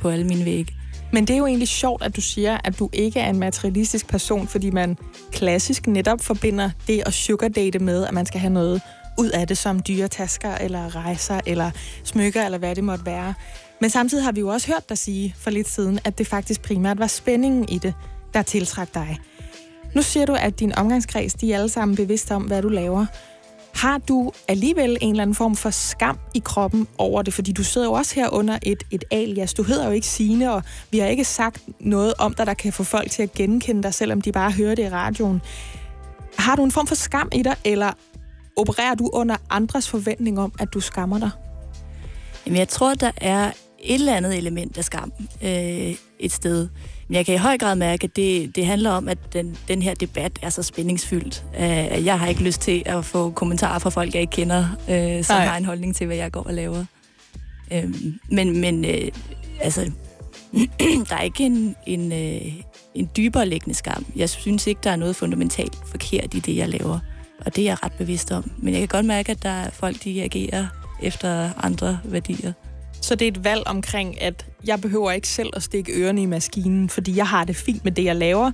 på 0.00 0.08
alle 0.08 0.26
mine 0.26 0.44
vægge. 0.44 0.72
Men 1.12 1.24
det 1.24 1.34
er 1.34 1.38
jo 1.38 1.46
egentlig 1.46 1.68
sjovt, 1.68 2.02
at 2.02 2.16
du 2.16 2.20
siger, 2.20 2.58
at 2.64 2.78
du 2.78 2.90
ikke 2.92 3.20
er 3.20 3.30
en 3.30 3.38
materialistisk 3.38 4.08
person, 4.08 4.48
fordi 4.48 4.70
man 4.70 4.96
klassisk 5.32 5.86
netop 5.86 6.20
forbinder 6.20 6.70
det 6.86 7.02
at 7.06 7.14
sugardate 7.14 7.78
med, 7.78 8.06
at 8.06 8.14
man 8.14 8.26
skal 8.26 8.40
have 8.40 8.52
noget 8.52 8.82
ud 9.18 9.28
af 9.28 9.46
det 9.46 9.58
som 9.58 9.80
dyre 9.80 10.08
tasker, 10.08 10.54
eller 10.54 10.96
rejser, 10.96 11.40
eller 11.46 11.70
smykker, 12.04 12.44
eller 12.44 12.58
hvad 12.58 12.74
det 12.74 12.84
måtte 12.84 13.06
være. 13.06 13.34
Men 13.80 13.90
samtidig 13.90 14.24
har 14.24 14.32
vi 14.32 14.40
jo 14.40 14.48
også 14.48 14.66
hørt 14.66 14.88
dig 14.88 14.98
sige 14.98 15.34
for 15.38 15.50
lidt 15.50 15.68
siden, 15.68 15.98
at 16.04 16.18
det 16.18 16.26
faktisk 16.26 16.62
primært 16.62 16.98
var 16.98 17.06
spændingen 17.06 17.68
i 17.68 17.78
det, 17.78 17.94
der 18.34 18.42
tiltrak 18.42 18.94
dig. 18.94 19.18
Nu 19.94 20.02
siger 20.02 20.26
du, 20.26 20.34
at 20.34 20.60
din 20.60 20.74
omgangskreds, 20.74 21.34
de 21.34 21.52
er 21.52 21.56
alle 21.56 21.68
sammen 21.68 21.96
bevidste 21.96 22.34
om, 22.34 22.42
hvad 22.42 22.62
du 22.62 22.68
laver. 22.68 23.06
Har 23.74 23.98
du 23.98 24.32
alligevel 24.48 24.98
en 25.00 25.10
eller 25.10 25.22
anden 25.22 25.34
form 25.34 25.56
for 25.56 25.70
skam 25.70 26.18
i 26.34 26.42
kroppen 26.44 26.88
over 26.98 27.22
det? 27.22 27.34
Fordi 27.34 27.52
du 27.52 27.64
sidder 27.64 27.86
jo 27.86 27.92
også 27.92 28.14
her 28.14 28.28
under 28.28 28.58
et, 28.62 28.82
et 28.90 29.04
alias. 29.10 29.54
Du 29.54 29.62
hedder 29.62 29.86
jo 29.86 29.92
ikke 29.92 30.06
Sine, 30.06 30.52
og 30.52 30.62
vi 30.90 30.98
har 30.98 31.06
ikke 31.06 31.24
sagt 31.24 31.62
noget 31.80 32.14
om 32.18 32.34
dig, 32.34 32.46
der 32.46 32.54
kan 32.54 32.72
få 32.72 32.84
folk 32.84 33.10
til 33.10 33.22
at 33.22 33.32
genkende 33.32 33.82
dig, 33.82 33.94
selvom 33.94 34.20
de 34.20 34.32
bare 34.32 34.50
hører 34.50 34.74
det 34.74 34.82
i 34.82 34.88
radioen. 34.88 35.40
Har 36.38 36.56
du 36.56 36.64
en 36.64 36.70
form 36.70 36.86
for 36.86 36.94
skam 36.94 37.28
i 37.32 37.42
dig, 37.42 37.56
eller 37.64 37.92
opererer 38.58 38.94
du 38.94 39.10
under 39.12 39.36
andres 39.50 39.88
forventning 39.88 40.40
om, 40.40 40.52
at 40.58 40.74
du 40.74 40.80
skammer 40.80 41.18
dig? 41.18 41.30
Jamen, 42.46 42.58
jeg 42.58 42.68
tror, 42.68 42.94
der 42.94 43.10
er 43.16 43.50
et 43.78 43.94
eller 43.94 44.16
andet 44.16 44.38
element 44.38 44.78
af 44.78 44.84
skam 44.84 45.12
øh, 45.42 45.94
et 46.18 46.32
sted. 46.32 46.68
Men 47.08 47.14
jeg 47.14 47.26
kan 47.26 47.34
i 47.34 47.38
høj 47.38 47.58
grad 47.58 47.76
mærke, 47.76 48.04
at 48.04 48.16
det, 48.16 48.56
det 48.56 48.66
handler 48.66 48.90
om, 48.90 49.08
at 49.08 49.18
den, 49.32 49.58
den 49.68 49.82
her 49.82 49.94
debat 49.94 50.38
er 50.42 50.50
så 50.50 50.62
spændingsfyldt. 50.62 51.44
Uh, 51.54 52.04
jeg 52.04 52.18
har 52.18 52.26
ikke 52.26 52.42
lyst 52.42 52.60
til 52.60 52.82
at 52.86 53.04
få 53.04 53.30
kommentarer 53.30 53.78
fra 53.78 53.90
folk, 53.90 54.14
jeg 54.14 54.20
ikke 54.20 54.30
kender, 54.30 54.64
uh, 54.88 55.24
som 55.24 55.36
Nej. 55.36 55.44
har 55.44 55.56
en 55.56 55.64
holdning 55.64 55.96
til, 55.96 56.06
hvad 56.06 56.16
jeg 56.16 56.32
går 56.32 56.42
og 56.42 56.54
laver. 56.54 56.84
Uh, 57.70 57.90
men 58.30 58.60
men 58.60 58.84
uh, 58.84 59.08
altså, 59.60 59.90
der 61.08 61.16
er 61.16 61.22
ikke 61.22 61.46
en, 61.46 61.76
en, 61.86 62.12
uh, 62.12 62.52
en 62.94 63.10
dybere 63.16 63.48
liggende 63.48 63.74
skam. 63.74 64.06
Jeg 64.16 64.30
synes 64.30 64.66
ikke, 64.66 64.80
der 64.84 64.90
er 64.90 64.96
noget 64.96 65.16
fundamentalt 65.16 65.78
forkert 65.86 66.34
i 66.34 66.40
det, 66.40 66.56
jeg 66.56 66.68
laver. 66.68 66.98
Og 67.46 67.56
det 67.56 67.62
er 67.62 67.66
jeg 67.66 67.84
ret 67.84 67.92
bevidst 67.92 68.32
om. 68.32 68.50
Men 68.58 68.72
jeg 68.72 68.80
kan 68.80 68.88
godt 68.88 69.06
mærke, 69.06 69.32
at 69.32 69.42
der 69.42 69.48
er 69.48 69.70
folk, 69.70 70.04
de 70.04 70.22
agerer 70.22 70.66
efter 71.02 71.50
andre 71.64 71.98
værdier. 72.04 72.52
Så 73.00 73.14
det 73.14 73.28
er 73.28 73.32
et 73.32 73.44
valg 73.44 73.62
omkring, 73.66 74.22
at 74.22 74.46
jeg 74.66 74.80
behøver 74.80 75.10
ikke 75.10 75.28
selv 75.28 75.50
at 75.56 75.62
stikke 75.62 75.92
ørerne 75.92 76.22
i 76.22 76.26
maskinen, 76.26 76.88
fordi 76.88 77.16
jeg 77.16 77.26
har 77.26 77.44
det 77.44 77.56
fint 77.56 77.84
med 77.84 77.92
det, 77.92 78.04
jeg 78.04 78.16
laver, 78.16 78.50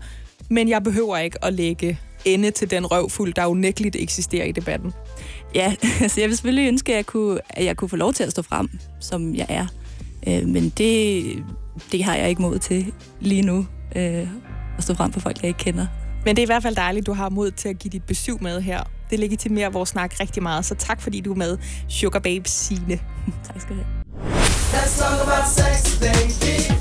men 0.51 0.69
jeg 0.69 0.83
behøver 0.83 1.17
ikke 1.17 1.45
at 1.45 1.55
lægge 1.55 1.99
ende 2.25 2.51
til 2.51 2.71
den 2.71 2.87
røvfuld, 2.87 3.35
der 3.35 3.47
unægteligt 3.47 3.97
eksisterer 3.97 4.45
i 4.45 4.53
debatten. 4.53 4.93
Ja, 5.55 5.75
altså 6.03 6.21
jeg 6.21 6.29
vil 6.29 6.37
selvfølgelig 6.37 6.69
ønske, 6.69 6.93
at 6.93 6.97
jeg 6.97 7.07
kunne, 7.07 7.41
at 7.51 7.65
jeg 7.65 7.77
kunne 7.77 7.89
få 7.89 7.97
lov 7.97 8.13
til 8.13 8.25
at 8.25 8.31
stå 8.31 8.43
frem, 8.43 8.69
som 9.01 9.35
jeg 9.35 9.47
er. 9.49 9.67
Øh, 10.29 10.49
men 10.49 10.69
det, 10.69 11.25
det 11.93 12.05
har 12.05 12.17
jeg 12.17 12.29
ikke 12.29 12.43
mod 12.43 12.59
til 12.59 12.93
lige 13.21 13.43
nu, 13.43 13.67
øh, 13.97 14.29
at 14.79 14.85
stå 14.85 14.95
frem 14.95 15.13
for 15.13 15.21
folk, 15.21 15.37
jeg 15.43 15.49
ikke 15.49 15.59
kender. 15.59 15.87
Men 16.25 16.37
det 16.37 16.43
er 16.43 16.47
i 16.47 16.53
hvert 16.53 16.63
fald 16.63 16.77
dejligt, 16.77 17.07
du 17.07 17.13
har 17.13 17.29
mod 17.29 17.51
til 17.51 17.69
at 17.69 17.79
give 17.79 17.93
dit 17.93 18.05
besøg 18.05 18.43
med 18.43 18.61
her. 18.61 18.83
Det 19.11 19.19
legitimerer 19.19 19.71
vores 19.71 19.89
snak 19.89 20.21
rigtig 20.21 20.43
meget, 20.43 20.65
så 20.65 20.75
tak 20.75 21.01
fordi 21.01 21.21
du 21.21 21.33
er 21.33 21.37
med, 21.37 21.59
Sugar 21.89 22.19
Babe 22.19 22.49
Signe. 22.49 22.99
tak 23.47 23.61
skal 23.61 23.77
du 23.77 23.83
have. 23.83 24.05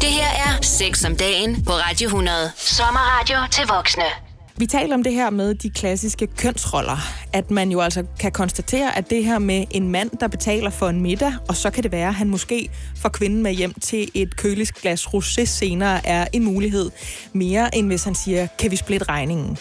Det 0.01 0.09
her 0.09 0.31
er 0.45 0.61
Sex 0.61 1.05
om 1.05 1.15
dagen 1.15 1.63
på 1.63 1.71
Radio 1.71 2.05
100. 2.05 2.51
Sommerradio 2.55 3.37
til 3.51 3.67
voksne. 3.67 4.32
Vi 4.57 4.65
taler 4.65 4.95
om 4.95 5.03
det 5.03 5.13
her 5.13 5.29
med 5.29 5.55
de 5.55 5.69
klassiske 5.69 6.27
kønsroller. 6.27 6.97
At 7.33 7.51
man 7.51 7.71
jo 7.71 7.79
altså 7.79 8.03
kan 8.19 8.31
konstatere, 8.31 8.97
at 8.97 9.09
det 9.09 9.25
her 9.25 9.39
med 9.39 9.65
en 9.71 9.89
mand, 9.89 10.09
der 10.19 10.27
betaler 10.27 10.69
for 10.69 10.89
en 10.89 11.01
middag, 11.01 11.33
og 11.49 11.55
så 11.55 11.69
kan 11.69 11.83
det 11.83 11.91
være, 11.91 12.07
at 12.07 12.13
han 12.13 12.29
måske 12.29 12.69
får 12.97 13.09
kvinden 13.09 13.43
med 13.43 13.51
hjem 13.51 13.73
til 13.73 14.11
et 14.13 14.37
kølisk 14.37 14.81
glas 14.81 15.05
rosé 15.05 15.45
senere, 15.45 16.07
er 16.07 16.27
en 16.33 16.43
mulighed 16.43 16.91
mere, 17.33 17.75
end 17.75 17.87
hvis 17.87 18.03
han 18.03 18.15
siger, 18.15 18.47
kan 18.59 18.71
vi 18.71 18.75
splitte 18.75 19.05
regningen? 19.09 19.57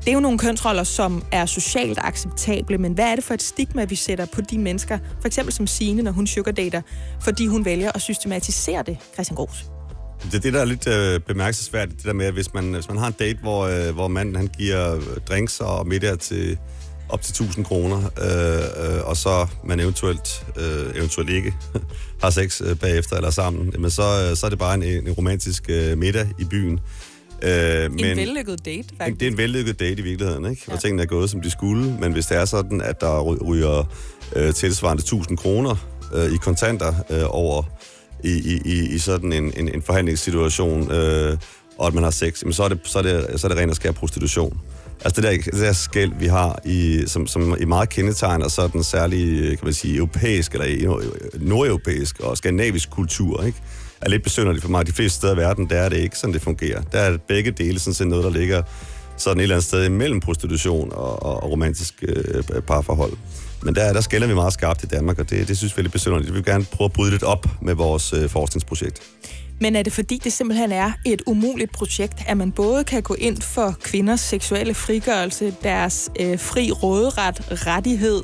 Det 0.00 0.08
er 0.08 0.12
jo 0.12 0.20
nogle 0.20 0.38
kønsroller, 0.38 0.84
som 0.84 1.22
er 1.32 1.46
socialt 1.46 1.98
acceptable, 2.02 2.78
men 2.78 2.92
hvad 2.92 3.04
er 3.04 3.14
det 3.14 3.24
for 3.24 3.34
et 3.34 3.42
stigma, 3.42 3.84
vi 3.84 3.94
sætter 3.94 4.26
på 4.26 4.40
de 4.40 4.58
mennesker, 4.58 4.98
for 5.20 5.26
eksempel 5.26 5.54
som 5.54 5.66
Signe, 5.66 6.02
når 6.02 6.12
hun 6.12 6.26
sugardater, 6.26 6.82
fordi 7.20 7.46
hun 7.46 7.64
vælger 7.64 7.92
at 7.94 8.00
systematisere 8.00 8.82
det, 8.82 8.98
Christian 9.14 9.36
Gros? 9.36 9.77
Det 10.24 10.34
er 10.34 10.40
det, 10.40 10.52
der 10.52 10.60
er 10.60 10.64
lidt 10.64 10.88
øh, 10.88 11.20
bemærkelsesværdigt, 11.20 11.96
det 11.96 12.06
der 12.06 12.12
med, 12.12 12.26
at 12.26 12.32
hvis 12.32 12.54
man, 12.54 12.72
hvis 12.72 12.88
man 12.88 12.98
har 12.98 13.06
en 13.06 13.14
date, 13.18 13.38
hvor, 13.42 13.66
øh, 13.66 13.94
hvor 13.94 14.08
manden 14.08 14.36
han 14.36 14.50
giver 14.58 15.00
drinks 15.28 15.60
og 15.60 15.86
middag 15.86 16.18
til 16.18 16.58
op 17.08 17.22
til 17.22 17.32
1000 17.32 17.64
kroner, 17.64 17.96
øh, 17.96 18.96
øh, 18.96 19.08
og 19.08 19.16
så 19.16 19.46
man 19.64 19.80
eventuelt, 19.80 20.46
øh, 20.56 20.96
eventuelt 20.96 21.30
ikke 21.30 21.54
har 22.22 22.30
sex 22.30 22.60
øh, 22.64 22.76
bagefter 22.76 23.16
eller 23.16 23.30
sammen, 23.30 23.74
men 23.78 23.90
så, 23.90 24.02
øh, 24.02 24.36
så 24.36 24.46
er 24.46 24.50
det 24.50 24.58
bare 24.58 24.74
en, 24.74 24.82
en 24.82 25.12
romantisk 25.12 25.64
øh, 25.68 25.98
middag 25.98 26.28
i 26.38 26.44
byen. 26.44 26.80
Øh, 27.42 27.84
en 27.84 27.94
men, 27.94 28.16
vellykket 28.16 28.64
date, 28.64 28.88
faktisk. 28.98 29.20
Det 29.20 29.26
er 29.26 29.30
en 29.30 29.38
vellykket 29.38 29.80
date 29.80 30.00
i 30.00 30.02
virkeligheden, 30.02 30.50
ikke? 30.50 30.62
Ja. 30.68 30.72
Og 30.72 30.80
tingene 30.80 31.02
er 31.02 31.06
gået, 31.06 31.30
som 31.30 31.40
de 31.40 31.50
skulle. 31.50 31.96
Men 32.00 32.12
hvis 32.12 32.26
det 32.26 32.36
er 32.36 32.44
sådan, 32.44 32.80
at 32.80 33.00
der 33.00 33.20
ryger 33.22 33.92
øh, 34.36 34.54
tilsvarende 34.54 35.00
1000 35.00 35.38
kroner 35.38 35.74
øh, 36.14 36.32
i 36.32 36.36
kontanter 36.36 36.94
øh, 37.10 37.24
over 37.26 37.62
i, 38.24 38.60
i, 38.64 38.94
i 38.94 38.98
sådan 38.98 39.32
en, 39.32 39.52
en, 39.56 39.74
en 39.74 39.82
forhandlingssituation, 39.82 40.92
øh, 40.92 41.36
og 41.78 41.86
at 41.86 41.94
man 41.94 42.02
har 42.02 42.10
sex, 42.10 42.42
så 42.50 42.62
er 42.62 42.68
det, 42.68 42.80
så 42.84 42.98
er 42.98 43.02
det, 43.02 43.40
så 43.40 43.46
er 43.46 43.48
det 43.48 43.58
ren 43.58 43.70
og 43.70 43.76
skær 43.76 43.92
prostitution. 43.92 44.60
Altså 45.04 45.20
det 45.20 45.30
der, 45.30 45.50
det 45.52 45.60
der 45.60 45.72
skæld, 45.72 46.12
vi 46.18 46.26
har, 46.26 46.58
i, 46.64 47.04
som, 47.06 47.26
som 47.26 47.56
i 47.60 47.64
meget 47.64 47.88
kendetegner 47.88 48.48
sådan 48.48 48.82
særlig, 48.82 49.48
kan 49.58 49.64
man 49.64 49.72
sige, 49.72 49.96
europæisk 49.96 50.54
eller 50.54 51.00
nordeuropæisk 51.40 52.20
og 52.20 52.36
skandinavisk 52.36 52.90
kultur, 52.90 53.44
ikke? 53.44 53.58
er 54.00 54.08
lidt 54.08 54.22
besynderligt 54.22 54.62
for 54.62 54.70
mig. 54.70 54.86
De 54.86 54.92
fleste 54.92 55.16
steder 55.16 55.34
i 55.34 55.36
verden, 55.36 55.70
der 55.70 55.76
er 55.76 55.88
det 55.88 55.96
ikke 55.96 56.18
sådan, 56.18 56.34
det 56.34 56.42
fungerer. 56.42 56.82
Der 56.82 56.98
er 56.98 57.18
begge 57.28 57.50
dele 57.50 57.78
sådan 57.78 57.94
set 57.94 58.06
noget, 58.06 58.24
der 58.24 58.30
ligger 58.30 58.62
sådan 59.16 59.38
et 59.38 59.42
eller 59.42 59.54
andet 59.54 59.64
sted 59.64 59.84
imellem 59.84 60.20
prostitution 60.20 60.92
og, 60.92 61.22
og, 61.22 61.42
og 61.42 61.50
romantisk 61.50 62.04
øh, 62.08 62.62
parforhold. 62.62 63.12
Men 63.62 63.74
der, 63.74 63.92
der 63.92 64.00
skælder 64.00 64.26
vi 64.26 64.34
meget 64.34 64.52
skarpt 64.52 64.82
i 64.82 64.86
Danmark, 64.86 65.18
og 65.18 65.30
det, 65.30 65.48
det 65.48 65.58
synes 65.58 65.76
vi 65.76 65.80
er 65.80 65.82
lidt 65.82 65.92
besynderligt. 65.92 66.30
Vi 66.30 66.34
vil 66.34 66.44
gerne 66.44 66.64
prøve 66.64 66.86
at 66.86 66.92
bryde 66.92 67.10
lidt 67.10 67.22
op 67.22 67.46
med 67.62 67.74
vores 67.74 68.12
øh, 68.12 68.28
forskningsprojekt. 68.28 69.02
Men 69.60 69.76
er 69.76 69.82
det 69.82 69.92
fordi, 69.92 70.20
det 70.24 70.32
simpelthen 70.32 70.72
er 70.72 70.92
et 71.06 71.22
umuligt 71.26 71.72
projekt, 71.72 72.14
at 72.26 72.36
man 72.36 72.52
både 72.52 72.84
kan 72.84 73.02
gå 73.02 73.14
ind 73.14 73.42
for 73.42 73.74
kvinders 73.82 74.20
seksuelle 74.20 74.74
frigørelse, 74.74 75.54
deres 75.62 76.10
øh, 76.20 76.38
fri 76.38 76.72
råderet, 76.72 77.66
rettighed, 77.66 78.22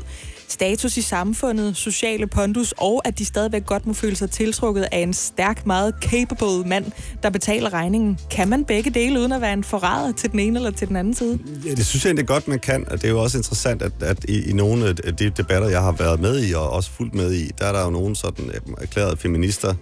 status 0.55 0.97
i 0.97 1.03
samfundet, 1.03 1.77
sociale 1.77 2.27
pondus, 2.27 2.75
og 2.77 3.03
at 3.05 3.19
de 3.19 3.25
stadigvæk 3.25 3.67
godt 3.67 3.87
må 3.87 3.93
føle 3.93 4.17
sig 4.17 4.31
tiltrukket 4.31 4.87
af 4.93 4.99
en 4.99 5.13
stærk, 5.13 5.67
meget 5.67 5.95
capable 6.01 6.69
mand, 6.69 6.85
der 7.23 7.31
betaler 7.31 7.73
regningen. 7.73 8.19
Kan 8.31 8.49
man 8.49 8.65
begge 8.65 8.91
dele, 8.91 9.21
uden 9.21 9.33
at 9.33 9.41
være 9.41 9.53
en 9.53 9.65
forræder 9.65 10.13
til 10.13 10.33
den 10.33 10.41
ene 10.41 10.59
eller 10.59 10.71
til 10.71 10.89
den 10.89 10.97
anden 10.97 11.15
side? 11.15 11.39
Ja, 11.67 11.71
det 11.71 11.87
synes 11.87 12.05
jeg 12.05 12.09
egentlig 12.09 12.27
godt, 12.27 12.49
man 12.49 12.59
kan, 12.59 12.85
og 12.91 13.03
det 13.03 13.05
er 13.05 13.13
jo 13.13 13.23
også 13.23 13.39
interessant, 13.39 13.83
at, 13.83 13.93
at 14.01 14.25
i, 14.29 14.51
i 14.51 14.53
nogle 14.53 14.87
af 15.05 15.17
de 15.17 15.31
debatter, 15.31 15.69
jeg 15.69 15.83
har 15.83 15.93
været 15.93 16.21
med 16.21 16.45
i, 16.45 16.53
og 16.53 16.71
også 16.71 16.91
fuldt 16.91 17.15
med 17.15 17.33
i, 17.33 17.51
der 17.59 17.67
er 17.67 17.73
der 17.73 17.85
jo 17.85 17.91
nogle 17.91 18.17
sådan 18.17 18.45
øh, 18.47 18.61
erklærede 18.81 19.17
feminister, 19.17 19.75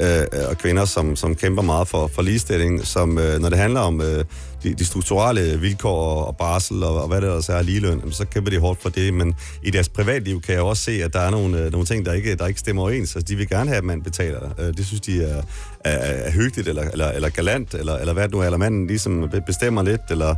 øh, 0.00 0.48
og 0.50 0.58
kvinder, 0.58 0.84
som, 0.84 1.16
som 1.16 1.34
kæmper 1.34 1.62
meget 1.62 1.88
for, 1.88 2.06
for 2.06 2.22
ligestilling, 2.22 2.86
som 2.86 3.18
øh, 3.18 3.40
når 3.40 3.48
det 3.48 3.58
handler 3.58 3.80
om 3.80 4.00
øh, 4.00 4.24
de, 4.62 4.74
de 4.74 4.84
strukturelle 4.84 5.60
vilkår 5.60 5.96
og, 5.96 6.26
og 6.26 6.36
barsel 6.36 6.82
og, 6.82 7.02
og 7.02 7.08
hvad 7.08 7.20
det 7.20 7.26
ellers 7.26 7.48
er 7.48 7.62
ligeløn, 7.62 8.12
så 8.12 8.24
kæmper 8.24 8.50
de 8.50 8.58
hårdt 8.58 8.82
for 8.82 8.88
det, 8.88 9.14
men 9.14 9.34
i 9.62 9.70
deres 9.70 9.88
privatliv 9.88 10.40
kan 10.42 10.54
jeg 10.54 10.62
også 10.62 10.82
se, 10.82 11.04
at 11.04 11.12
der 11.12 11.20
er 11.20 11.30
nogle, 11.30 11.64
øh, 11.64 11.72
nogle 11.72 11.86
ting, 11.86 12.06
der 12.06 12.12
ikke, 12.12 12.34
der 12.34 12.46
ikke 12.46 12.60
stemmer 12.60 12.82
overens. 12.82 13.16
Altså, 13.16 13.28
de 13.28 13.36
vil 13.36 13.48
gerne 13.48 13.68
have, 13.68 13.78
at 13.78 13.84
man 13.84 14.02
betaler. 14.02 14.40
Øh, 14.58 14.66
det 14.66 14.86
synes 14.86 15.00
de 15.00 15.22
er, 15.24 15.42
er, 15.84 15.90
er 15.90 16.30
hyggeligt, 16.30 16.68
eller, 16.68 16.82
eller, 16.82 17.10
eller 17.10 17.28
galant, 17.28 17.74
eller, 17.74 17.96
eller 17.96 18.12
hvad 18.12 18.22
det 18.22 18.32
nu 18.32 18.38
er, 18.40 18.44
eller 18.44 18.58
manden 18.58 18.86
ligesom 18.86 19.30
bestemmer 19.46 19.82
lidt, 19.82 20.00
eller 20.10 20.34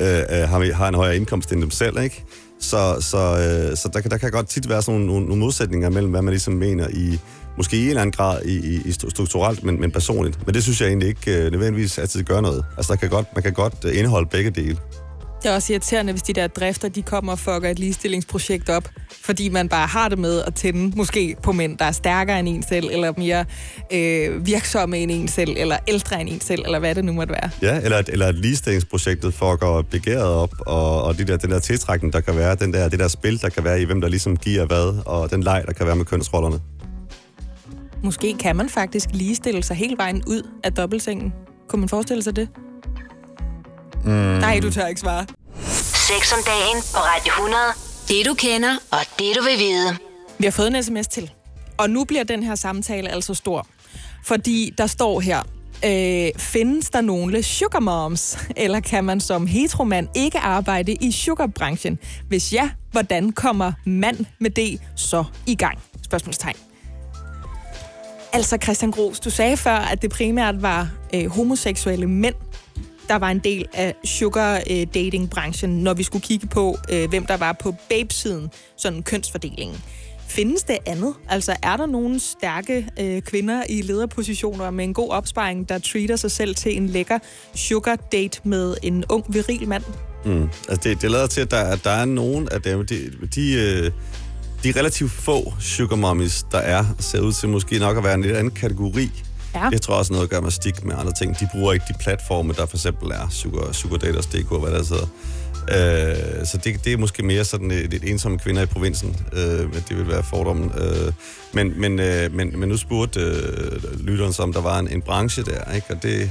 øh, 0.00 0.06
øh 0.06 0.48
har, 0.48 0.72
har 0.72 0.88
en 0.88 0.94
højere 0.94 1.16
indkomst 1.16 1.52
end 1.52 1.60
dem 1.62 1.70
selv, 1.70 2.02
ikke? 2.02 2.24
Så, 2.60 2.96
så, 3.00 3.18
øh, 3.18 3.76
så 3.76 3.88
der, 3.92 4.00
der 4.00 4.18
kan 4.18 4.30
godt 4.30 4.48
tit 4.48 4.68
være 4.68 4.82
sådan 4.82 5.00
nogle, 5.00 5.26
nogle 5.26 5.40
modsætninger 5.40 5.90
mellem, 5.90 6.10
hvad 6.10 6.22
man 6.22 6.32
ligesom 6.32 6.54
mener 6.54 6.88
i, 6.88 7.18
måske 7.58 7.76
i 7.76 7.82
en 7.82 7.88
eller 7.88 8.02
anden 8.02 8.12
grad 8.12 8.42
i, 8.44 8.56
i, 8.74 8.80
i 8.84 8.92
strukturelt, 8.92 9.64
men, 9.64 9.80
men 9.80 9.90
personligt. 9.90 10.46
Men 10.46 10.54
det 10.54 10.62
synes 10.62 10.80
jeg 10.80 10.88
egentlig 10.88 11.08
ikke 11.08 11.36
øh, 11.36 11.50
nødvendigvis 11.52 11.98
altid 11.98 12.22
gør 12.22 12.40
noget. 12.40 12.64
Altså, 12.76 12.92
der 12.92 12.98
kan 12.98 13.08
godt, 13.08 13.26
man 13.34 13.42
kan 13.42 13.52
godt 13.52 13.74
øh, 13.84 13.98
indeholde 13.98 14.28
begge 14.28 14.50
dele. 14.50 14.78
Det 15.42 15.50
er 15.50 15.54
også 15.54 15.72
irriterende, 15.72 16.12
hvis 16.12 16.22
de 16.22 16.32
der 16.32 16.46
drifter, 16.46 16.88
de 16.88 17.02
kommer 17.02 17.32
og 17.32 17.38
fucker 17.38 17.70
et 17.70 17.78
ligestillingsprojekt 17.78 18.68
op, 18.68 18.88
fordi 19.24 19.48
man 19.48 19.68
bare 19.68 19.86
har 19.86 20.08
det 20.08 20.18
med 20.18 20.42
at 20.42 20.54
tænde 20.54 20.96
måske 20.96 21.36
på 21.42 21.52
mænd, 21.52 21.78
der 21.78 21.84
er 21.84 21.92
stærkere 21.92 22.38
end 22.38 22.48
en 22.48 22.62
selv, 22.68 22.88
eller 22.92 23.12
mere 23.16 23.44
øh, 23.92 24.46
virksomme 24.46 24.98
end 24.98 25.10
en 25.10 25.28
selv, 25.28 25.54
eller 25.58 25.76
ældre 25.88 26.20
end 26.20 26.28
en 26.28 26.40
selv, 26.40 26.62
eller 26.64 26.78
hvad 26.78 26.94
det 26.94 27.04
nu 27.04 27.12
måtte 27.12 27.32
være. 27.32 27.50
Ja, 27.62 27.80
eller, 27.80 28.02
eller 28.08 28.26
at 28.26 28.34
ligestillingsprojektet 28.34 29.34
fucker 29.34 29.84
begæret 29.90 30.34
op, 30.34 30.54
og, 30.60 31.02
og 31.02 31.18
de 31.18 31.24
der, 31.24 31.36
den 31.36 31.50
der 31.50 31.58
tiltrækning, 31.58 32.12
der 32.12 32.20
kan 32.20 32.36
være, 32.36 32.54
den 32.54 32.72
der, 32.72 32.88
det 32.88 32.98
der 32.98 33.08
spil, 33.08 33.42
der 33.42 33.48
kan 33.48 33.64
være 33.64 33.80
i, 33.80 33.84
hvem 33.84 34.00
der 34.00 34.08
ligesom 34.08 34.36
giver 34.36 34.66
hvad, 34.66 35.02
og 35.06 35.30
den 35.30 35.42
leg, 35.42 35.64
der 35.66 35.72
kan 35.72 35.86
være 35.86 35.96
med 35.96 36.04
kønsrollerne. 36.04 36.60
Måske 38.02 38.36
kan 38.40 38.56
man 38.56 38.68
faktisk 38.68 39.08
ligestille 39.12 39.62
sig 39.62 39.76
hele 39.76 39.96
vejen 39.98 40.22
ud 40.26 40.50
af 40.64 40.72
dobbeltsengen. 40.72 41.32
Kunne 41.68 41.80
man 41.80 41.88
forestille 41.88 42.22
sig 42.22 42.36
det? 42.36 42.48
Mm. 44.04 44.10
Nej, 44.10 44.60
du 44.62 44.70
tør 44.70 44.86
ikke 44.86 45.00
svare. 45.00 45.26
Sex 45.94 46.32
om 46.32 46.38
dagen 46.46 46.82
på 46.94 46.98
Radio 46.98 47.32
100. 47.32 47.56
Det 48.08 48.26
du 48.26 48.34
kender, 48.34 48.76
og 48.90 48.98
det 49.18 49.36
du 49.36 49.42
vil 49.42 49.58
vide. 49.58 49.96
Vi 50.38 50.44
har 50.44 50.50
fået 50.50 50.76
en 50.76 50.82
sms 50.82 51.08
til. 51.08 51.30
Og 51.76 51.90
nu 51.90 52.04
bliver 52.04 52.24
den 52.24 52.42
her 52.42 52.54
samtale 52.54 53.08
altså 53.08 53.34
stor. 53.34 53.66
Fordi 54.24 54.74
der 54.78 54.86
står 54.86 55.20
her, 55.20 55.42
Øh, 55.84 56.28
findes 56.36 56.90
der 56.90 57.00
nogle 57.00 57.42
sugar 57.42 57.80
moms, 57.80 58.38
eller 58.56 58.80
kan 58.80 59.04
man 59.04 59.20
som 59.20 59.46
heteromand 59.46 60.08
ikke 60.16 60.38
arbejde 60.38 60.92
i 60.92 61.12
sugarbranchen? 61.12 61.98
Hvis 62.28 62.52
ja, 62.52 62.70
hvordan 62.92 63.32
kommer 63.32 63.72
mand 63.86 64.26
med 64.40 64.50
det 64.50 64.80
så 64.96 65.24
i 65.46 65.54
gang? 65.54 65.78
Spørgsmålstegn. 66.04 66.56
Altså 68.32 68.58
Christian 68.62 68.90
Gros, 68.90 69.20
du 69.20 69.30
sagde 69.30 69.56
før, 69.56 69.76
at 69.76 70.02
det 70.02 70.10
primært 70.10 70.62
var 70.62 70.90
øh, 71.14 71.26
homoseksuelle 71.26 72.06
mænd, 72.06 72.34
der 73.08 73.16
var 73.16 73.30
en 73.30 73.38
del 73.38 73.66
af 73.74 73.94
sugar 74.04 74.60
øh, 74.70 74.86
dating 74.94 75.30
branchen, 75.30 75.70
når 75.82 75.94
vi 75.94 76.02
skulle 76.02 76.22
kigge 76.22 76.46
på, 76.46 76.76
øh, 76.92 77.08
hvem 77.08 77.26
der 77.26 77.36
var 77.36 77.52
på 77.52 77.74
babesiden, 77.90 78.50
sådan 78.76 79.02
kønsfordelingen. 79.02 79.76
Findes 80.28 80.62
det 80.62 80.78
andet? 80.86 81.14
Altså 81.28 81.56
er 81.62 81.76
der 81.76 81.86
nogle 81.86 82.20
stærke 82.20 82.88
øh, 83.00 83.22
kvinder 83.22 83.62
i 83.68 83.82
lederpositioner 83.82 84.70
med 84.70 84.84
en 84.84 84.94
god 84.94 85.10
opsparing, 85.10 85.68
der 85.68 85.78
treater 85.78 86.16
sig 86.16 86.30
selv 86.30 86.54
til 86.54 86.76
en 86.76 86.86
lækker 86.86 87.18
sugar 87.54 87.96
date 87.96 88.40
med 88.44 88.74
en 88.82 89.04
ung, 89.08 89.24
viril 89.28 89.68
mand? 89.68 89.82
Mm. 90.24 90.48
Altså 90.68 90.88
det, 90.88 91.02
det 91.02 91.10
lader 91.10 91.26
til, 91.26 91.40
at 91.40 91.50
der, 91.50 91.60
at 91.60 91.84
der 91.84 91.90
er 91.90 92.04
nogen 92.04 92.48
af 92.52 92.62
dem, 92.62 92.86
de, 92.86 93.10
de, 93.34 93.52
øh, 93.52 93.90
de 94.64 94.72
relativt 94.76 95.12
få 95.12 95.54
sugar 95.60 95.96
mommies, 95.96 96.46
der 96.52 96.58
er, 96.58 96.84
ser 96.98 97.20
ud 97.20 97.32
til 97.32 97.48
måske 97.48 97.78
nok 97.78 97.96
at 97.96 98.04
være 98.04 98.14
en 98.14 98.22
lidt 98.22 98.36
anden 98.36 98.54
kategori. 98.54 99.10
Ja. 99.54 99.68
Jeg 99.72 99.82
tror 99.82 99.94
også 99.94 100.12
noget 100.12 100.24
at 100.24 100.30
gøre 100.30 100.42
med 100.42 100.50
stik 100.50 100.84
med 100.84 100.94
andre 100.98 101.12
ting. 101.12 101.40
De 101.40 101.48
bruger 101.52 101.72
ikke 101.72 101.84
de 101.88 101.94
platforme, 102.00 102.52
der 102.52 102.66
for 102.66 102.76
eksempel 102.76 103.10
er 103.10 103.28
Sugar, 103.30 103.72
Sugar 103.72 103.96
Daters.dk, 103.96 104.48
hvad 104.48 104.72
der 104.72 104.84
hedder. 104.94 105.06
Øh, 105.70 106.46
så 106.46 106.58
det, 106.64 106.84
det 106.84 106.92
er 106.92 106.96
måske 106.96 107.22
mere 107.22 107.44
sådan 107.44 107.70
et, 107.70 107.94
et 107.94 108.10
ensomme 108.10 108.38
kvinder 108.38 108.62
i 108.62 108.66
provinsen, 108.66 109.16
øh, 109.32 109.74
det 109.88 109.96
vil 109.96 110.08
være 110.08 110.22
fordommen. 110.22 110.72
Øh, 110.78 111.12
men, 111.52 111.80
men, 111.80 112.00
øh, 112.00 112.34
men, 112.34 112.60
men 112.60 112.68
nu 112.68 112.76
spurgte 112.76 113.20
øh, 113.20 114.00
lytteren 114.00 114.32
så, 114.32 114.42
om 114.42 114.52
der 114.52 114.60
var 114.60 114.78
en, 114.78 114.88
en 114.88 115.02
branche 115.02 115.42
der, 115.42 115.74
ikke? 115.74 115.86
og 115.90 116.02
det 116.02 116.30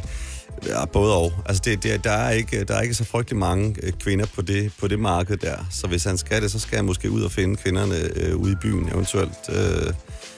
er 0.69 0.85
både 0.85 1.15
og. 1.15 1.33
Altså 1.45 1.61
det, 1.65 1.83
det, 1.83 2.03
der, 2.03 2.11
er 2.11 2.29
ikke, 2.29 2.63
der 2.63 2.75
er 2.75 2.81
ikke 2.81 2.95
så 2.95 3.03
frygtelig 3.03 3.39
mange 3.39 3.75
øh, 3.83 3.93
kvinder 3.93 4.25
på 4.35 4.41
det, 4.41 4.71
på 4.79 4.87
det 4.87 4.99
marked 4.99 5.37
der, 5.37 5.67
så 5.71 5.87
hvis 5.87 6.03
han 6.03 6.17
skal 6.17 6.41
det, 6.41 6.51
så 6.51 6.59
skal 6.59 6.75
han 6.75 6.85
måske 6.85 7.11
ud 7.11 7.21
og 7.21 7.31
finde 7.31 7.55
kvinderne 7.55 7.95
øh, 8.15 8.35
ude 8.35 8.51
i 8.51 8.55
byen 8.55 8.89
eventuelt. 8.93 9.37
Øh, 9.49 9.55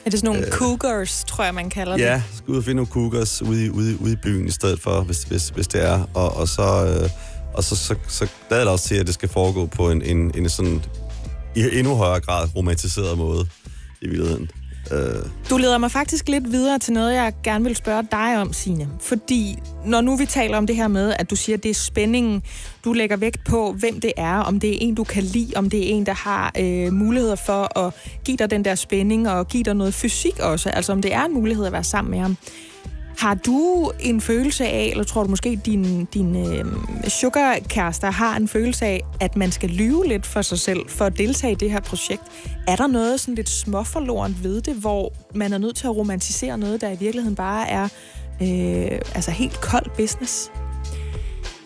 er 0.05 0.09
det 0.09 0.19
sådan 0.19 0.33
nogle 0.33 0.45
øh, 0.45 0.51
cougars, 0.51 1.23
tror 1.27 1.43
jeg, 1.43 1.55
man 1.55 1.69
kalder 1.69 1.97
det? 1.97 2.03
Ja, 2.03 2.21
skal 2.35 2.51
ud 2.51 2.57
og 2.57 2.63
finde 2.63 2.75
nogle 2.75 2.91
cougars 2.91 3.41
ude 3.41 3.65
i, 3.65 3.69
ude, 3.69 4.01
ude 4.01 4.13
i 4.13 4.15
byen 4.15 4.47
i 4.47 4.51
stedet 4.51 4.81
for, 4.81 5.01
hvis, 5.01 5.23
hvis, 5.23 5.49
hvis 5.49 5.67
det 5.67 5.85
er. 5.85 6.09
Og, 6.13 6.37
og 6.37 6.47
så... 6.47 6.99
Øh, 7.03 7.09
og 7.53 7.63
så, 7.63 7.75
så, 7.75 7.95
så 8.07 8.27
lader 8.49 8.63
det 8.63 8.71
også 8.71 8.87
til, 8.87 8.95
at 8.95 9.07
det 9.07 9.13
skal 9.13 9.29
foregå 9.29 9.65
på 9.65 9.91
en, 9.91 10.01
en, 10.01 10.31
en 10.35 10.49
sådan 10.49 10.83
i 11.55 11.63
endnu 11.73 11.95
højere 11.95 12.19
grad 12.19 12.55
romantiseret 12.55 13.17
måde 13.17 13.47
i 14.01 14.07
virkeligheden. 14.07 14.49
Du 15.49 15.57
leder 15.57 15.77
mig 15.77 15.91
faktisk 15.91 16.29
lidt 16.29 16.51
videre 16.51 16.79
til 16.79 16.93
noget, 16.93 17.13
jeg 17.13 17.33
gerne 17.43 17.65
vil 17.65 17.75
spørge 17.75 18.07
dig 18.11 18.41
om, 18.41 18.53
Signe. 18.53 18.89
Fordi 19.01 19.57
når 19.85 20.01
nu 20.01 20.15
vi 20.15 20.25
taler 20.25 20.57
om 20.57 20.67
det 20.67 20.75
her 20.75 20.87
med, 20.87 21.13
at 21.19 21.29
du 21.29 21.35
siger, 21.35 21.57
at 21.57 21.63
det 21.63 21.69
er 21.69 21.73
spændingen, 21.73 22.43
du 22.85 22.93
lægger 22.93 23.17
vægt 23.17 23.43
på, 23.43 23.71
hvem 23.71 24.01
det 24.01 24.13
er, 24.17 24.37
om 24.37 24.59
det 24.59 24.69
er 24.69 24.77
en, 24.81 24.95
du 24.95 25.03
kan 25.03 25.23
lide, 25.23 25.53
om 25.55 25.69
det 25.69 25.79
er 25.79 25.95
en, 25.95 26.05
der 26.05 26.13
har 26.13 26.51
øh, 26.59 26.93
muligheder 26.93 27.35
for 27.35 27.79
at 27.79 27.93
give 28.25 28.37
dig 28.37 28.51
den 28.51 28.65
der 28.65 28.75
spænding 28.75 29.29
og 29.29 29.47
give 29.47 29.63
dig 29.63 29.73
noget 29.73 29.93
fysik 29.93 30.39
også, 30.39 30.69
altså 30.69 30.91
om 30.91 31.01
det 31.01 31.13
er 31.13 31.25
en 31.25 31.33
mulighed 31.33 31.65
at 31.65 31.71
være 31.71 31.83
sammen 31.83 32.11
med 32.11 32.19
ham. 32.19 32.37
Har 33.19 33.33
du 33.33 33.91
en 33.99 34.21
følelse 34.21 34.67
af, 34.67 34.87
eller 34.91 35.03
tror 35.03 35.23
du 35.23 35.29
måske, 35.29 35.61
din, 35.65 36.05
din 36.05 36.35
øh, 36.35 36.65
sugarkærester 37.07 38.11
har 38.11 38.37
en 38.37 38.47
følelse 38.47 38.85
af, 38.85 39.01
at 39.19 39.35
man 39.35 39.51
skal 39.51 39.69
lyve 39.69 40.07
lidt 40.07 40.25
for 40.25 40.41
sig 40.41 40.59
selv 40.59 40.79
for 40.89 41.05
at 41.05 41.17
deltage 41.17 41.51
i 41.51 41.55
det 41.55 41.71
her 41.71 41.79
projekt? 41.79 42.21
Er 42.67 42.75
der 42.75 42.87
noget 42.87 43.19
sådan 43.19 43.35
lidt 43.35 43.49
småforlorent 43.49 44.43
ved 44.43 44.61
det, 44.61 44.75
hvor 44.75 45.13
man 45.35 45.53
er 45.53 45.57
nødt 45.57 45.75
til 45.75 45.87
at 45.87 45.95
romantisere 45.95 46.57
noget, 46.57 46.81
der 46.81 46.91
i 46.91 46.97
virkeligheden 46.99 47.35
bare 47.35 47.69
er 47.69 47.83
øh, 48.41 48.99
altså 49.15 49.31
helt 49.31 49.61
kold 49.61 49.89
business? 49.97 50.51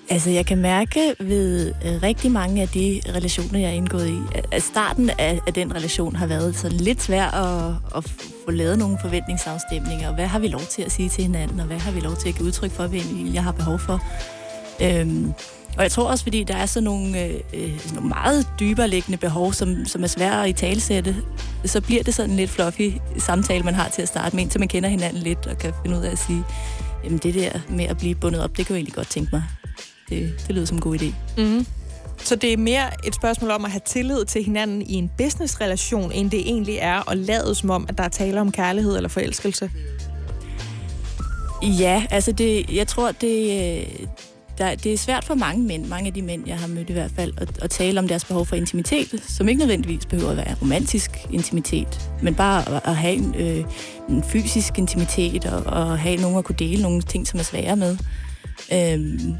Altså, 0.09 0.29
jeg 0.29 0.45
kan 0.45 0.57
mærke 0.57 1.15
ved 1.19 1.73
øh, 1.85 2.03
rigtig 2.03 2.31
mange 2.31 2.61
af 2.61 2.67
de 2.67 3.01
relationer, 3.15 3.59
jeg 3.59 3.69
er 3.69 3.73
indgået 3.73 4.09
i, 4.09 4.17
at 4.51 4.63
starten 4.63 5.09
af, 5.09 5.39
af 5.47 5.53
den 5.53 5.75
relation 5.75 6.15
har 6.15 6.27
været 6.27 6.55
så 6.55 6.69
lidt 6.69 7.01
svær 7.01 7.25
at, 7.25 7.75
at 7.95 8.09
få 8.45 8.51
lavet 8.51 8.79
nogle 8.79 8.97
forventningsafstemninger. 9.01 10.13
Hvad 10.15 10.27
har 10.27 10.39
vi 10.39 10.47
lov 10.47 10.61
til 10.61 10.81
at 10.81 10.91
sige 10.91 11.09
til 11.09 11.23
hinanden, 11.23 11.59
og 11.59 11.65
hvad 11.65 11.77
har 11.77 11.91
vi 11.91 11.99
lov 11.99 12.15
til 12.15 12.29
at 12.29 12.35
give 12.35 12.45
udtryk 12.45 12.71
for, 12.71 12.87
hvad 12.87 12.99
jeg 13.33 13.43
har 13.43 13.51
behov 13.51 13.79
for? 13.79 14.01
Øhm, 14.81 15.33
og 15.77 15.83
jeg 15.83 15.91
tror 15.91 16.09
også, 16.09 16.23
fordi 16.23 16.43
der 16.43 16.55
er 16.55 16.65
sådan 16.65 16.83
nogle, 16.83 17.23
øh, 17.23 17.33
øh 17.53 17.79
sådan 17.79 17.95
nogle 17.95 18.09
meget 18.09 18.47
dybere 18.59 18.87
liggende 18.87 19.17
behov, 19.17 19.53
som, 19.53 19.85
som 19.85 20.03
er 20.03 20.07
svære 20.07 20.43
at 20.43 20.49
i 20.49 20.53
talsætte, 20.53 21.15
så 21.65 21.81
bliver 21.81 22.03
det 22.03 22.13
sådan 22.13 22.35
lidt 22.35 22.49
fluffy 22.49 22.91
samtale, 23.17 23.63
man 23.63 23.73
har 23.73 23.89
til 23.89 24.01
at 24.01 24.07
starte 24.07 24.35
med, 24.35 24.43
indtil 24.43 24.59
man 24.59 24.67
kender 24.67 24.89
hinanden 24.89 25.21
lidt 25.21 25.47
og 25.47 25.57
kan 25.57 25.73
finde 25.81 25.97
ud 25.97 26.03
af 26.03 26.11
at 26.11 26.19
sige, 26.19 26.43
jamen 27.03 27.17
det 27.17 27.33
der 27.33 27.51
med 27.69 27.85
at 27.85 27.97
blive 27.97 28.15
bundet 28.15 28.43
op, 28.43 28.57
det 28.57 28.65
kan 28.65 28.73
jeg 28.73 28.79
egentlig 28.79 28.93
godt 28.93 29.09
tænke 29.09 29.29
mig 29.33 29.43
det, 30.09 30.33
det 30.47 30.55
lyder 30.55 30.65
som 30.65 30.77
en 30.77 30.81
god 30.81 31.01
idé. 31.01 31.13
Mm. 31.37 31.65
Så 32.17 32.35
det 32.35 32.53
er 32.53 32.57
mere 32.57 33.07
et 33.07 33.15
spørgsmål 33.15 33.51
om 33.51 33.65
at 33.65 33.71
have 33.71 33.81
tillid 33.85 34.25
til 34.25 34.43
hinanden 34.43 34.81
i 34.81 34.93
en 34.93 35.11
businessrelation, 35.17 36.11
end 36.11 36.31
det 36.31 36.39
egentlig 36.39 36.77
er 36.81 37.09
at 37.11 37.17
lade 37.17 37.55
som 37.55 37.69
om, 37.69 37.85
at 37.89 37.97
der 37.97 38.03
er 38.03 38.09
tale 38.09 38.41
om 38.41 38.51
kærlighed 38.51 38.95
eller 38.95 39.09
forelskelse? 39.09 39.71
Ja, 41.63 42.05
altså 42.11 42.31
det, 42.31 42.69
jeg 42.75 42.87
tror, 42.87 43.11
det, 43.11 43.87
der, 44.57 44.75
det 44.75 44.93
er 44.93 44.97
svært 44.97 45.23
for 45.23 45.35
mange 45.35 45.63
mænd, 45.63 45.85
mange 45.85 46.07
af 46.07 46.13
de 46.13 46.21
mænd, 46.21 46.47
jeg 46.47 46.57
har 46.57 46.67
mødt 46.67 46.89
i 46.89 46.93
hvert 46.93 47.11
fald, 47.15 47.33
at, 47.37 47.63
at 47.63 47.69
tale 47.69 47.99
om 47.99 48.07
deres 48.07 48.25
behov 48.25 48.45
for 48.45 48.55
intimitet, 48.55 49.23
som 49.27 49.47
ikke 49.47 49.59
nødvendigvis 49.59 50.05
behøver 50.05 50.31
at 50.31 50.37
være 50.37 50.55
romantisk 50.61 51.11
intimitet, 51.31 52.09
men 52.21 52.35
bare 52.35 52.75
at, 52.75 52.81
at 52.85 52.95
have 52.95 53.13
en, 53.13 53.35
øh, 53.35 53.65
en 54.09 54.23
fysisk 54.23 54.77
intimitet 54.77 55.45
og, 55.45 55.63
og 55.65 55.99
have 55.99 56.17
nogen 56.17 56.37
at 56.37 56.43
kunne 56.43 56.55
dele 56.59 56.81
nogle 56.81 57.01
ting, 57.01 57.27
som 57.27 57.39
er 57.39 57.43
svære 57.43 57.75
med. 57.75 57.97
Øhm, 58.73 59.35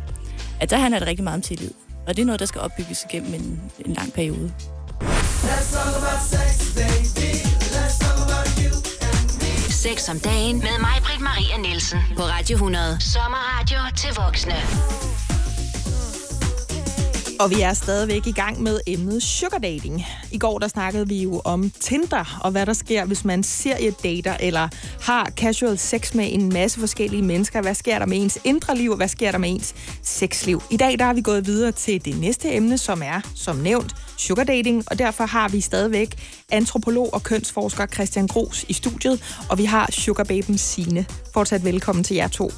at 0.64 0.70
der 0.70 0.78
handler 0.78 1.00
det 1.00 1.08
rigtig 1.08 1.24
meget 1.24 1.36
om 1.36 1.42
tillid. 1.42 1.72
Og 2.08 2.16
det 2.16 2.22
er 2.22 2.26
noget, 2.26 2.40
der 2.40 2.46
skal 2.46 2.62
opbygges 2.62 3.06
igennem 3.10 3.34
en, 3.34 3.62
en 3.86 3.94
lang 3.94 4.14
periode. 4.14 4.52
Sex 9.70 10.10
om 10.10 10.20
dagen 10.20 10.58
med 10.58 10.80
mig, 10.80 10.96
Britt 11.04 11.22
Maria 11.22 11.58
Nielsen. 11.58 12.00
På 12.16 12.22
Radio 12.22 12.54
100. 12.54 12.98
Sommerradio 13.00 13.96
til 13.96 14.10
voksne. 14.16 14.56
Og 17.40 17.50
vi 17.50 17.62
er 17.62 17.74
stadigvæk 17.74 18.28
i 18.28 18.32
gang 18.32 18.62
med 18.62 18.80
emnet 18.88 19.24
sugar 19.24 19.58
dating. 19.58 20.06
I 20.32 20.38
går 20.38 20.60
der 20.60 20.68
snakkede 20.68 21.08
vi 21.08 21.24
jo 21.24 21.42
om 21.46 21.72
Tinder, 21.80 22.40
og 22.44 22.52
hvad 22.52 22.66
der 22.66 22.74
sker, 22.74 23.06
hvis 23.06 23.26
man 23.26 23.44
seriedater 23.44 24.38
eller 24.40 24.68
har 25.02 25.30
casual 25.30 25.78
sex 25.78 26.14
med 26.14 26.34
en 26.34 26.54
masse 26.54 26.80
forskellige 26.80 27.22
mennesker. 27.22 27.62
Hvad 27.62 27.76
sker 27.76 28.00
der 28.00 28.06
med 28.06 28.18
ens 28.22 28.40
indre 28.44 28.78
liv, 28.78 28.92
og 28.92 28.98
hvad 28.98 29.08
sker 29.08 29.32
der 29.32 29.38
med 29.38 29.50
ens 29.50 29.76
sexliv? 30.02 30.62
I 30.72 30.78
dag 30.78 31.00
der 31.00 31.06
er 31.06 31.14
vi 31.14 31.22
gået 31.22 31.48
videre 31.48 31.72
til 31.72 32.06
det 32.06 32.20
næste 32.20 32.54
emne, 32.54 32.78
som 32.78 33.02
er, 33.06 33.22
som 33.36 33.56
nævnt, 33.56 33.96
sugar 34.18 34.44
dating, 34.44 34.84
og 34.88 35.00
derfor 35.00 35.26
har 35.26 35.50
vi 35.50 35.62
stadigvæk 35.62 36.16
antropolog 36.52 37.14
og 37.14 37.24
kønsforsker 37.24 37.86
Christian 37.86 38.28
Gros 38.28 38.66
i 38.70 38.74
studiet, 38.74 39.24
og 39.50 39.58
vi 39.58 39.66
har 39.66 39.92
sugarbaben 39.92 40.58
Sine. 40.58 41.06
Fortsat 41.34 41.66
velkommen 41.66 42.04
til 42.04 42.16
jer 42.16 42.28
to. 42.28 42.52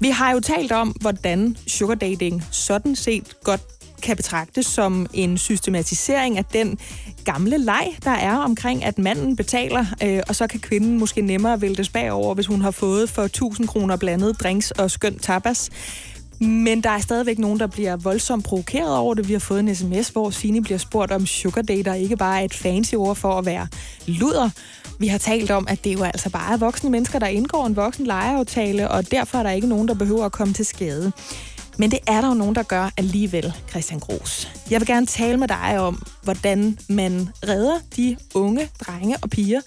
Vi 0.00 0.08
har 0.08 0.32
jo 0.32 0.40
talt 0.40 0.72
om, 0.72 0.88
hvordan 0.88 1.56
sugar 1.66 1.94
dating 1.94 2.44
sådan 2.50 2.96
set 2.96 3.34
godt 3.44 3.77
kan 4.02 4.16
betragtes 4.16 4.66
som 4.66 5.06
en 5.12 5.38
systematisering 5.38 6.38
af 6.38 6.44
den 6.44 6.78
gamle 7.24 7.58
leg, 7.58 7.96
der 8.04 8.10
er 8.10 8.36
omkring, 8.36 8.84
at 8.84 8.98
manden 8.98 9.36
betaler, 9.36 9.84
øh, 10.02 10.20
og 10.28 10.36
så 10.36 10.46
kan 10.46 10.60
kvinden 10.60 10.98
måske 10.98 11.20
nemmere 11.20 11.60
væltes 11.60 11.88
bagover, 11.88 12.34
hvis 12.34 12.46
hun 12.46 12.60
har 12.60 12.70
fået 12.70 13.10
for 13.10 13.22
1000 13.22 13.68
kroner 13.68 13.96
blandet 13.96 14.40
drinks 14.40 14.70
og 14.70 14.90
skøn 14.90 15.18
tapas. 15.18 15.70
Men 16.40 16.80
der 16.80 16.90
er 16.90 16.98
stadigvæk 16.98 17.38
nogen, 17.38 17.60
der 17.60 17.66
bliver 17.66 17.96
voldsomt 17.96 18.44
provokeret 18.44 18.96
over 18.96 19.14
det. 19.14 19.28
Vi 19.28 19.32
har 19.32 19.40
fået 19.40 19.60
en 19.60 19.74
sms, 19.74 20.08
hvor 20.08 20.30
Signe 20.30 20.62
bliver 20.62 20.78
spurgt 20.78 21.12
om 21.12 21.26
sugar 21.26 21.62
dater 21.62 21.94
ikke 21.94 22.16
bare 22.16 22.40
er 22.40 22.44
et 22.44 22.54
fancy 22.54 22.94
ord 22.94 23.16
for 23.16 23.38
at 23.38 23.46
være 23.46 23.68
luder. 24.06 24.50
Vi 24.98 25.06
har 25.06 25.18
talt 25.18 25.50
om, 25.50 25.66
at 25.70 25.84
det 25.84 25.94
jo 25.94 26.02
altså 26.02 26.30
bare 26.30 26.52
er 26.52 26.56
voksne 26.56 26.90
mennesker, 26.90 27.18
der 27.18 27.26
indgår 27.26 27.66
en 27.66 27.76
voksen 27.76 28.06
lejeaftale, 28.06 28.90
og 28.90 29.10
derfor 29.10 29.38
er 29.38 29.42
der 29.42 29.50
ikke 29.50 29.68
nogen, 29.68 29.88
der 29.88 29.94
behøver 29.94 30.24
at 30.24 30.32
komme 30.32 30.54
til 30.54 30.64
skade. 30.64 31.12
Men 31.78 31.90
det 31.90 31.98
er 32.06 32.20
der 32.20 32.28
jo 32.28 32.34
nogen, 32.34 32.54
der 32.54 32.62
gør 32.62 32.90
alligevel, 32.96 33.52
Christian 33.70 34.00
Gros. 34.00 34.48
Jeg 34.70 34.80
vil 34.80 34.86
gerne 34.86 35.06
tale 35.06 35.36
med 35.36 35.48
dig 35.48 35.80
om, 35.80 36.02
hvordan 36.22 36.78
man 36.88 37.28
redder 37.48 37.78
de 37.96 38.16
unge 38.34 38.68
drenge 38.86 39.16
og 39.22 39.30
piger, 39.30 39.60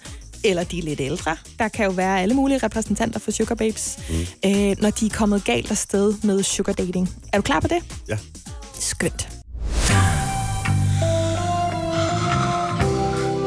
eller 0.44 0.64
de 0.64 0.80
lidt 0.80 1.00
ældre. 1.00 1.36
Der 1.58 1.68
kan 1.68 1.84
jo 1.84 1.90
være 1.90 2.20
alle 2.22 2.34
mulige 2.34 2.58
repræsentanter 2.58 3.20
for 3.20 3.30
Sugar 3.30 3.54
Babes, 3.54 3.98
mm. 4.08 4.50
øh, 4.50 4.76
når 4.78 4.90
de 4.90 5.06
er 5.06 5.10
kommet 5.10 5.44
galt 5.44 5.70
afsted 5.70 6.14
med 6.22 6.42
sugar 6.42 6.72
dating. 6.72 7.10
Er 7.32 7.38
du 7.38 7.42
klar 7.42 7.60
på 7.60 7.68
det? 7.68 7.78
Ja. 8.08 8.18
Skønt. 8.80 9.28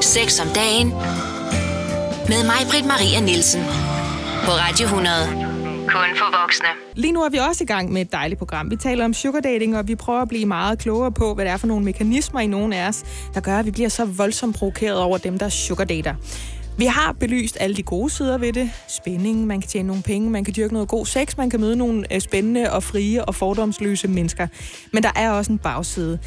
Sex 0.02 0.40
om 0.40 0.48
dagen 0.56 0.90
med 2.28 2.44
mig, 2.44 2.56
Britt 2.70 2.86
Maria 2.86 3.20
Nielsen. 3.20 3.64
På 4.46 4.52
Radio 4.52 4.86
100. 4.86 5.55
Kun 5.88 6.18
for 6.18 6.42
voksne. 6.42 6.68
Lige 6.96 7.12
nu 7.12 7.22
er 7.24 7.30
vi 7.30 7.38
også 7.38 7.64
i 7.64 7.68
gang 7.68 7.92
med 7.92 8.02
et 8.02 8.12
dejligt 8.12 8.40
program. 8.40 8.72
Vi 8.72 8.76
taler 8.76 9.06
om 9.06 9.14
sugar 9.14 9.40
dating, 9.40 9.78
og 9.78 9.88
vi 9.88 9.96
prøver 9.96 10.22
at 10.22 10.28
blive 10.28 10.46
meget 10.46 10.80
klogere 10.80 11.12
på, 11.12 11.34
hvad 11.34 11.46
det 11.46 11.52
er 11.52 11.58
for 11.58 11.68
nogle 11.68 11.86
mekanismer 11.86 12.40
i 12.40 12.48
nogle 12.48 12.76
af 12.76 12.88
os, 12.88 13.04
der 13.34 13.40
gør, 13.42 13.58
at 13.58 13.66
vi 13.66 13.72
bliver 13.72 13.90
så 13.90 14.06
voldsomt 14.06 14.56
provokeret 14.56 15.00
over 15.00 15.18
dem, 15.18 15.40
der 15.40 15.50
sugar 15.50 15.84
dater. 15.84 16.16
Vi 16.78 16.86
har 16.86 17.12
belyst 17.12 17.58
alle 17.60 17.76
de 17.76 17.84
gode 17.84 18.10
sider 18.10 18.38
ved 18.38 18.54
det. 18.54 18.72
Spænding, 18.88 19.48
man 19.48 19.62
kan 19.62 19.70
tjene 19.70 19.88
nogle 19.88 20.04
penge, 20.04 20.30
man 20.30 20.44
kan 20.44 20.54
dyrke 20.58 20.74
noget 20.74 20.88
god 20.90 21.06
sex, 21.06 21.38
man 21.38 21.50
kan 21.50 21.60
møde 21.60 21.76
nogle 21.76 22.14
øh, 22.14 22.22
spændende 22.22 22.72
og 22.72 22.84
frie 22.84 23.26
og 23.26 23.36
fordomsløse 23.36 24.08
mennesker. 24.08 24.48
Men 24.94 25.04
der 25.04 25.12
er 25.16 25.32
også 25.32 25.52
en 25.52 25.58
bagside. 25.58 26.20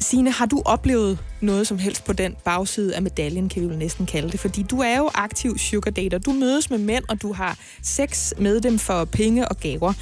Sine, 0.00 0.30
har 0.30 0.46
du 0.46 0.62
oplevet 0.64 1.18
noget 1.40 1.66
som 1.66 1.78
helst 1.78 2.04
på 2.04 2.12
den 2.12 2.36
bagside 2.44 2.96
af 2.96 3.02
medaljen, 3.02 3.48
kan 3.48 3.62
vi 3.62 3.68
vel 3.68 3.78
næsten 3.78 4.06
kalde 4.06 4.30
det? 4.30 4.40
Fordi 4.40 4.62
du 4.62 4.80
er 4.80 4.98
jo 4.98 5.10
aktiv 5.14 5.58
sugar 5.58 5.90
dater. 5.90 6.18
Du 6.18 6.32
mødes 6.32 6.70
med 6.70 6.78
mænd, 6.78 7.04
og 7.08 7.22
du 7.22 7.32
har 7.32 7.58
sex 7.82 8.32
med 8.38 8.60
dem 8.60 8.78
for 8.78 9.04
penge 9.04 9.48
og 9.48 9.56
gaver. 9.56 9.92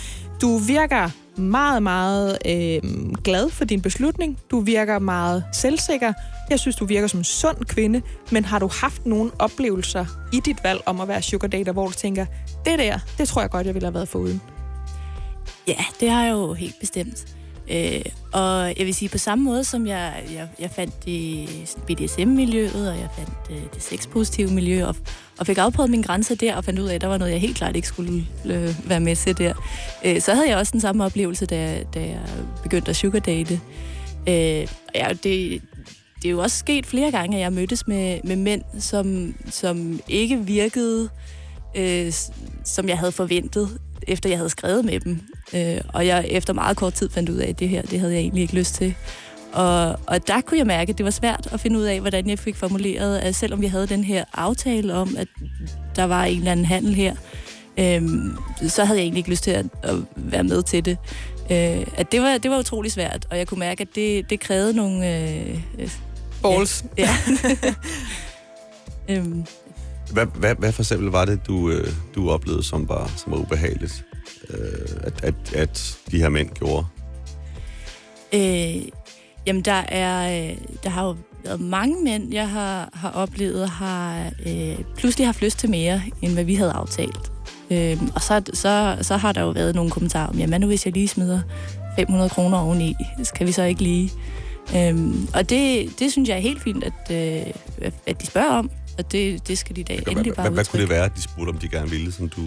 Du 0.40 0.59
virker 0.59 1.11
meget, 1.40 1.82
meget 1.82 2.38
øh, 2.46 3.12
glad 3.24 3.51
for 3.51 3.64
din 3.64 3.82
beslutning. 3.82 4.38
Du 4.51 4.61
virker 4.61 4.99
meget 4.99 5.44
selvsikker. 5.53 6.12
Jeg 6.51 6.61
synes, 6.61 6.76
du 6.76 6.84
virker 6.84 7.09
som 7.09 7.20
en 7.20 7.24
sund 7.24 7.64
kvinde. 7.64 8.03
Men 8.30 8.44
har 8.44 8.59
du 8.59 8.70
haft 8.80 9.07
nogle 9.07 9.30
oplevelser 9.38 10.07
i 10.32 10.40
dit 10.40 10.64
valg 10.64 10.80
om 10.86 11.01
at 11.01 11.09
være 11.09 11.22
sugar 11.22 11.49
dater, 11.49 11.72
hvor 11.72 11.86
du 11.86 11.92
tænker, 11.92 12.26
det 12.64 12.78
der, 12.78 12.99
det 13.18 13.28
tror 13.28 13.40
jeg 13.40 13.51
godt, 13.51 13.66
jeg 13.66 13.74
ville 13.74 13.86
have 13.86 13.94
været 13.94 14.09
foruden? 14.09 14.40
Ja, 15.66 15.84
det 16.01 16.11
har 16.11 16.24
jeg 16.24 16.32
jo 16.32 16.53
helt 16.53 16.80
bestemt. 16.80 17.38
Øh, 17.71 18.03
og 18.33 18.75
jeg 18.79 18.87
vil 18.87 18.95
sige, 18.95 19.09
på 19.09 19.19
samme 19.19 19.45
måde 19.45 19.64
som 19.64 19.87
jeg, 19.87 20.23
jeg, 20.35 20.49
jeg 20.61 20.71
fandt 20.71 21.05
det 21.05 21.49
BDSM-miljøet, 21.87 22.91
og 22.91 22.99
jeg 22.99 23.09
fandt 23.16 23.33
øh, 23.51 23.62
det 23.75 23.83
sexpositive 23.83 24.51
miljø, 24.51 24.87
og, 24.87 24.97
og 25.39 25.47
fik 25.47 25.59
afprøvet 25.59 25.91
mine 25.91 26.03
grænser 26.03 26.35
der, 26.35 26.57
og 26.57 26.64
fandt 26.64 26.81
ud 26.81 26.89
af, 26.89 26.95
at 26.95 27.01
der 27.01 27.07
var 27.07 27.19
noget, 27.19 27.33
jeg 27.33 27.41
helt 27.41 27.57
klart 27.57 27.77
ikke 27.77 27.89
skulle 27.89 28.27
øh, 28.45 28.89
være 28.89 29.01
med 29.01 29.16
til 29.16 29.39
der. 29.39 29.55
Øh, 30.05 30.21
så 30.21 30.35
havde 30.35 30.49
jeg 30.49 30.57
også 30.57 30.73
den 30.73 30.81
samme 30.81 31.05
oplevelse, 31.05 31.47
da, 31.47 31.85
da 31.95 32.01
jeg 32.01 32.21
begyndte 32.62 32.91
at 32.91 32.97
sugardate. 32.97 33.61
Øh, 34.29 34.66
ja, 34.95 35.09
det, 35.23 35.62
det 36.23 36.25
er 36.25 36.31
jo 36.31 36.41
også 36.41 36.59
sket 36.59 36.87
flere 36.87 37.11
gange, 37.11 37.37
at 37.37 37.43
jeg 37.43 37.53
mødtes 37.53 37.87
med, 37.87 38.21
med 38.25 38.37
mænd, 38.37 38.62
som, 38.79 39.35
som 39.51 40.01
ikke 40.09 40.39
virkede, 40.39 41.09
øh, 41.75 42.12
som 42.64 42.89
jeg 42.89 42.99
havde 42.99 43.12
forventet, 43.12 43.79
efter 44.09 44.28
jeg 44.28 44.38
havde 44.38 44.50
skrevet 44.50 44.84
med 44.84 45.00
dem. 45.00 45.20
Øh, 45.54 45.80
og 45.88 46.06
jeg 46.06 46.26
efter 46.28 46.52
meget 46.52 46.76
kort 46.76 46.92
tid 46.94 47.11
fandt 47.11 47.28
ud 47.28 47.36
af, 47.36 47.48
at 47.48 47.59
det 47.59 47.68
her, 47.68 47.82
det 47.82 48.00
havde 48.00 48.12
jeg 48.12 48.20
egentlig 48.20 48.42
ikke 48.42 48.54
lyst 48.54 48.74
til. 48.74 48.94
Og, 49.52 49.98
og 50.06 50.26
der 50.26 50.40
kunne 50.40 50.59
jeg 50.59 50.66
mærke, 50.66 50.90
at 50.90 50.98
det 50.98 51.04
var 51.04 51.11
svært 51.11 51.48
at 51.52 51.61
finde 51.61 51.78
ud 51.78 51.84
af, 51.84 52.00
hvordan 52.00 52.28
jeg 52.28 52.38
fik 52.38 52.56
formuleret, 52.56 53.18
at 53.18 53.34
selvom 53.34 53.61
vi 53.61 53.66
havde 53.66 53.86
den 53.86 54.04
her 54.04 54.24
aftale 54.34 54.94
om, 54.94 55.16
at 55.18 55.28
der 55.96 56.04
var 56.04 56.24
en 56.24 56.38
eller 56.38 56.52
anden 56.52 56.66
handel 56.66 56.94
her, 56.94 57.14
øhm, 57.78 58.36
så 58.68 58.84
havde 58.84 58.98
jeg 58.98 59.04
egentlig 59.04 59.18
ikke 59.18 59.30
lyst 59.30 59.42
til 59.42 59.50
at, 59.50 59.66
at 59.82 59.94
være 60.16 60.44
med 60.44 60.62
til 60.62 60.84
det. 60.84 60.96
Øh, 61.50 61.86
at 61.96 62.12
det 62.12 62.22
var, 62.22 62.38
det 62.38 62.50
var 62.50 62.59
utrolig 62.59 62.92
svært, 62.92 63.26
og 63.30 63.38
jeg 63.38 63.46
kunne 63.46 63.61
mærke, 63.61 63.80
at 63.80 63.88
det, 63.94 64.30
det 64.30 64.40
krævede 64.40 64.72
nogle... 64.76 65.28
Øh, 65.78 65.90
Balls. 66.42 66.84
Ja. 66.98 67.16
ja. 67.44 67.74
øhm. 69.16 69.44
Hvad, 70.12 70.26
hvad, 70.26 70.54
hvad 70.54 70.72
for 70.72 70.82
eksempel 70.82 71.11
var 71.11 71.24
det, 71.24 71.40
du, 71.46 71.70
øh, 71.70 71.88
du 72.14 72.30
oplevede, 72.30 72.62
som 72.62 72.88
var, 72.88 73.11
som 73.16 73.32
var 73.32 73.38
ubehageligt, 73.38 74.04
øh, 74.50 74.96
at, 75.02 75.24
at, 75.24 75.54
at 75.54 75.98
de 76.11 76.18
her 76.18 76.28
mænd 76.28 76.50
gjorde? 76.50 76.86
Øh, 78.32 78.82
jamen, 79.46 79.62
der 79.62 79.82
er... 79.88 80.42
Øh, 80.50 80.56
der 80.84 80.90
har 80.90 81.06
jo 81.06 81.16
været 81.44 81.61
mange 81.61 82.04
mænd, 82.04 82.32
jeg 82.32 82.48
har, 82.48 82.88
har 82.92 83.11
oplevet, 83.11 83.68
har 83.68 84.30
øh, 84.46 84.78
pludselig 84.96 85.26
haft 85.26 85.42
lyst 85.42 85.59
til 85.59 85.70
mere, 85.70 86.02
end 86.22 86.32
hvad 86.32 86.44
vi 86.44 86.54
havde 86.54 86.72
aftalt. 86.72 87.32
Øh, 87.70 88.02
og 88.14 88.22
så, 88.22 88.42
så, 88.54 88.96
så 89.02 89.16
har 89.16 89.32
der 89.32 89.40
jo 89.42 89.50
været 89.50 89.74
nogle 89.74 89.90
kommentarer 89.90 90.28
om, 90.28 90.38
jamen 90.38 90.61
nu 90.61 90.66
hvis 90.66 90.86
jeg 90.86 90.94
lige 90.94 91.09
smider 91.09 91.40
500 91.96 92.30
kroner 92.30 92.59
oveni, 92.59 92.94
skal 93.22 93.46
vi 93.46 93.52
så 93.52 93.62
ikke 93.62 93.82
lige... 93.82 94.12
Øhm, 94.76 95.28
og 95.34 95.50
det, 95.50 95.90
det 95.98 96.12
synes 96.12 96.28
jeg 96.28 96.36
er 96.36 96.40
helt 96.40 96.62
fint, 96.62 96.84
at, 96.84 97.16
øh, 97.80 97.92
at 98.06 98.20
de 98.20 98.26
spørger 98.26 98.50
om, 98.50 98.70
og 98.99 99.12
det, 99.12 99.49
det 99.49 99.59
skal 99.59 99.76
de 99.76 99.84
da 99.84 99.92
endelig 99.92 100.14
hvad, 100.14 100.24
bare 100.24 100.42
hvad, 100.42 100.51
hvad 100.51 100.64
kunne 100.64 100.82
det 100.82 100.88
være, 100.88 101.05
at 101.05 101.16
de 101.16 101.22
spurgte, 101.22 101.51
om 101.51 101.59
de 101.59 101.68
gerne 101.68 101.90
ville, 101.90 102.12
som 102.12 102.28
du 102.28 102.42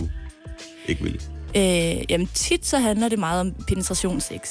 ikke 0.87 1.03
ville? 1.03 1.19
Øh, 1.55 2.03
jamen 2.09 2.27
tit 2.33 2.65
så 2.65 2.79
handler 2.79 3.09
det 3.09 3.19
meget 3.19 3.39
om 3.39 3.53
penetrationssex. 3.67 4.49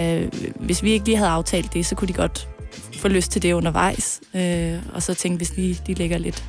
Øh, 0.00 0.32
hvis 0.56 0.82
vi 0.82 0.92
ikke 0.92 1.04
lige 1.04 1.16
havde 1.16 1.30
aftalt 1.30 1.72
det, 1.74 1.86
så 1.86 1.94
kunne 1.94 2.08
de 2.08 2.12
godt 2.12 2.48
få 2.96 3.08
lyst 3.08 3.30
til 3.30 3.42
det 3.42 3.52
undervejs. 3.52 4.20
Øh, 4.34 4.78
og 4.94 5.02
så 5.02 5.14
tænke, 5.14 5.36
hvis 5.36 5.50
de, 5.50 5.76
de 5.86 5.94
lægger 5.94 6.18
lidt, 6.18 6.44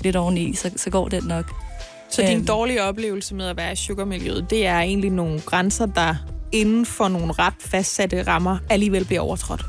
lidt 0.00 0.16
oveni, 0.16 0.54
så, 0.54 0.70
så 0.76 0.90
går 0.90 1.08
det 1.08 1.24
nok. 1.24 1.52
Så 2.10 2.22
din 2.22 2.36
øhm. 2.36 2.46
dårlige 2.46 2.82
oplevelse 2.82 3.34
med 3.34 3.46
at 3.46 3.56
være 3.56 3.72
i 3.72 3.76
sugarmiljøet, 3.76 4.50
det 4.50 4.66
er 4.66 4.78
egentlig 4.78 5.10
nogle 5.10 5.40
grænser, 5.40 5.86
der 5.86 6.14
inden 6.52 6.86
for 6.86 7.08
nogle 7.08 7.32
ret 7.32 7.54
fastsatte 7.60 8.22
rammer 8.22 8.58
alligevel 8.70 9.04
bliver 9.04 9.20
overtrådt? 9.20 9.64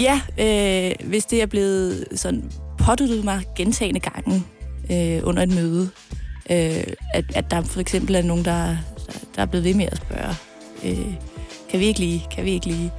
Ja, 0.00 0.20
øh, 0.38 1.08
hvis 1.08 1.24
det 1.24 1.42
er 1.42 1.46
blevet 1.46 2.06
sådan 2.14 2.50
påduttet 2.82 3.24
mig 3.24 3.44
gentagende 3.56 4.00
gange 4.00 4.42
øh, 4.90 5.20
under 5.24 5.42
et 5.42 5.54
møde, 5.54 5.90
øh, 6.50 6.84
at, 7.14 7.24
at 7.34 7.50
der 7.50 7.62
for 7.62 7.80
eksempel 7.80 8.14
er 8.14 8.22
nogen, 8.22 8.44
der, 8.44 8.76
der 9.36 9.42
er 9.42 9.46
blevet 9.46 9.64
ved 9.64 9.74
med 9.74 9.86
at 9.92 9.96
spørge, 9.96 10.34
øh, 10.84 11.14
kan 11.70 11.80
vi 11.80 11.84
ikke 11.84 12.00
lige, 12.00 12.26
kan 12.30 12.44
vi 12.44 12.50
ikke 12.50 12.66
lige, 12.66 12.92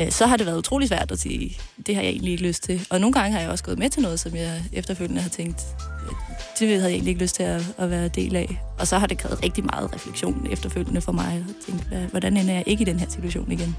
øh, 0.00 0.10
så 0.10 0.26
har 0.26 0.36
det 0.36 0.46
været 0.46 0.58
utrolig 0.58 0.88
svært 0.88 1.12
at 1.12 1.18
sige, 1.18 1.56
det 1.86 1.94
har 1.94 2.02
jeg 2.02 2.10
egentlig 2.10 2.32
ikke 2.32 2.44
lyst 2.44 2.62
til. 2.62 2.86
Og 2.90 3.00
nogle 3.00 3.12
gange 3.12 3.32
har 3.32 3.40
jeg 3.40 3.50
også 3.50 3.64
gået 3.64 3.78
med 3.78 3.90
til 3.90 4.02
noget, 4.02 4.20
som 4.20 4.36
jeg 4.36 4.62
efterfølgende 4.72 5.22
har 5.22 5.30
tænkt, 5.30 5.66
øh, 6.06 6.14
det 6.58 6.68
havde 6.68 6.82
jeg 6.82 6.92
egentlig 6.92 7.10
ikke 7.10 7.22
lyst 7.22 7.34
til 7.34 7.42
at, 7.42 7.74
at 7.78 7.90
være 7.90 8.08
del 8.08 8.36
af. 8.36 8.60
Og 8.78 8.86
så 8.86 8.98
har 8.98 9.06
det 9.06 9.18
krævet 9.18 9.44
rigtig 9.44 9.64
meget 9.64 9.94
refleksion 9.94 10.46
efterfølgende 10.50 11.00
for 11.00 11.12
mig. 11.12 11.44
Og 11.48 11.66
tænkt, 11.66 12.10
hvordan 12.10 12.36
ender 12.36 12.54
jeg 12.54 12.64
ikke 12.66 12.82
i 12.82 12.84
den 12.84 13.00
her 13.00 13.06
situation 13.08 13.52
igen? 13.52 13.76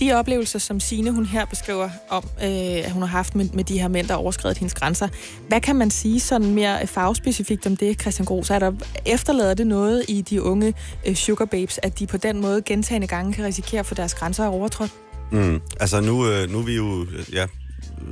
De 0.00 0.12
oplevelser, 0.12 0.58
som 0.58 0.80
Sine 0.80 1.10
hun 1.10 1.26
her 1.26 1.44
beskriver 1.44 1.90
om, 2.08 2.24
øh, 2.42 2.48
at 2.84 2.90
hun 2.90 3.02
har 3.02 3.08
haft 3.08 3.34
med, 3.34 3.48
med 3.52 3.64
de 3.64 3.80
her 3.80 3.88
mænd, 3.88 4.06
der 4.06 4.12
har 4.12 4.20
overskrevet 4.20 4.58
hendes 4.58 4.74
grænser. 4.74 5.08
Hvad 5.48 5.60
kan 5.60 5.76
man 5.76 5.90
sige 5.90 6.20
sådan 6.20 6.54
mere 6.54 6.86
fagspecifikt 6.86 7.66
om 7.66 7.76
det, 7.76 8.00
Christian 8.00 8.26
Gros? 8.26 8.50
Er 8.50 8.58
der, 8.58 8.72
efterlader 9.06 9.54
det 9.54 9.66
noget 9.66 10.04
i 10.08 10.20
de 10.20 10.42
unge 10.42 10.74
øh, 11.06 11.14
sugar 11.14 11.44
babes, 11.44 11.80
at 11.82 11.98
de 11.98 12.06
på 12.06 12.16
den 12.16 12.40
måde 12.40 12.62
gentagende 12.62 13.06
gange 13.06 13.32
kan 13.32 13.44
risikere 13.44 13.80
at 13.80 13.86
få 13.86 13.94
deres 13.94 14.14
grænser 14.14 14.46
overtrådt? 14.46 14.90
Mm. 15.32 15.60
Altså 15.80 16.00
nu, 16.00 16.28
øh, 16.28 16.50
nu 16.50 16.58
er 16.58 16.62
vi 16.62 16.76
jo, 16.76 17.06
ja, 17.32 17.46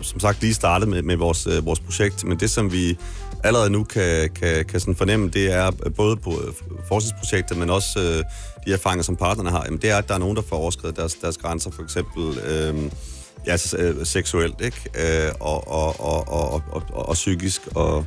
som 0.02 0.20
sagt 0.20 0.40
lige 0.40 0.54
startet 0.54 0.88
med, 0.88 1.02
med 1.02 1.16
vores, 1.16 1.46
øh, 1.46 1.66
vores 1.66 1.80
projekt, 1.80 2.24
men 2.24 2.40
det 2.40 2.50
som 2.50 2.72
vi 2.72 2.98
allerede 3.44 3.70
nu 3.70 3.84
kan, 3.84 4.30
kan, 4.30 4.64
kan 4.64 4.80
sådan 4.80 4.96
fornemme, 4.96 5.28
det 5.28 5.52
er 5.52 5.70
både 5.96 6.16
på 6.16 6.30
øh, 6.30 6.52
forskningsprojektet, 6.88 7.56
men 7.56 7.70
også 7.70 8.00
øh, 8.00 8.24
de 8.66 8.72
erfaringer, 8.72 9.02
som 9.02 9.16
partnerne 9.16 9.50
har, 9.50 9.64
jamen, 9.64 9.80
det 9.82 9.90
er, 9.90 9.96
at 9.96 10.08
der 10.08 10.14
er 10.14 10.18
nogen, 10.18 10.36
der 10.36 10.42
får 10.42 10.56
overskrevet 10.56 10.96
deres, 10.96 11.14
deres 11.14 11.36
grænser, 11.36 11.70
for 11.70 11.82
eksempel 11.82 12.38
øh, 12.38 12.90
ja, 13.46 13.56
øh, 13.78 14.06
seksuelt, 14.06 14.60
ikke? 14.60 15.26
Øh, 15.26 15.32
og, 15.40 15.68
og, 15.68 16.00
og, 16.00 16.28
og, 16.28 16.52
og, 16.52 16.82
og, 16.92 17.08
og 17.08 17.14
psykisk, 17.14 17.62
og, 17.74 18.06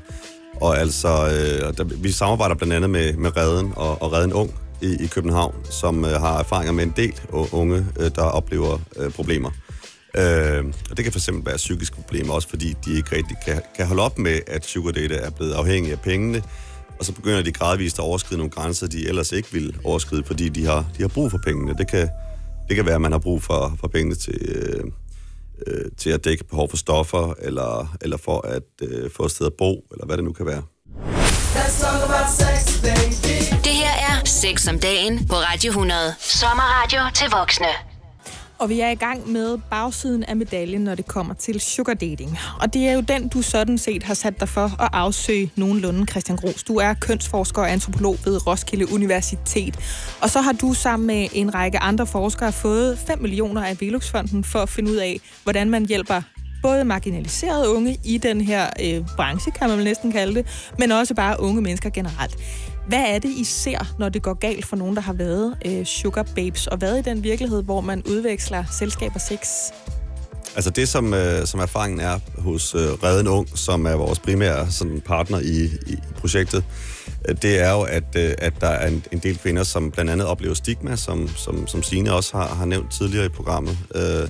og 0.61 0.79
altså, 0.79 1.07
øh, 1.07 1.77
der, 1.77 1.83
vi 1.83 2.11
samarbejder 2.11 2.55
blandt 2.55 2.73
andet 2.73 2.89
med, 2.89 3.13
med 3.13 3.37
Reden 3.37 3.73
og, 3.75 4.01
og 4.01 4.13
Reden 4.13 4.33
Ung 4.33 4.55
i, 4.81 5.03
i 5.03 5.07
København, 5.07 5.55
som 5.69 6.05
øh, 6.05 6.11
har 6.11 6.39
erfaringer 6.39 6.71
med 6.71 6.83
en 6.83 6.93
del 6.95 7.13
unge, 7.51 7.85
øh, 7.99 8.11
der 8.15 8.21
oplever 8.21 8.79
øh, 8.97 9.11
problemer. 9.11 9.51
Øh, 10.17 10.65
og 10.91 10.97
det 10.97 11.05
kan 11.05 11.13
fx 11.13 11.29
være 11.45 11.57
psykiske 11.57 11.95
problemer, 11.95 12.33
også 12.33 12.49
fordi 12.49 12.75
de 12.85 12.97
ikke 12.97 13.15
rigtig 13.15 13.37
kan, 13.45 13.61
kan 13.75 13.87
holde 13.87 14.01
op 14.01 14.17
med, 14.17 14.39
at 14.47 14.65
sugardate 14.65 15.15
er 15.15 15.29
blevet 15.29 15.53
afhængig 15.53 15.91
af 15.91 15.99
pengene, 15.99 16.43
og 16.99 17.05
så 17.05 17.11
begynder 17.11 17.41
de 17.41 17.51
gradvist 17.51 17.99
at 17.99 18.03
overskride 18.03 18.37
nogle 18.37 18.51
grænser, 18.51 18.87
de 18.87 19.07
ellers 19.07 19.31
ikke 19.31 19.51
vil 19.51 19.77
overskride, 19.83 20.23
fordi 20.23 20.49
de 20.49 20.65
har, 20.65 20.85
de 20.97 21.01
har 21.01 21.07
brug 21.07 21.31
for 21.31 21.37
pengene. 21.37 21.73
Det 21.77 21.87
kan, 21.87 22.09
det 22.67 22.75
kan 22.75 22.85
være, 22.85 22.95
at 22.95 23.01
man 23.01 23.11
har 23.11 23.19
brug 23.19 23.43
for, 23.43 23.75
for 23.79 23.87
pengene 23.87 24.15
til, 24.15 24.33
øh, 24.47 24.83
øh, 25.67 25.85
til 25.97 26.09
at 26.09 26.25
dække 26.25 26.43
behov 26.43 26.69
for 26.69 26.77
stoffer, 26.77 27.33
eller, 27.41 27.97
eller 28.01 28.17
for 28.17 28.47
at 28.47 28.63
øh, 28.81 29.09
få 29.11 29.25
et 29.25 29.31
sted 29.31 29.45
at 29.45 29.53
bo, 29.57 29.85
eller 29.91 30.05
hvad 30.05 30.17
det 30.17 30.23
nu 30.23 30.33
kan 30.33 30.45
være. 30.45 30.63
Det 33.63 33.73
her 33.73 33.93
er 34.09 34.25
Sex 34.25 34.67
om 34.67 34.79
dagen 34.79 35.27
på 35.27 35.35
Radio 35.35 35.69
100. 35.69 36.13
Sommerradio 36.19 36.99
til 37.13 37.27
voksne. 37.31 37.94
Og 38.59 38.69
vi 38.69 38.79
er 38.79 38.89
i 38.89 38.95
gang 38.95 39.31
med 39.31 39.57
bagsiden 39.69 40.23
af 40.23 40.35
medaljen, 40.35 40.81
når 40.81 40.95
det 40.95 41.07
kommer 41.07 41.33
til 41.33 41.59
sugar 41.59 41.93
dating. 41.93 42.37
Og 42.61 42.73
det 42.73 42.87
er 42.87 42.93
jo 42.93 43.01
den, 43.01 43.27
du 43.27 43.41
sådan 43.41 43.77
set 43.77 44.03
har 44.03 44.13
sat 44.13 44.39
dig 44.39 44.49
for 44.49 44.81
at 44.81 44.89
afsøge 44.93 45.51
nogenlunde, 45.55 46.05
Christian 46.05 46.37
Gros. 46.37 46.63
Du 46.63 46.75
er 46.75 46.93
kønsforsker 46.93 47.61
og 47.61 47.71
antropolog 47.71 48.17
ved 48.25 48.47
Roskilde 48.47 48.93
Universitet. 48.93 49.79
Og 50.21 50.29
så 50.29 50.41
har 50.41 50.51
du 50.51 50.73
sammen 50.73 51.07
med 51.07 51.27
en 51.33 51.55
række 51.55 51.79
andre 51.79 52.07
forskere 52.07 52.51
fået 52.51 52.99
5 52.99 53.21
millioner 53.21 53.65
af 53.65 53.81
Veluxfonden 53.81 54.43
for 54.43 54.59
at 54.59 54.69
finde 54.69 54.91
ud 54.91 54.97
af, 54.97 55.19
hvordan 55.43 55.69
man 55.69 55.85
hjælper 55.85 56.21
både 56.61 56.85
marginaliserede 56.85 57.69
unge 57.69 57.97
i 58.03 58.17
den 58.17 58.41
her 58.41 58.69
øh, 58.83 59.05
branche, 59.15 59.51
kan 59.51 59.69
man 59.69 59.77
vel 59.77 59.85
næsten 59.85 60.11
kalde 60.11 60.35
det, 60.35 60.71
men 60.79 60.91
også 60.91 61.13
bare 61.15 61.39
unge 61.39 61.61
mennesker 61.61 61.89
generelt. 61.89 62.37
Hvad 62.87 63.03
er 63.07 63.19
det, 63.19 63.29
I 63.29 63.43
ser, 63.43 63.95
når 63.99 64.09
det 64.09 64.21
går 64.21 64.33
galt 64.33 64.65
for 64.65 64.75
nogen, 64.75 64.95
der 64.95 65.01
har 65.01 65.13
været 65.13 65.57
øh, 65.65 65.85
sugar 65.85 66.27
babes, 66.35 66.67
og 66.67 66.81
været 66.81 66.99
i 66.99 67.01
den 67.09 67.23
virkelighed, 67.23 67.63
hvor 67.63 67.81
man 67.81 68.03
udveksler 68.09 68.63
selskab 68.71 69.11
og 69.15 69.21
sex? 69.21 69.39
Altså 70.55 70.69
det, 70.69 70.89
som, 70.89 71.13
øh, 71.13 71.45
som 71.45 71.59
erfaringen 71.59 71.99
er 71.99 72.19
hos 72.37 72.75
øh, 72.75 72.81
Reden 72.81 73.27
Ung, 73.27 73.57
som 73.57 73.85
er 73.85 73.95
vores 73.95 74.19
primære 74.19 74.71
sådan, 74.71 75.01
partner 75.01 75.39
i, 75.39 75.63
i 75.87 75.97
projektet, 76.17 76.63
øh, 77.29 77.35
det 77.41 77.59
er 77.59 77.71
jo, 77.71 77.81
at, 77.81 78.15
øh, 78.15 78.33
at 78.37 78.53
der 78.61 78.67
er 78.67 78.87
en, 78.87 79.03
en 79.11 79.19
del 79.19 79.37
kvinder, 79.37 79.63
som 79.63 79.91
blandt 79.91 80.11
andet 80.11 80.27
oplever 80.27 80.53
stigma, 80.53 80.95
som, 80.95 81.29
som, 81.35 81.67
som 81.67 81.83
Signe 81.83 82.13
også 82.13 82.37
har, 82.37 82.47
har 82.47 82.65
nævnt 82.65 82.91
tidligere 82.91 83.25
i 83.25 83.29
programmet. 83.29 83.77
Øh, 83.95 84.29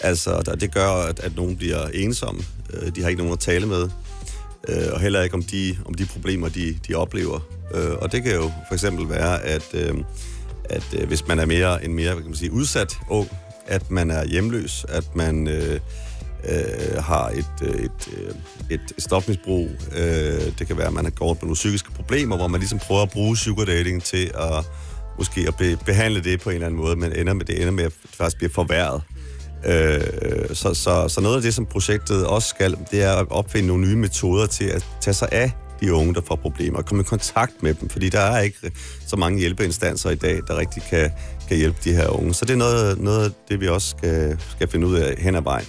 altså, 0.00 0.42
der, 0.46 0.54
det 0.54 0.74
gør, 0.74 0.88
at, 0.90 1.20
at 1.20 1.36
nogen 1.36 1.56
bliver 1.56 1.86
ensomme. 1.94 2.42
Øh, 2.72 2.94
de 2.96 3.02
har 3.02 3.08
ikke 3.08 3.22
nogen 3.22 3.32
at 3.32 3.40
tale 3.40 3.66
med 3.66 3.88
øh, 4.68 4.92
og 4.92 5.00
heller 5.00 5.22
ikke 5.22 5.34
om 5.34 5.42
de, 5.42 5.76
om 5.84 5.94
de 5.94 6.06
problemer, 6.06 6.48
de, 6.48 6.78
de 6.88 6.94
oplever. 6.94 7.40
Øh, 7.74 7.92
og 8.00 8.12
det 8.12 8.22
kan 8.22 8.34
jo 8.34 8.50
for 8.68 8.74
eksempel 8.74 9.08
være, 9.08 9.42
at, 9.42 9.74
øh, 9.74 9.94
at 10.64 10.94
øh, 10.98 11.08
hvis 11.08 11.26
man 11.28 11.38
er 11.38 11.46
mere 11.46 11.84
en 11.84 11.94
mere 11.94 12.14
kan 12.14 12.24
man 12.24 12.34
sige, 12.34 12.52
udsat 12.52 12.98
ung, 13.10 13.28
at 13.66 13.90
man 13.90 14.10
er 14.10 14.24
hjemløs, 14.24 14.86
at 14.88 15.16
man 15.16 15.48
øh, 15.48 15.80
øh, 16.48 17.02
har 17.02 17.28
et, 17.28 17.52
øh, 17.62 17.74
et, 17.74 18.08
øh, 18.16 18.34
et 18.70 18.92
stofmisbrug. 18.98 19.68
Øh, 19.96 20.58
det 20.58 20.66
kan 20.66 20.76
være, 20.76 20.86
at 20.86 20.92
man 20.92 21.04
har 21.04 21.10
gået 21.10 21.38
på 21.38 21.44
nogle 21.44 21.54
psykiske 21.54 21.90
problemer, 21.90 22.36
hvor 22.36 22.48
man 22.48 22.60
ligesom 22.60 22.78
prøver 22.78 23.02
at 23.02 23.10
bruge 23.10 23.36
sugar 23.36 23.64
dating 23.64 24.02
til 24.02 24.30
at 24.34 24.64
måske 25.18 25.44
at 25.48 25.56
be, 25.56 25.78
behandle 25.86 26.22
det 26.22 26.40
på 26.40 26.50
en 26.50 26.54
eller 26.54 26.66
anden 26.66 26.80
måde, 26.80 26.96
men 26.96 27.12
ender 27.12 27.32
med, 27.32 27.44
det 27.44 27.60
ender 27.60 27.70
med 27.70 27.84
at 27.84 27.92
det 28.02 28.10
faktisk 28.14 28.36
bliver 28.36 28.52
forværret. 28.52 29.02
Øh, 29.66 30.00
så, 30.54 30.74
så, 30.74 31.08
så 31.08 31.20
noget 31.20 31.36
af 31.36 31.42
det, 31.42 31.54
som 31.54 31.66
projektet 31.66 32.26
også 32.26 32.48
skal, 32.48 32.76
det 32.90 33.02
er 33.02 33.12
at 33.12 33.26
opfinde 33.30 33.68
nogle 33.68 33.86
nye 33.86 33.96
metoder 33.96 34.46
til 34.46 34.64
at 34.64 34.86
tage 35.00 35.14
sig 35.14 35.28
af 35.32 35.52
de 35.80 35.92
unge, 35.92 36.14
der 36.14 36.20
får 36.26 36.36
problemer, 36.36 36.78
og 36.78 36.86
komme 36.86 37.00
i 37.00 37.04
kontakt 37.04 37.62
med 37.62 37.74
dem, 37.74 37.88
fordi 37.88 38.08
der 38.08 38.20
er 38.20 38.40
ikke 38.40 38.72
så 39.06 39.16
mange 39.16 39.38
hjælpeinstanser 39.38 40.10
i 40.10 40.14
dag, 40.14 40.40
der 40.48 40.58
rigtig 40.58 40.82
kan, 40.90 41.10
kan 41.48 41.56
hjælpe 41.56 41.78
de 41.84 41.92
her 41.92 42.08
unge. 42.08 42.34
Så 42.34 42.44
det 42.44 42.52
er 42.52 42.56
noget, 42.56 43.00
noget 43.00 43.24
af 43.24 43.30
det, 43.48 43.60
vi 43.60 43.68
også 43.68 43.88
skal, 43.98 44.38
skal 44.50 44.68
finde 44.68 44.86
ud 44.86 44.96
af 44.96 45.14
hen 45.18 45.34
ad 45.34 45.42
vejen. 45.42 45.66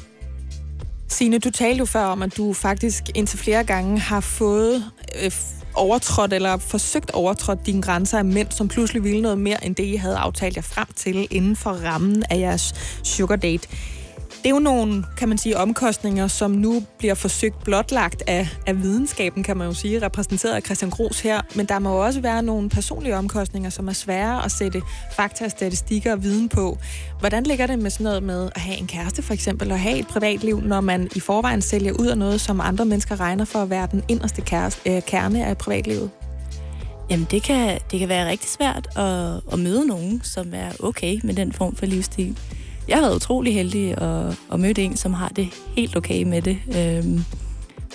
Signe, 1.07 1.39
du 1.39 1.49
talte 1.51 1.79
jo 1.79 1.85
før 1.85 2.03
om, 2.03 2.21
at 2.21 2.37
du 2.37 2.53
faktisk 2.53 3.03
indtil 3.15 3.39
flere 3.39 3.63
gange 3.63 3.99
har 3.99 4.19
fået 4.19 4.83
øh, 5.23 5.31
overtrådt 5.73 6.33
eller 6.33 6.57
forsøgt 6.57 7.11
overtrådt 7.11 7.65
dine 7.65 7.81
grænser 7.81 8.17
af 8.17 8.25
mænd, 8.25 8.51
som 8.51 8.67
pludselig 8.67 9.03
ville 9.03 9.21
noget 9.21 9.37
mere 9.37 9.65
end 9.65 9.75
det, 9.75 9.83
I 9.83 9.95
havde 9.95 10.17
aftalt 10.17 10.55
jer 10.55 10.61
frem 10.61 10.87
til 10.95 11.27
inden 11.31 11.55
for 11.55 11.69
rammen 11.69 12.23
af 12.29 12.39
jeres 12.39 12.73
sugar 13.03 13.35
date. 13.35 13.67
Det 14.39 14.45
er 14.45 14.49
jo 14.49 14.59
nogle, 14.59 15.03
kan 15.17 15.29
man 15.29 15.37
sige, 15.37 15.57
omkostninger, 15.57 16.27
som 16.27 16.51
nu 16.51 16.83
bliver 16.97 17.13
forsøgt 17.13 17.63
blotlagt 17.63 18.23
af, 18.27 18.47
af 18.67 18.83
videnskaben, 18.83 19.43
kan 19.43 19.57
man 19.57 19.67
jo 19.67 19.73
sige, 19.73 20.01
repræsenteret 20.01 20.53
af 20.53 20.61
Christian 20.61 20.91
Gros 20.91 21.19
her. 21.19 21.41
Men 21.55 21.65
der 21.65 21.79
må 21.79 21.89
jo 21.89 22.05
også 22.05 22.21
være 22.21 22.43
nogle 22.43 22.69
personlige 22.69 23.17
omkostninger, 23.17 23.69
som 23.69 23.87
er 23.87 23.93
svære 23.93 24.45
at 24.45 24.51
sætte 24.51 24.81
fakta, 25.15 25.49
statistikker 25.49 26.11
og 26.11 26.23
viden 26.23 26.49
på. 26.49 26.77
Hvordan 27.19 27.43
ligger 27.43 27.67
det 27.67 27.79
med 27.79 27.91
sådan 27.91 28.03
noget 28.03 28.23
med 28.23 28.49
at 28.55 28.61
have 28.61 28.77
en 28.77 28.87
kæreste 28.87 29.21
for 29.21 29.33
eksempel, 29.33 29.71
og 29.71 29.79
have 29.79 29.99
et 29.99 30.07
privatliv, 30.07 30.61
når 30.61 30.81
man 30.81 31.09
i 31.15 31.19
forvejen 31.19 31.61
sælger 31.61 31.93
ud 31.99 32.07
af 32.07 32.17
noget, 32.17 32.41
som 32.41 32.61
andre 32.61 32.85
mennesker 32.85 33.19
regner 33.19 33.45
for 33.45 33.59
at 33.59 33.69
være 33.69 33.87
den 33.91 34.03
inderste 34.07 34.41
kæreste, 34.41 34.95
øh, 34.95 35.01
kerne 35.01 35.45
af 35.45 35.57
privatlivet? 35.57 36.09
Jamen, 37.09 37.27
det 37.31 37.43
kan, 37.43 37.79
det 37.91 37.99
kan 37.99 38.09
være 38.09 38.29
rigtig 38.29 38.49
svært 38.49 38.87
at, 38.97 39.41
at 39.53 39.59
møde 39.59 39.87
nogen, 39.87 40.21
som 40.23 40.53
er 40.53 40.71
okay 40.79 41.19
med 41.23 41.33
den 41.33 41.53
form 41.53 41.75
for 41.75 41.85
livsstil 41.85 42.37
jeg 42.89 42.97
har 42.97 43.01
været 43.01 43.15
utrolig 43.15 43.53
heldig 43.53 44.01
at, 44.01 44.39
at 44.53 44.59
møde 44.59 44.81
en, 44.81 44.97
som 44.97 45.13
har 45.13 45.29
det 45.29 45.49
helt 45.75 45.95
okay 45.95 46.23
med 46.23 46.41
det. 46.41 46.57
Øhm, 46.77 47.25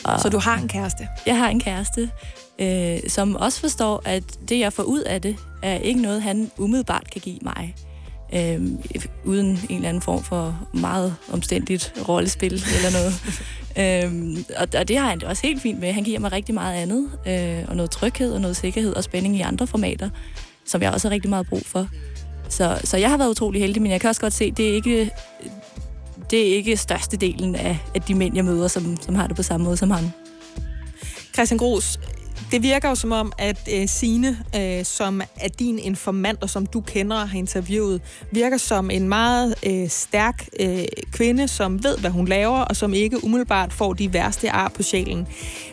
og 0.04 0.20
så 0.20 0.28
du 0.28 0.38
har 0.38 0.58
en 0.58 0.68
kæreste? 0.68 1.08
Jeg 1.26 1.38
har 1.38 1.48
en 1.48 1.60
kæreste, 1.60 2.10
øh, 2.58 2.98
som 3.08 3.36
også 3.36 3.60
forstår, 3.60 4.02
at 4.04 4.22
det, 4.48 4.58
jeg 4.58 4.72
får 4.72 4.82
ud 4.82 5.00
af 5.00 5.22
det, 5.22 5.36
er 5.62 5.78
ikke 5.78 6.02
noget, 6.02 6.22
han 6.22 6.50
umiddelbart 6.58 7.10
kan 7.12 7.20
give 7.20 7.38
mig. 7.42 7.74
Øh, 8.34 8.62
uden 9.24 9.46
en 9.46 9.76
eller 9.76 9.88
anden 9.88 10.02
form 10.02 10.22
for 10.22 10.68
meget 10.74 11.14
omstændigt 11.32 11.94
rollespil 12.08 12.52
eller 12.52 12.90
noget. 12.92 13.14
øh, 13.82 14.38
og, 14.56 14.68
og 14.78 14.88
det 14.88 14.98
har 14.98 15.08
han 15.08 15.20
det 15.20 15.28
også 15.28 15.46
helt 15.46 15.62
fint 15.62 15.80
med. 15.80 15.92
Han 15.92 16.04
giver 16.04 16.18
mig 16.18 16.32
rigtig 16.32 16.54
meget 16.54 16.74
andet, 16.74 17.10
øh, 17.26 17.68
og 17.68 17.76
noget 17.76 17.90
tryghed 17.90 18.32
og 18.32 18.40
noget 18.40 18.56
sikkerhed 18.56 18.94
og 18.94 19.04
spænding 19.04 19.36
i 19.36 19.40
andre 19.40 19.66
formater, 19.66 20.10
som 20.66 20.82
jeg 20.82 20.92
også 20.92 21.08
har 21.08 21.14
rigtig 21.14 21.30
meget 21.30 21.46
brug 21.46 21.62
for. 21.66 21.88
Så, 22.48 22.80
så 22.84 22.96
jeg 22.96 23.10
har 23.10 23.16
været 23.16 23.30
utrolig 23.30 23.60
heldig, 23.60 23.82
men 23.82 23.90
jeg 23.90 24.00
kan 24.00 24.08
også 24.08 24.20
godt 24.20 24.32
se, 24.32 24.50
det 24.50 24.68
er 24.68 24.74
ikke, 24.74 25.10
det 26.30 26.50
er 26.50 26.56
ikke 26.56 26.76
størstedelen 26.76 27.54
af, 27.56 27.78
af 27.94 28.02
de 28.02 28.14
mænd, 28.14 28.36
jeg 28.36 28.44
møder, 28.44 28.68
som, 28.68 28.96
som 29.00 29.14
har 29.14 29.26
det 29.26 29.36
på 29.36 29.42
samme 29.42 29.64
måde 29.64 29.76
som 29.76 29.90
ham. 29.90 30.10
Christian 31.34 31.58
Gros, 31.58 32.00
det 32.54 32.62
virker 32.62 32.88
jo 32.88 32.94
som 32.94 33.12
om, 33.12 33.32
at 33.38 33.68
øh, 33.72 33.88
Sine, 33.88 34.38
øh, 34.56 34.84
som 34.84 35.20
er 35.40 35.48
din 35.48 35.78
informant, 35.78 36.42
og 36.42 36.50
som 36.50 36.66
du 36.66 36.80
kender 36.80 37.16
og 37.16 37.28
har 37.28 37.38
interviewet, 37.38 38.00
virker 38.32 38.56
som 38.56 38.90
en 38.90 39.08
meget 39.08 39.54
øh, 39.66 39.88
stærk 39.88 40.48
øh, 40.60 40.84
kvinde, 41.12 41.48
som 41.48 41.84
ved, 41.84 41.98
hvad 41.98 42.10
hun 42.10 42.28
laver, 42.28 42.58
og 42.58 42.76
som 42.76 42.94
ikke 42.94 43.24
umiddelbart 43.24 43.72
får 43.72 43.92
de 43.92 44.12
værste 44.12 44.50
ar 44.50 44.68
på 44.68 44.82
sjælen. 44.82 45.26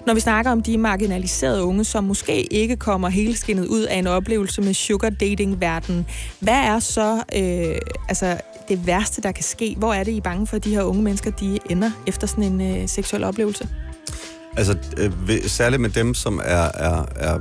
Når 0.06 0.14
vi 0.14 0.20
snakker 0.20 0.52
om 0.52 0.64
de 0.64 0.78
marginaliserede 0.78 1.64
unge, 1.64 1.84
som 1.84 2.04
måske 2.04 2.54
ikke 2.54 2.76
kommer 2.76 3.10
helskindet 3.10 3.66
ud 3.66 3.82
af 3.82 3.98
en 3.98 4.08
oplevelse 4.08 4.62
med 4.62 4.74
sugar 4.74 5.10
dating-verden, 5.10 6.06
hvad 6.40 6.54
er 6.54 6.80
så 6.80 7.24
øh, 7.36 7.76
altså, 8.10 8.38
det 8.70 8.88
værste, 8.88 9.22
der 9.22 9.32
kan 9.32 9.44
ske? 9.44 9.76
Hvor 9.78 9.94
er 9.94 10.04
det, 10.04 10.12
I 10.12 10.18
er 10.18 10.22
bange 10.22 10.48
for, 10.48 10.56
at 10.56 10.64
de 10.64 10.76
her 10.76 10.84
unge 10.84 11.04
mennesker 11.04 11.32
de 11.32 11.60
ender 11.70 11.92
efter 12.08 12.28
sådan 12.28 12.44
en 12.44 12.62
øh, 12.62 12.88
seksuel 12.88 13.24
oplevelse? 13.24 13.70
Altså, 14.58 14.78
øh, 14.98 15.12
særligt 15.48 15.82
med 15.82 15.90
dem, 15.90 16.14
som 16.14 16.42
er, 16.44 16.70
er, 16.74 17.06
er 17.16 17.40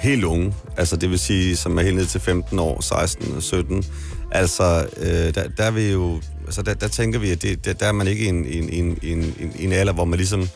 helt 0.00 0.24
unge, 0.24 0.54
altså 0.76 0.96
det 0.96 1.10
vil 1.10 1.18
sige, 1.18 1.56
som 1.56 1.78
er 1.78 1.82
helt 1.82 1.96
ned 1.96 2.06
til 2.06 2.20
15 2.20 2.58
år, 2.58 2.80
16 2.80 3.36
og 3.36 3.42
17, 3.42 3.84
altså, 4.30 4.86
øh, 4.96 5.34
der, 5.34 5.48
der 5.56 5.70
vil 5.70 5.86
vi 5.86 5.92
jo, 5.92 6.20
altså 6.46 6.62
der, 6.62 6.74
der 6.74 6.88
tænker 6.88 7.18
vi, 7.18 7.30
at 7.30 7.42
det, 7.42 7.64
der, 7.64 7.72
der 7.72 7.86
er 7.86 7.92
man 7.92 8.06
ikke 8.06 8.24
i 8.24 8.28
en, 8.28 8.46
en, 8.46 8.68
en, 8.72 8.98
en, 9.02 9.52
en 9.58 9.72
alder, 9.72 9.92
hvor 9.92 10.04
man 10.04 10.16
ligesom 10.16 10.48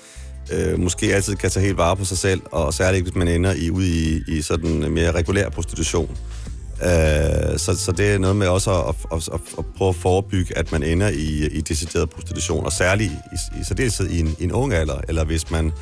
øh, 0.53 0.81
måske 0.81 1.15
altid 1.15 1.37
kan 1.37 1.51
tage 1.51 1.67
helt 1.67 1.79
vare 1.79 1.97
på 1.97 2.05
sig 2.05 2.19
selv, 2.19 2.41
og 2.45 2.75
særligt 2.75 3.05
hvis 3.05 3.15
man 3.15 3.29
ender 3.29 3.53
i, 3.53 3.71
ude 3.71 3.89
i, 3.89 4.23
i 4.29 4.43
sådan 4.43 4.93
mere 4.93 5.13
regulær 5.13 5.49
prostitution. 5.49 6.17
Øh, 6.85 7.59
så, 7.59 7.77
så 7.77 7.93
det 7.93 8.13
er 8.15 8.19
noget 8.19 8.37
med 8.37 8.49
også 8.49 8.71
at, 8.83 8.95
at, 9.13 9.29
at, 9.35 9.41
at 9.59 9.65
prøve 9.79 9.89
at 9.89 9.97
forebygge, 9.97 10.59
at 10.59 10.73
man 10.73 10.83
ender 10.83 11.09
i, 11.09 11.47
i 11.47 11.61
decideret 11.61 12.11
prostitution, 12.11 12.65
og 12.65 12.73
særligt 12.73 13.13
i, 13.13 13.61
i 13.61 13.65
særdeleshed 13.65 14.11
i 14.11 14.21
en, 14.21 14.37
i 14.39 14.45
en 14.45 14.53
ung 14.53 14.73
alder, 14.73 15.01
eller 15.09 15.25
hvis 15.25 15.51
man, 15.51 15.73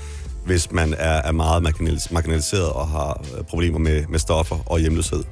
hvis 0.46 0.70
man 0.70 0.94
er, 0.98 1.22
er 1.22 1.32
meget 1.32 1.62
marginaliseret 2.10 2.68
og 2.68 2.88
har 2.88 3.24
øh, 3.38 3.44
problemer 3.44 3.78
med, 3.78 4.04
med 4.08 4.18
stoffer 4.18 4.58
og 4.66 4.78
hjemløshed. 4.78 5.24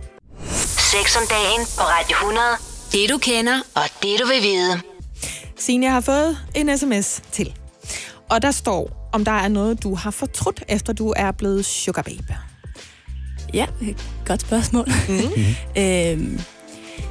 Sex 0.93 1.17
om 1.17 1.23
dagen 1.31 1.67
på 1.79 1.83
Radio 1.83 2.17
100. 2.17 2.47
Det 2.93 3.11
du 3.11 3.19
kender, 3.19 3.61
og 3.75 3.83
det 4.03 4.21
du 4.21 4.27
vil 4.27 4.43
vide. 4.43 4.81
Signe, 5.59 5.87
jeg 5.87 5.93
har 5.93 6.01
fået 6.01 6.39
en 6.55 6.79
sms 6.79 7.23
til. 7.33 7.55
Og 8.31 8.43
der 8.43 8.51
står, 8.51 9.11
om 9.13 9.25
der 9.25 9.33
er 9.33 9.49
noget, 9.49 9.83
du 9.83 9.95
har 9.95 10.11
fortrudt, 10.11 10.65
efter 10.69 10.93
du 10.93 11.13
er 11.17 11.31
blevet 11.33 11.65
sugar 11.65 12.03
babe. 12.03 12.50
Ja, 13.55 13.67
godt 14.27 14.41
spørgsmål. 14.41 14.89
Mm. 15.09 15.15
øhm, 15.83 16.41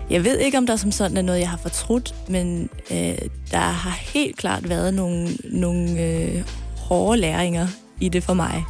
jeg 0.10 0.24
ved 0.24 0.40
ikke, 0.40 0.58
om 0.58 0.66
der 0.68 0.76
som 0.76 0.92
sådan 0.92 1.18
er 1.18 1.22
noget, 1.22 1.40
jeg 1.40 1.50
har 1.50 1.58
fortrudt, 1.58 2.16
men 2.28 2.70
øh, 2.92 3.18
der 3.52 3.58
har 3.58 4.00
helt 4.14 4.38
klart 4.38 4.70
været 4.70 4.94
nogle, 4.94 5.28
nogle 5.44 6.02
øh, 6.02 6.44
hårde 6.78 7.22
læringer 7.22 7.68
i 8.00 8.10
det 8.10 8.24
for 8.24 8.34
mig. 8.34 8.64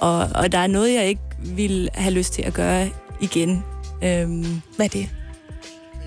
Og, 0.00 0.18
og 0.34 0.52
der 0.52 0.58
er 0.58 0.66
noget, 0.66 0.94
jeg 0.94 1.08
ikke 1.08 1.20
vil 1.38 1.88
have 1.94 2.14
lyst 2.14 2.32
til 2.32 2.42
at 2.42 2.54
gøre 2.54 2.90
igen. 3.20 3.64
Øhm, 4.02 4.62
Hvad 4.76 4.86
er 4.86 4.90
det? 4.90 5.08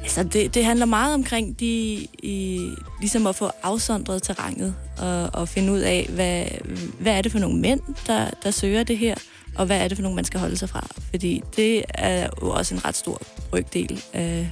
Altså, 0.01 0.23
det, 0.23 0.55
det 0.55 0.65
handler 0.65 0.85
meget 0.85 1.13
omkring 1.13 1.59
de, 1.59 1.65
i, 2.23 2.69
ligesom 2.99 3.27
at 3.27 3.35
få 3.35 3.51
afsondret 3.63 4.23
terrænet 4.23 4.75
og, 4.97 5.29
og 5.33 5.49
finde 5.49 5.73
ud 5.73 5.79
af, 5.79 6.09
hvad, 6.09 6.45
hvad 6.99 7.13
er 7.13 7.21
det 7.21 7.31
for 7.31 7.39
nogle 7.39 7.59
mænd, 7.59 7.79
der, 8.07 8.29
der 8.43 8.51
søger 8.51 8.83
det 8.83 8.97
her, 8.97 9.15
og 9.55 9.65
hvad 9.65 9.77
er 9.77 9.87
det 9.87 9.97
for 9.97 10.01
nogle, 10.01 10.15
man 10.15 10.25
skal 10.25 10.39
holde 10.39 10.57
sig 10.57 10.69
fra? 10.69 10.87
Fordi 11.09 11.41
det 11.55 11.83
er 11.93 12.27
jo 12.41 12.49
også 12.49 12.75
en 12.75 12.85
ret 12.85 12.95
stor 12.95 13.21
brygdel 13.49 14.01
af, 14.13 14.47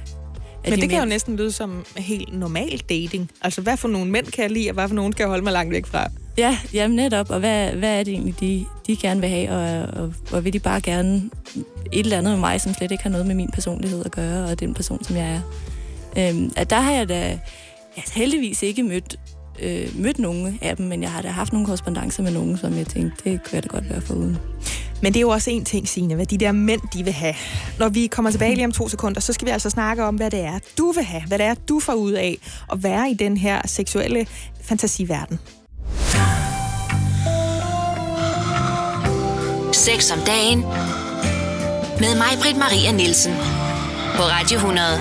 men 0.64 0.72
det 0.72 0.80
mænd. 0.80 0.90
kan 0.90 1.00
jo 1.00 1.08
næsten 1.08 1.36
lyde 1.36 1.52
som 1.52 1.84
helt 1.96 2.38
normal 2.38 2.78
dating. 2.88 3.30
Altså, 3.42 3.60
hvad 3.60 3.76
for 3.76 3.88
nogle 3.88 4.10
mænd 4.10 4.26
kan 4.26 4.42
jeg 4.42 4.50
lide, 4.50 4.70
og 4.70 4.74
hvad 4.74 4.88
for 4.88 4.94
nogle 4.94 5.12
skal 5.12 5.22
jeg 5.22 5.28
holde 5.28 5.44
mig 5.44 5.52
langt 5.52 5.72
væk 5.72 5.86
fra? 5.86 6.08
Ja, 6.38 6.58
jamen 6.74 6.96
netop. 6.96 7.30
Og 7.30 7.38
hvad, 7.38 7.70
hvad 7.70 8.00
er 8.00 8.02
det 8.02 8.12
egentlig, 8.12 8.40
de, 8.40 8.64
de 8.86 8.96
gerne 8.96 9.20
vil 9.20 9.28
have? 9.28 9.50
Og, 9.50 10.02
og, 10.02 10.14
og 10.32 10.44
vil 10.44 10.52
de 10.52 10.58
bare 10.58 10.80
gerne 10.80 11.30
et 11.92 12.00
eller 12.00 12.18
andet 12.18 12.32
med 12.32 12.40
mig, 12.40 12.60
som 12.60 12.74
slet 12.74 12.90
ikke 12.90 13.02
har 13.02 13.10
noget 13.10 13.26
med 13.26 13.34
min 13.34 13.50
personlighed 13.50 14.04
at 14.04 14.10
gøre, 14.10 14.44
og 14.44 14.60
den 14.60 14.74
person, 14.74 15.04
som 15.04 15.16
jeg 15.16 15.34
er? 15.34 15.40
Øhm, 16.16 16.52
at 16.56 16.70
der 16.70 16.80
har 16.80 16.92
jeg 16.92 17.08
da 17.08 17.38
altså, 17.96 18.14
heldigvis 18.14 18.62
ikke 18.62 18.82
mødt, 18.82 19.16
øh, 19.62 19.88
mødt 19.94 20.18
nogen 20.18 20.58
af 20.62 20.76
dem, 20.76 20.86
men 20.86 21.02
jeg 21.02 21.12
har 21.12 21.22
da 21.22 21.28
haft 21.28 21.52
nogle 21.52 21.66
korrespondencer 21.66 22.22
med 22.22 22.32
nogen, 22.32 22.58
som 22.58 22.76
jeg 22.76 22.86
tænkte, 22.86 23.30
det 23.30 23.40
kunne 23.42 23.54
jeg 23.54 23.62
da 23.62 23.68
godt 23.68 23.90
være 23.90 24.00
foruden. 24.00 24.38
Men 25.02 25.12
det 25.12 25.18
er 25.18 25.20
jo 25.20 25.28
også 25.28 25.50
en 25.50 25.64
ting, 25.64 25.88
Signe, 25.88 26.14
hvad 26.14 26.26
de 26.26 26.38
der 26.38 26.52
mænd, 26.52 26.80
de 26.92 27.04
vil 27.04 27.12
have. 27.12 27.34
Når 27.78 27.88
vi 27.88 28.06
kommer 28.06 28.30
tilbage 28.30 28.54
lige 28.54 28.64
om 28.64 28.72
to 28.72 28.88
sekunder, 28.88 29.20
så 29.20 29.32
skal 29.32 29.46
vi 29.46 29.50
altså 29.50 29.70
snakke 29.70 30.04
om, 30.04 30.14
hvad 30.14 30.30
det 30.30 30.40
er, 30.40 30.58
du 30.78 30.92
vil 30.92 31.04
have. 31.04 31.22
Hvad 31.26 31.38
det 31.38 31.46
er, 31.46 31.54
du 31.54 31.80
får 31.80 31.92
ud 31.92 32.12
af 32.12 32.38
at 32.72 32.82
være 32.82 33.10
i 33.10 33.14
den 33.14 33.36
her 33.36 33.66
seksuelle 33.66 34.26
fantasiverden. 34.62 35.38
Sex 39.72 40.12
om 40.12 40.18
dagen 40.26 40.60
med 42.00 42.16
mig, 42.16 42.32
Britt 42.42 42.58
Maria 42.58 42.92
Nielsen. 42.92 43.32
På 44.16 44.22
Radio 44.22 44.56
100. 44.56 44.98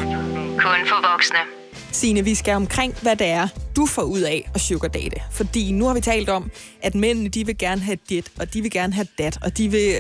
Kun 0.58 0.88
for 0.88 1.12
voksne. 1.12 1.57
Signe, 1.92 2.24
vi 2.24 2.36
skal 2.36 2.54
omkring, 2.54 2.96
hvad 3.02 3.16
det 3.16 3.28
er, 3.28 3.48
du 3.76 3.86
får 3.86 4.02
ud 4.02 4.22
af 4.22 4.50
at 4.56 4.62
sugar 4.62 4.88
date. 4.88 5.22
Fordi 5.32 5.72
nu 5.72 5.86
har 5.86 5.94
vi 5.94 6.02
talt 6.02 6.30
om, 6.30 6.52
at 6.82 6.96
mændene, 6.96 7.30
de 7.30 7.46
vil 7.46 7.58
gerne 7.58 7.82
have 7.82 7.98
dit, 8.10 8.32
og 8.40 8.54
de 8.54 8.62
vil 8.62 8.72
gerne 8.72 8.94
have 8.94 9.08
dat, 9.18 9.38
og 9.42 9.58
de 9.58 9.72
vil 9.72 9.94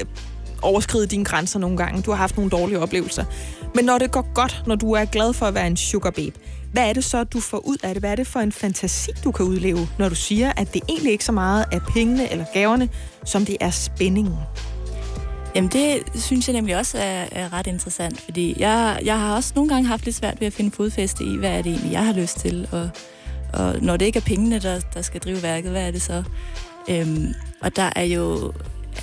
overskride 0.61 1.07
dine 1.07 1.25
grænser 1.25 1.59
nogle 1.59 1.77
gange. 1.77 2.01
Du 2.01 2.11
har 2.11 2.17
haft 2.17 2.37
nogle 2.37 2.51
dårlige 2.51 2.79
oplevelser. 2.79 3.25
Men 3.75 3.85
når 3.85 3.97
det 3.97 4.11
går 4.11 4.33
godt, 4.33 4.63
når 4.67 4.75
du 4.75 4.91
er 4.91 5.05
glad 5.05 5.33
for 5.33 5.45
at 5.45 5.53
være 5.53 5.67
en 5.67 5.77
sugar 5.77 6.11
babe, 6.11 6.39
Hvad 6.71 6.89
er 6.89 6.93
det 6.93 7.03
så, 7.03 7.23
du 7.23 7.39
får 7.39 7.67
ud 7.67 7.77
af 7.83 7.93
det? 7.93 8.01
Hvad 8.01 8.11
er 8.11 8.15
det 8.15 8.27
for 8.27 8.39
en 8.39 8.51
fantasi, 8.51 9.11
du 9.23 9.31
kan 9.31 9.45
udleve, 9.45 9.87
når 9.99 10.09
du 10.09 10.15
siger, 10.15 10.53
at 10.57 10.73
det 10.73 10.81
egentlig 10.89 11.11
ikke 11.11 11.25
så 11.25 11.31
meget 11.31 11.65
er 11.71 11.79
pengene 11.93 12.31
eller 12.31 12.45
gaverne, 12.53 12.89
som 13.25 13.45
det 13.45 13.57
er 13.59 13.71
spændingen? 13.71 14.35
Jamen 15.57 15.71
det 15.71 16.03
synes 16.15 16.47
jeg 16.47 16.53
nemlig 16.53 16.77
også 16.77 16.97
er, 16.97 17.25
er 17.31 17.53
ret 17.53 17.67
interessant, 17.67 18.21
fordi 18.21 18.55
jeg, 18.59 18.99
jeg 19.05 19.19
har 19.19 19.35
også 19.35 19.51
nogle 19.55 19.69
gange 19.69 19.87
haft 19.87 20.05
lidt 20.05 20.15
svært 20.15 20.39
ved 20.39 20.47
at 20.47 20.53
finde 20.53 20.71
fodfæste 20.71 21.23
i, 21.23 21.37
hvad 21.37 21.49
er 21.49 21.61
det 21.61 21.71
egentlig, 21.71 21.91
jeg 21.91 22.05
har 22.05 22.13
lyst 22.13 22.39
til, 22.39 22.67
og, 22.71 22.89
og 23.53 23.81
når 23.81 23.97
det 23.97 24.05
ikke 24.05 24.17
er 24.19 24.23
pengene, 24.23 24.59
der, 24.59 24.79
der 24.93 25.01
skal 25.01 25.21
drive 25.21 25.43
værket, 25.43 25.71
hvad 25.71 25.87
er 25.87 25.91
det 25.91 26.01
så? 26.01 26.23
Øhm, 26.89 27.33
og 27.61 27.75
der 27.75 27.89
er 27.95 28.03
jo, 28.03 28.53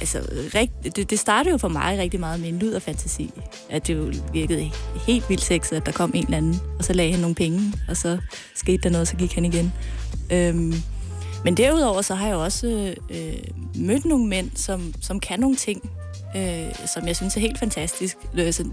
altså, 0.00 0.18
rigt, 0.54 0.96
det, 0.96 1.10
det 1.10 1.18
startede 1.18 1.52
jo 1.52 1.58
for 1.58 1.68
mig 1.68 1.98
rigtig 1.98 2.20
meget 2.20 2.40
med 2.40 2.48
en 2.48 2.58
lyd 2.58 2.72
og 2.72 2.82
fantasi. 2.82 3.30
At 3.70 3.86
det 3.86 3.94
jo 3.94 4.12
virkede 4.32 4.70
helt 5.06 5.28
vildt 5.28 5.42
sexet, 5.42 5.76
at 5.76 5.86
der 5.86 5.92
kom 5.92 6.12
en 6.14 6.24
eller 6.24 6.36
anden, 6.36 6.60
og 6.78 6.84
så 6.84 6.92
lagde 6.92 7.12
han 7.12 7.20
nogle 7.20 7.34
penge, 7.34 7.72
og 7.88 7.96
så 7.96 8.18
skete 8.54 8.82
der 8.82 8.90
noget, 8.90 9.00
og 9.00 9.06
så 9.06 9.16
gik 9.16 9.34
han 9.34 9.44
igen. 9.44 9.72
Øhm, 10.30 10.74
men 11.44 11.56
derudover 11.56 12.02
så 12.02 12.14
har 12.14 12.26
jeg 12.26 12.36
også 12.36 12.94
øh, 13.10 13.34
mødt 13.76 14.04
nogle 14.04 14.26
mænd, 14.26 14.50
som, 14.54 14.94
som 15.00 15.20
kan 15.20 15.40
nogle 15.40 15.56
ting, 15.56 15.90
øh, 16.36 16.86
som 16.86 17.06
jeg 17.06 17.16
synes 17.16 17.36
er 17.36 17.40
helt 17.40 17.58
fantastisk. 17.58 18.16
Så, 18.50 18.64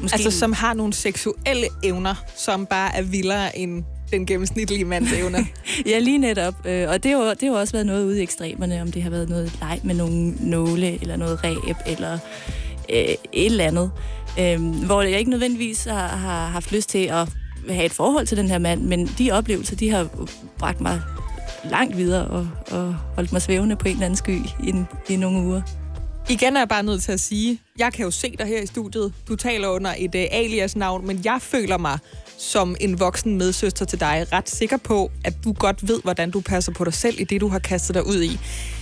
måske 0.00 0.14
altså 0.14 0.30
som 0.38 0.52
har 0.52 0.74
nogle 0.74 0.92
seksuelle 0.92 1.66
evner, 1.82 2.14
som 2.36 2.66
bare 2.66 2.96
er 2.96 3.02
vildere 3.02 3.58
end 3.58 3.84
den 4.10 4.26
gennemsnitlige 4.26 4.84
mands 4.84 5.12
evner. 5.12 5.44
ja, 5.90 5.98
lige 5.98 6.18
netop. 6.18 6.66
Øh, 6.66 6.88
og 6.88 7.02
det 7.02 7.10
har, 7.10 7.34
det 7.34 7.48
har 7.48 7.56
også 7.56 7.72
været 7.72 7.86
noget 7.86 8.04
ude 8.04 8.20
i 8.20 8.22
ekstremerne, 8.22 8.82
om 8.82 8.92
det 8.92 9.02
har 9.02 9.10
været 9.10 9.28
noget 9.28 9.52
leg 9.60 9.80
med 9.84 9.94
nogle 9.94 10.34
nåle, 10.40 11.02
eller 11.02 11.16
noget 11.16 11.44
ræb, 11.44 11.76
eller 11.86 12.12
øh, 12.92 12.98
et 12.98 13.18
eller 13.32 13.64
andet. 13.64 13.90
Øh, 14.40 14.84
hvor 14.86 15.02
jeg 15.02 15.18
ikke 15.18 15.30
nødvendigvis 15.30 15.84
har, 15.84 16.08
har 16.08 16.46
haft 16.46 16.72
lyst 16.72 16.88
til 16.88 17.06
at 17.06 17.28
have 17.70 17.84
et 17.84 17.92
forhold 17.92 18.26
til 18.26 18.36
den 18.36 18.48
her 18.48 18.58
mand, 18.58 18.82
men 18.82 19.06
de 19.06 19.30
oplevelser, 19.30 19.76
de 19.76 19.90
har 19.90 20.08
bragt 20.58 20.80
mig 20.80 21.00
langt 21.64 21.96
videre 21.96 22.26
og, 22.26 22.48
og 22.70 22.94
holdt 23.14 23.32
mig 23.32 23.42
svævende 23.42 23.76
på 23.76 23.88
en 23.88 23.92
eller 23.92 24.04
anden 24.04 24.16
sky 24.16 24.38
i, 24.64 24.74
i 25.08 25.16
nogle 25.16 25.38
uger. 25.38 25.62
Igen 26.30 26.56
er 26.56 26.60
jeg 26.60 26.68
bare 26.68 26.82
nødt 26.82 27.02
til 27.02 27.12
at 27.12 27.20
sige, 27.20 27.60
jeg 27.78 27.92
kan 27.92 28.04
jo 28.04 28.10
se 28.10 28.34
dig 28.38 28.46
her 28.46 28.62
i 28.62 28.66
studiet. 28.66 29.12
Du 29.28 29.36
taler 29.36 29.68
under 29.68 29.94
et 29.98 30.14
øh, 30.14 30.20
uh, 30.20 30.38
alias-navn, 30.38 31.06
men 31.06 31.20
jeg 31.24 31.38
føler 31.40 31.78
mig 31.78 31.98
som 32.38 32.76
en 32.80 33.00
voksen 33.00 33.38
medsøster 33.38 33.84
til 33.84 34.00
dig 34.00 34.26
ret 34.32 34.50
sikker 34.50 34.76
på, 34.76 35.10
at 35.24 35.34
du 35.44 35.52
godt 35.52 35.88
ved, 35.88 36.00
hvordan 36.02 36.30
du 36.30 36.40
passer 36.40 36.72
på 36.72 36.84
dig 36.84 36.94
selv 36.94 37.20
i 37.20 37.24
det, 37.24 37.40
du 37.40 37.48
har 37.48 37.58
kastet 37.58 37.94
dig 37.94 38.06
ud 38.06 38.22
i. 38.22 38.38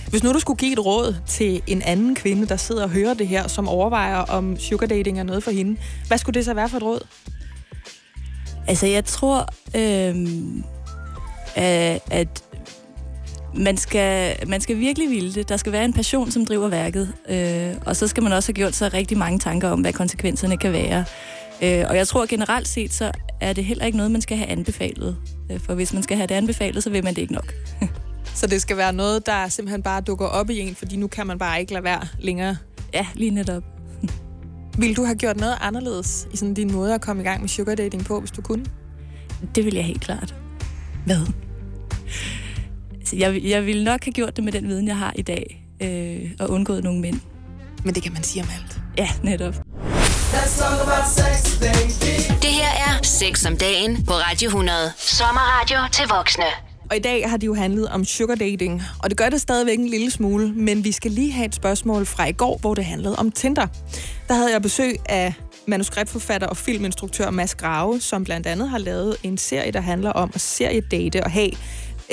Hvis 0.09 0.23
nu 0.23 0.33
du 0.33 0.39
skulle 0.39 0.57
give 0.57 0.73
et 0.73 0.85
råd 0.85 1.15
til 1.27 1.61
en 1.67 1.81
anden 1.81 2.15
kvinde, 2.15 2.47
der 2.47 2.55
sidder 2.57 2.83
og 2.83 2.89
hører 2.89 3.13
det 3.13 3.27
her, 3.27 3.47
som 3.47 3.67
overvejer, 3.67 4.17
om 4.17 4.59
sugar 4.59 4.87
dating 4.87 5.19
er 5.19 5.23
noget 5.23 5.43
for 5.43 5.51
hende, 5.51 5.79
hvad 6.07 6.17
skulle 6.17 6.33
det 6.33 6.45
så 6.45 6.53
være 6.53 6.69
for 6.69 6.77
et 6.77 6.83
råd? 6.83 7.07
Altså, 8.67 8.87
jeg 8.87 9.05
tror, 9.05 9.39
øh, 9.75 10.15
at 12.11 12.43
man 13.57 13.77
skal, 13.77 14.35
man 14.47 14.61
skal 14.61 14.79
virkelig 14.79 15.09
ville 15.09 15.33
det. 15.33 15.49
Der 15.49 15.57
skal 15.57 15.71
være 15.71 15.85
en 15.85 15.93
passion, 15.93 16.31
som 16.31 16.45
driver 16.45 16.67
værket. 16.67 17.13
Øh, 17.29 17.75
og 17.85 17.95
så 17.95 18.07
skal 18.07 18.23
man 18.23 18.33
også 18.33 18.49
have 18.49 18.55
gjort 18.55 18.75
sig 18.75 18.93
rigtig 18.93 19.17
mange 19.17 19.39
tanker 19.39 19.69
om, 19.69 19.81
hvad 19.81 19.93
konsekvenserne 19.93 20.57
kan 20.57 20.71
være. 20.71 21.05
Øh, 21.63 21.85
og 21.89 21.97
jeg 21.97 22.07
tror 22.07 22.25
generelt 22.25 22.67
set, 22.67 22.93
så 22.93 23.11
er 23.41 23.53
det 23.53 23.65
heller 23.65 23.85
ikke 23.85 23.97
noget, 23.97 24.11
man 24.11 24.21
skal 24.21 24.37
have 24.37 24.49
anbefalet. 24.49 25.17
Øh, 25.51 25.59
for 25.59 25.73
hvis 25.75 25.93
man 25.93 26.03
skal 26.03 26.17
have 26.17 26.27
det 26.27 26.35
anbefalet, 26.35 26.83
så 26.83 26.89
vil 26.89 27.03
man 27.03 27.15
det 27.15 27.21
ikke 27.21 27.33
nok. 27.33 27.53
så 28.35 28.47
det 28.47 28.61
skal 28.61 28.77
være 28.77 28.93
noget, 28.93 29.25
der 29.25 29.47
simpelthen 29.47 29.83
bare 29.83 30.01
dukker 30.01 30.25
op 30.25 30.49
i 30.49 30.59
en, 30.59 30.75
fordi 30.75 30.95
nu 30.95 31.07
kan 31.07 31.27
man 31.27 31.39
bare 31.39 31.59
ikke 31.59 31.73
lade 31.73 31.83
være 31.83 32.01
længere? 32.19 32.57
Ja, 32.93 33.07
lige 33.13 33.31
netop. 33.31 33.63
Vil 34.79 34.95
du 34.97 35.03
have 35.03 35.15
gjort 35.15 35.37
noget 35.37 35.57
anderledes 35.61 36.27
i 36.33 36.37
sådan 36.37 36.53
din 36.53 36.71
måde 36.71 36.93
at 36.93 37.01
komme 37.01 37.21
i 37.21 37.25
gang 37.25 37.41
med 37.41 37.49
sugar 37.49 37.75
dating 37.75 38.05
på, 38.05 38.19
hvis 38.19 38.31
du 38.31 38.41
kunne? 38.41 38.65
Det 39.55 39.65
vil 39.65 39.75
jeg 39.75 39.85
helt 39.85 40.01
klart. 40.01 40.35
Hvad? 41.05 41.27
Jeg, 43.13 43.43
jeg 43.43 43.65
ville 43.65 43.83
nok 43.83 44.05
have 44.05 44.11
gjort 44.11 44.35
det 44.35 44.43
med 44.43 44.51
den 44.51 44.67
viden, 44.67 44.87
jeg 44.87 44.97
har 44.97 45.13
i 45.15 45.21
dag, 45.21 45.63
øh, 45.81 46.31
og 46.39 46.49
undgået 46.49 46.83
nogle 46.83 47.01
mænd. 47.01 47.19
Men 47.83 47.95
det 47.95 48.03
kan 48.03 48.13
man 48.13 48.23
sige 48.23 48.43
om 48.43 48.49
alt. 48.55 48.79
Ja, 48.97 49.09
netop. 49.23 49.53
Det 52.41 52.49
her 52.49 52.69
er 52.87 53.03
Sex 53.03 53.45
om 53.45 53.57
dagen 53.57 54.05
på 54.05 54.13
Radio 54.13 54.47
100. 54.47 54.91
Sommerradio 54.97 55.77
til 55.91 56.05
voksne. 56.07 56.45
Og 56.89 56.95
i 56.95 56.99
dag 56.99 57.29
har 57.29 57.37
det 57.37 57.47
jo 57.47 57.53
handlet 57.53 57.87
om 57.89 58.05
sugar 58.05 58.35
dating, 58.35 58.81
og 59.03 59.09
det 59.09 59.17
gør 59.17 59.29
det 59.29 59.41
stadigvæk 59.41 59.79
en 59.79 59.87
lille 59.87 60.11
smule, 60.11 60.53
men 60.53 60.83
vi 60.83 60.91
skal 60.91 61.11
lige 61.11 61.31
have 61.31 61.45
et 61.45 61.55
spørgsmål 61.55 62.05
fra 62.05 62.25
i 62.25 62.31
går, 62.31 62.57
hvor 62.57 62.73
det 62.73 62.85
handlede 62.85 63.15
om 63.15 63.31
Tinder. 63.31 63.67
Der 64.27 64.33
havde 64.33 64.51
jeg 64.53 64.61
besøg 64.61 64.95
af 65.09 65.33
manuskriptforfatter 65.67 66.47
og 66.47 66.57
filminstruktør 66.57 67.29
Mads 67.29 67.55
Grave, 67.55 67.99
som 68.01 68.23
blandt 68.23 68.47
andet 68.47 68.69
har 68.69 68.77
lavet 68.77 69.15
en 69.23 69.37
serie, 69.37 69.71
der 69.71 69.81
handler 69.81 70.09
om 70.11 70.31
at 70.33 70.41
seriedate 70.41 71.23
og 71.23 71.31
have 71.31 71.49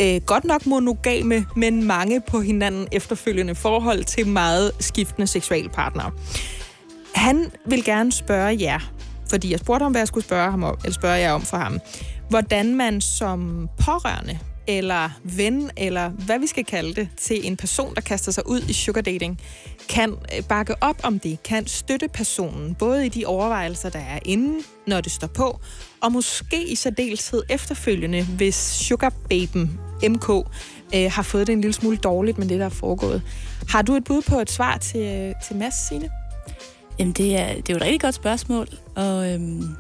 øh, 0.01 0.21
godt 0.27 0.45
nok 0.45 0.67
monogame, 0.67 1.47
men 1.57 1.85
mange 1.85 2.21
på 2.21 2.41
hinanden 2.41 2.89
efterfølgende 2.93 3.55
forhold 3.55 4.05
til 4.05 4.27
meget 4.27 4.73
skiftende 4.81 5.27
seksualpartnere. 5.27 6.11
Han 7.15 7.51
vil 7.67 7.85
gerne 7.85 8.13
spørge 8.13 8.57
jer, 8.61 8.93
fordi 9.31 9.51
jeg 9.51 9.59
spurgte 9.59 9.83
ham, 9.83 9.93
hvad 9.93 10.01
jeg 10.01 10.09
skulle 10.09 10.25
spørge, 10.25 10.51
ham 10.51 10.63
om, 10.63 10.77
eller 10.83 10.95
spørge 10.95 11.15
jer 11.15 11.33
om 11.33 11.43
for 11.43 11.57
ham, 11.57 11.81
hvordan 12.29 12.75
man 12.75 13.01
som 13.01 13.69
pårørende 13.85 14.39
eller 14.67 15.11
ven, 15.23 15.71
eller 15.77 16.09
hvad 16.09 16.39
vi 16.39 16.47
skal 16.47 16.65
kalde 16.65 16.95
det, 16.95 17.09
til 17.17 17.47
en 17.47 17.57
person, 17.57 17.95
der 17.95 18.01
kaster 18.01 18.33
sig 18.33 18.49
ud 18.49 18.61
i 18.61 18.73
sugar 18.73 19.01
dating, 19.01 19.41
kan 19.89 20.11
øh, 20.11 20.45
bakke 20.49 20.75
op 20.81 21.01
om 21.03 21.19
det, 21.19 21.43
kan 21.43 21.67
støtte 21.67 22.09
personen, 22.09 22.75
både 22.75 23.07
i 23.07 23.09
de 23.09 23.27
overvejelser, 23.27 23.89
der 23.89 23.99
er 23.99 24.19
inden, 24.25 24.63
når 24.87 25.01
det 25.01 25.13
står 25.13 25.27
på, 25.27 25.61
og 26.01 26.13
måske 26.13 26.69
i 26.69 26.75
særdeleshed 26.75 27.43
efterfølgende, 27.51 28.25
hvis 28.25 28.55
sugarbaben 28.55 29.81
MK 30.09 30.29
øh, 30.95 31.11
har 31.13 31.23
fået 31.23 31.47
det 31.47 31.53
en 31.53 31.61
lille 31.61 31.75
smule 31.75 31.97
dårligt 31.97 32.39
med 32.39 32.49
det, 32.49 32.59
der 32.61 32.67
er 32.67 32.71
foregået. 32.71 33.23
Har 33.69 33.83
du 33.83 33.95
et 33.95 34.05
bud 34.05 34.23
på 34.23 34.39
et 34.41 34.51
svar 34.51 34.77
til, 34.77 35.01
øh, 35.01 35.35
til 35.47 35.57
Mads, 35.57 35.89
Signe? 35.89 36.11
Jamen, 36.99 37.13
det 37.13 37.37
er, 37.41 37.55
det 37.55 37.71
er 37.71 37.75
jo 37.75 37.77
et 37.77 37.83
rigtig 37.83 38.01
godt 38.01 38.15
spørgsmål, 38.15 38.69
og 38.95 39.33
øhm, 39.33 39.77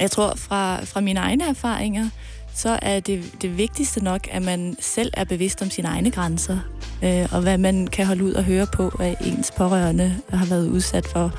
jeg 0.00 0.10
tror 0.10 0.34
fra, 0.36 0.84
fra 0.84 1.00
mine 1.00 1.20
egne 1.20 1.48
erfaringer, 1.48 2.10
så 2.56 2.78
er 2.82 3.00
det, 3.00 3.32
det 3.42 3.58
vigtigste 3.58 4.04
nok, 4.04 4.28
at 4.30 4.42
man 4.42 4.76
selv 4.80 5.10
er 5.14 5.24
bevidst 5.24 5.62
om 5.62 5.70
sine 5.70 5.88
egne 5.88 6.10
grænser, 6.10 6.58
øh, 7.02 7.28
og 7.32 7.42
hvad 7.42 7.58
man 7.58 7.86
kan 7.86 8.06
holde 8.06 8.24
ud 8.24 8.32
og 8.32 8.44
høre 8.44 8.66
på, 8.66 8.88
hvad 8.96 9.14
ens 9.24 9.52
pårørende 9.56 10.16
har 10.28 10.46
været 10.46 10.68
udsat 10.68 11.06
for, 11.06 11.32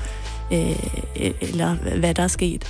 øh, 0.52 0.70
e-, 0.70 1.48
eller 1.48 1.74
hvad 1.74 2.14
der 2.14 2.22
er 2.22 2.28
sket. 2.28 2.64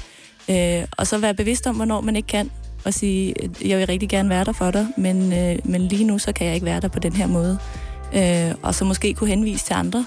Øh, 0.51 0.85
og 0.97 1.07
så 1.07 1.19
være 1.19 1.35
bevidst 1.35 1.67
om, 1.67 1.77
hvornår 1.77 2.01
man 2.01 2.17
ikke 2.17 2.27
kan, 2.27 2.51
og 2.85 2.95
sige, 2.95 3.35
jeg 3.65 3.79
vil 3.79 3.87
rigtig 3.87 4.09
gerne 4.09 4.29
være 4.29 4.45
der 4.45 4.53
for 4.53 4.71
dig, 4.71 4.87
men, 4.97 5.33
øh, 5.33 5.59
men 5.65 5.81
lige 5.81 6.05
nu 6.05 6.19
så 6.19 6.33
kan 6.33 6.47
jeg 6.47 6.55
ikke 6.55 6.67
være 6.67 6.81
der 6.81 6.89
på 6.89 6.99
den 6.99 7.13
her 7.13 7.27
måde. 7.27 7.59
Øh, 8.15 8.55
og 8.63 8.75
så 8.75 8.85
måske 8.85 9.15
kunne 9.15 9.31
henvise 9.31 9.65
til 9.65 9.75
andre, 9.75 10.07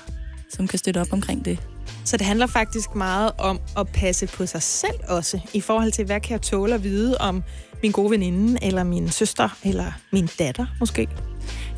som 0.49 0.67
kan 0.67 0.79
støtte 0.79 1.01
op 1.01 1.13
omkring 1.13 1.45
det. 1.45 1.59
Så 2.05 2.17
det 2.17 2.25
handler 2.25 2.47
faktisk 2.47 2.95
meget 2.95 3.31
om 3.37 3.59
at 3.77 3.87
passe 3.87 4.27
på 4.27 4.45
sig 4.45 4.61
selv 4.61 4.99
også, 5.07 5.39
i 5.53 5.61
forhold 5.61 5.91
til, 5.91 6.05
hvad 6.05 6.19
kan 6.19 6.31
jeg 6.31 6.41
tåle 6.41 6.73
at 6.73 6.83
vide 6.83 7.17
om 7.17 7.43
min 7.83 7.91
gode 7.91 8.11
veninde, 8.11 8.57
eller 8.61 8.83
min 8.83 9.09
søster, 9.09 9.57
eller 9.63 9.91
min 10.11 10.29
datter 10.39 10.65
måske? 10.79 11.07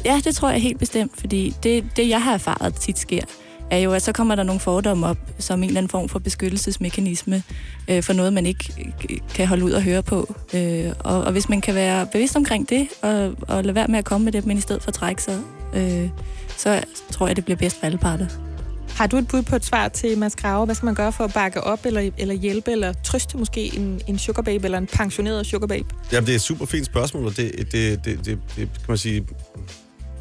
Ja, 0.06 0.22
det 0.24 0.36
tror 0.36 0.50
jeg 0.50 0.62
helt 0.62 0.80
bestemt, 0.80 1.20
fordi 1.20 1.56
det, 1.64 1.86
det 1.96 2.10
jeg 2.10 2.24
har 2.24 2.34
erfaret 2.34 2.76
tit 2.76 3.00
sker, 3.00 3.22
er 3.72 3.78
jo, 3.78 3.94
at 3.94 4.02
så 4.02 4.12
kommer 4.12 4.36
der 4.36 4.44
nogle 4.44 4.60
fordomme 4.60 5.08
op, 5.08 5.18
som 5.40 5.64
en 5.64 5.70
eller 5.70 5.78
anden 5.78 5.90
form 5.90 6.10
for 6.10 6.20
beskyttelsesmekanisme 6.20 7.44
øh, 7.88 8.04
for 8.04 8.14
noget, 8.14 8.34
man 8.34 8.46
ikke 8.46 8.94
øh, 9.10 9.18
kan 9.36 9.48
holde 9.48 9.66
ud 9.66 9.72
og 9.72 9.82
høre 9.82 10.04
på. 10.04 10.36
Øh, 10.54 10.92
og, 11.00 11.24
og 11.24 11.32
hvis 11.32 11.50
man 11.50 11.62
kan 11.62 11.76
være 11.76 12.08
bevidst 12.12 12.36
omkring 12.36 12.70
det, 12.70 12.88
og, 13.02 13.36
og 13.48 13.64
lade 13.64 13.76
være 13.76 13.88
med 13.88 14.00
at 14.00 14.06
komme 14.06 14.26
med 14.26 14.32
det, 14.32 14.46
men 14.46 14.58
i 14.58 14.62
stedet 14.62 14.84
for 14.84 14.88
at 14.88 14.94
trække 14.94 15.24
sig, 15.24 15.40
øh, 15.74 16.10
så 16.58 16.84
tror 17.12 17.28
jeg, 17.28 17.36
det 17.36 17.46
bliver 17.46 17.58
bedst 17.58 17.80
for 17.80 17.86
alle 17.86 17.98
parter. 17.98 18.53
Har 18.96 19.08
du 19.08 19.18
et 19.18 19.28
bud 19.28 19.42
på 19.42 19.56
et 19.56 19.66
svar 19.66 19.88
til 19.88 20.18
Mads 20.18 20.36
Grave? 20.36 20.66
Hvad 20.66 20.76
skal 20.76 20.86
man 20.86 20.96
gøre 20.96 21.12
for 21.12 21.24
at 21.24 21.34
bakke 21.34 21.62
op, 21.62 21.86
eller, 21.86 22.12
eller 22.18 22.36
hjælpe, 22.36 22.72
eller 22.72 22.94
trøste 23.04 23.38
måske 23.38 23.76
en, 23.76 24.02
en 24.08 24.20
sugarbabe, 24.20 24.66
eller 24.66 24.78
en 24.78 24.88
pensioneret 24.88 25.46
sugarbabe? 25.46 25.88
Jamen, 26.12 26.26
det 26.26 26.32
er 26.32 26.36
et 26.36 26.42
super 26.42 26.66
fint 26.66 26.86
spørgsmål, 26.86 27.26
og 27.26 27.38
det, 27.38 27.52
det, 27.58 27.72
det, 27.72 28.06
det, 28.06 28.26
det 28.26 28.40
kan 28.56 28.68
man 28.88 28.98
sige, 28.98 29.28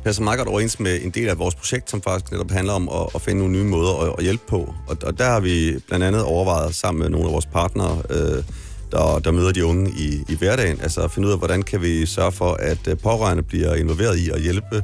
passer 0.04 0.22
meget 0.22 0.38
godt 0.38 0.48
overens 0.48 0.80
med 0.80 1.00
en 1.02 1.10
del 1.10 1.28
af 1.28 1.38
vores 1.38 1.54
projekt, 1.54 1.90
som 1.90 2.02
faktisk 2.02 2.32
netop 2.32 2.50
handler 2.50 2.72
om 2.72 2.88
at, 2.88 3.06
at 3.14 3.22
finde 3.22 3.38
nogle 3.38 3.52
nye 3.52 3.64
måder 3.64 4.00
at, 4.00 4.14
at 4.18 4.24
hjælpe 4.24 4.44
på. 4.48 4.74
Og, 4.88 4.96
og 5.02 5.18
der 5.18 5.24
har 5.24 5.40
vi 5.40 5.78
blandt 5.88 6.04
andet 6.04 6.22
overvejet 6.22 6.74
sammen 6.74 7.02
med 7.02 7.10
nogle 7.10 7.26
af 7.26 7.32
vores 7.32 7.46
partnere, 7.46 8.02
øh, 8.10 8.44
der, 8.92 9.18
der 9.18 9.30
møder 9.30 9.52
de 9.52 9.64
unge 9.64 9.90
i, 9.90 10.24
i 10.28 10.36
hverdagen, 10.36 10.80
altså 10.80 11.00
at 11.00 11.10
finde 11.10 11.28
ud 11.28 11.32
af, 11.32 11.38
hvordan 11.38 11.62
kan 11.62 11.82
vi 11.82 12.06
sørge 12.06 12.32
for, 12.32 12.52
at 12.52 12.88
øh, 12.88 12.98
pårørende 12.98 13.42
bliver 13.42 13.74
involveret 13.74 14.18
i 14.18 14.30
at 14.30 14.40
hjælpe 14.40 14.82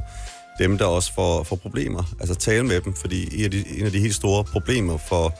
dem, 0.59 0.77
der 0.77 0.85
også 0.85 1.13
får, 1.13 1.43
får 1.43 1.55
problemer. 1.55 2.03
Altså 2.19 2.35
tale 2.35 2.63
med 2.63 2.81
dem, 2.81 2.93
fordi 2.93 3.39
en 3.39 3.43
af, 3.43 3.51
de, 3.51 3.63
en 3.77 3.85
af 3.85 3.91
de 3.91 3.99
helt 3.99 4.15
store 4.15 4.43
problemer 4.43 4.97
for 5.09 5.39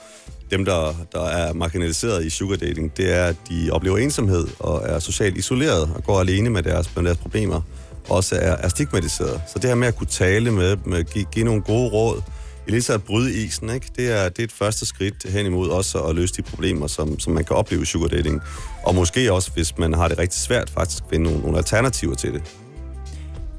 dem, 0.50 0.64
der, 0.64 0.94
der 1.12 1.24
er 1.24 1.52
marginaliseret 1.52 2.24
i 2.24 2.30
sugar 2.30 2.56
dating, 2.56 2.96
det 2.96 3.14
er, 3.14 3.24
at 3.24 3.36
de 3.50 3.70
oplever 3.72 3.98
ensomhed 3.98 4.48
og 4.58 4.82
er 4.88 4.98
socialt 4.98 5.36
isoleret 5.36 5.90
og 5.94 6.04
går 6.04 6.20
alene 6.20 6.50
med 6.50 6.62
deres, 6.62 6.96
med 6.96 7.04
deres 7.04 7.18
problemer 7.18 7.60
også 8.08 8.36
er, 8.36 8.56
er 8.56 8.68
stigmatiseret. 8.68 9.40
Så 9.48 9.58
det 9.58 9.64
her 9.64 9.74
med 9.74 9.88
at 9.88 9.96
kunne 9.96 10.06
tale 10.06 10.50
med 10.50 10.76
dem, 10.76 11.04
give, 11.12 11.24
give 11.32 11.44
nogle 11.44 11.62
gode 11.62 11.90
råd, 11.90 12.22
i 12.66 12.70
lige 12.70 12.82
så 12.82 12.92
at 12.92 13.02
bryde 13.02 13.44
isen, 13.44 13.70
ikke? 13.70 13.86
Det 13.96 14.10
er, 14.10 14.28
det 14.28 14.38
er 14.38 14.44
et 14.44 14.52
første 14.52 14.86
skridt 14.86 15.30
hen 15.30 15.46
imod 15.46 15.68
også 15.68 15.98
at 15.98 16.14
løse 16.14 16.34
de 16.34 16.42
problemer, 16.42 16.86
som, 16.86 17.18
som 17.18 17.32
man 17.32 17.44
kan 17.44 17.56
opleve 17.56 17.82
i 17.82 17.84
sugar 17.84 18.08
dating. 18.08 18.40
Og 18.84 18.94
måske 18.94 19.32
også, 19.32 19.50
hvis 19.54 19.78
man 19.78 19.92
har 19.92 20.08
det 20.08 20.18
rigtig 20.18 20.40
svært, 20.40 20.70
faktisk 20.70 21.02
finde 21.10 21.24
nogle, 21.24 21.40
nogle 21.40 21.58
alternativer 21.58 22.14
til 22.14 22.32
det. 22.32 22.42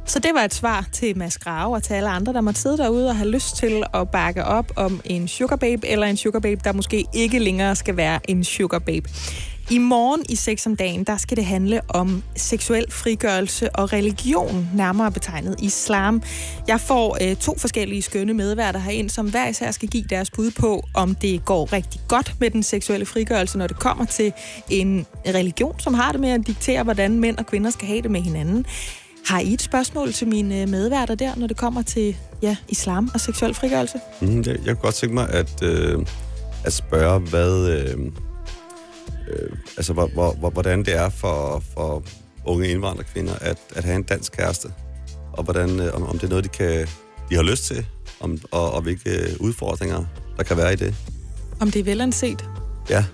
Så 0.05 0.19
det 0.19 0.31
var 0.33 0.41
et 0.41 0.53
svar 0.53 0.87
til 0.91 1.17
Mads 1.17 1.37
Grave 1.37 1.75
og 1.75 1.83
til 1.83 1.93
alle 1.93 2.09
andre, 2.09 2.33
der 2.33 2.41
måtte 2.41 2.59
sidde 2.59 2.77
derude 2.77 3.09
og 3.09 3.15
have 3.15 3.29
lyst 3.29 3.55
til 3.55 3.83
at 3.93 4.09
bakke 4.09 4.45
op 4.45 4.71
om 4.75 5.01
en 5.05 5.27
sugar 5.27 5.55
babe, 5.55 5.87
eller 5.87 6.07
en 6.07 6.17
sugar 6.17 6.39
babe, 6.39 6.61
der 6.63 6.73
måske 6.73 7.05
ikke 7.13 7.39
længere 7.39 7.75
skal 7.75 7.97
være 7.97 8.19
en 8.29 8.43
sugar 8.43 8.79
babe. 8.79 9.09
I 9.71 9.77
morgen 9.77 10.23
i 10.29 10.35
Sex 10.35 10.67
om 10.67 10.75
dagen, 10.75 11.03
der 11.03 11.17
skal 11.17 11.37
det 11.37 11.45
handle 11.45 11.81
om 11.89 12.23
seksuel 12.35 12.91
frigørelse 12.91 13.75
og 13.75 13.93
religion, 13.93 14.69
nærmere 14.75 15.11
betegnet 15.11 15.55
islam. 15.61 16.21
Jeg 16.67 16.79
får 16.79 17.17
øh, 17.21 17.35
to 17.35 17.57
forskellige 17.57 18.01
skønne 18.01 18.33
medværter 18.33 18.79
herind, 18.79 19.09
som 19.09 19.29
hver 19.29 19.47
især 19.47 19.71
skal 19.71 19.89
give 19.89 20.03
deres 20.09 20.31
bud 20.31 20.51
på, 20.51 20.83
om 20.93 21.15
det 21.15 21.45
går 21.45 21.73
rigtig 21.73 22.01
godt 22.07 22.35
med 22.39 22.49
den 22.49 22.63
seksuelle 22.63 23.05
frigørelse, 23.05 23.57
når 23.57 23.67
det 23.67 23.79
kommer 23.79 24.05
til 24.05 24.33
en 24.69 25.05
religion, 25.27 25.79
som 25.79 25.93
har 25.93 26.11
det 26.11 26.21
med 26.21 26.29
at 26.29 26.47
diktere, 26.47 26.83
hvordan 26.83 27.19
mænd 27.19 27.37
og 27.37 27.45
kvinder 27.45 27.69
skal 27.69 27.87
have 27.87 28.01
det 28.01 28.11
med 28.11 28.21
hinanden. 28.21 28.65
Har 29.26 29.39
I 29.39 29.53
et 29.53 29.61
spørgsmål 29.61 30.13
til 30.13 30.28
mine 30.28 30.65
medværter 30.65 31.15
der, 31.15 31.36
når 31.36 31.47
det 31.47 31.57
kommer 31.57 31.82
til 31.82 32.15
ja, 32.41 32.57
islam 32.67 33.09
og 33.13 33.19
seksuel 33.19 33.53
frigørelse? 33.53 33.99
Mm, 34.22 34.38
jeg, 34.38 34.45
jeg 34.47 34.55
kunne 34.65 34.76
godt 34.76 34.95
tænke 34.95 35.13
mig 35.15 35.30
at, 35.30 35.63
øh, 35.63 36.05
at 36.65 36.74
spørge, 36.74 37.19
hvad, 37.19 37.69
øh, 37.69 37.99
øh, 39.30 39.57
altså, 39.78 39.93
hvor, 39.93 40.07
hvor, 40.34 40.49
hvordan 40.49 40.80
det 40.80 40.95
er 40.95 41.09
for, 41.09 41.63
for 41.74 42.03
unge 42.45 42.67
indvandrerkvinder 42.67 43.34
at, 43.41 43.57
at 43.76 43.84
have 43.84 43.95
en 43.95 44.03
dansk 44.03 44.32
kæreste, 44.32 44.67
og 45.34 45.43
hvordan, 45.43 45.80
øh, 45.80 45.93
om, 45.93 46.03
om 46.03 46.19
det 46.19 46.24
er 46.24 46.30
noget, 46.30 46.43
de, 46.43 46.49
kan, 46.49 46.88
de 47.30 47.36
har 47.36 47.43
lyst 47.43 47.65
til, 47.65 47.86
om, 48.19 48.38
og, 48.51 48.72
og 48.72 48.82
hvilke 48.82 49.36
udfordringer 49.39 50.05
der 50.38 50.43
kan 50.43 50.57
være 50.57 50.74
i 50.74 50.76
det. 50.76 50.95
Om 51.59 51.72
det 51.72 51.80
er 51.80 51.84
velanset? 51.84 52.45
Ja, 52.89 53.05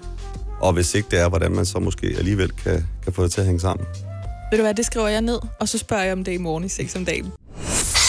og 0.60 0.74
hvis 0.74 0.96
ikke 0.96 1.08
det 1.12 1.20
er, 1.20 1.30
hvordan 1.30 1.52
man 1.52 1.66
så 1.66 1.80
måske 1.80 2.16
alligevel 2.18 2.52
kan, 2.52 2.88
kan 3.04 3.14
få 3.14 3.24
det 3.24 3.32
til 3.32 3.42
at 3.42 3.46
hænge 3.46 3.60
sammen. 3.60 3.88
Ved 4.52 4.58
du 4.58 4.64
hvad, 4.64 4.74
det 4.74 4.86
skriver 4.86 5.08
jeg 5.08 5.22
ned, 5.22 5.40
og 5.60 5.70
så 5.70 5.78
spørger 5.78 6.04
jeg 6.04 6.14
om 6.14 6.24
det 6.24 6.32
i 6.32 6.38
morgen 6.38 6.64
i 6.64 6.70
6 6.70 6.96
om 6.96 7.06
dagen. 7.06 7.32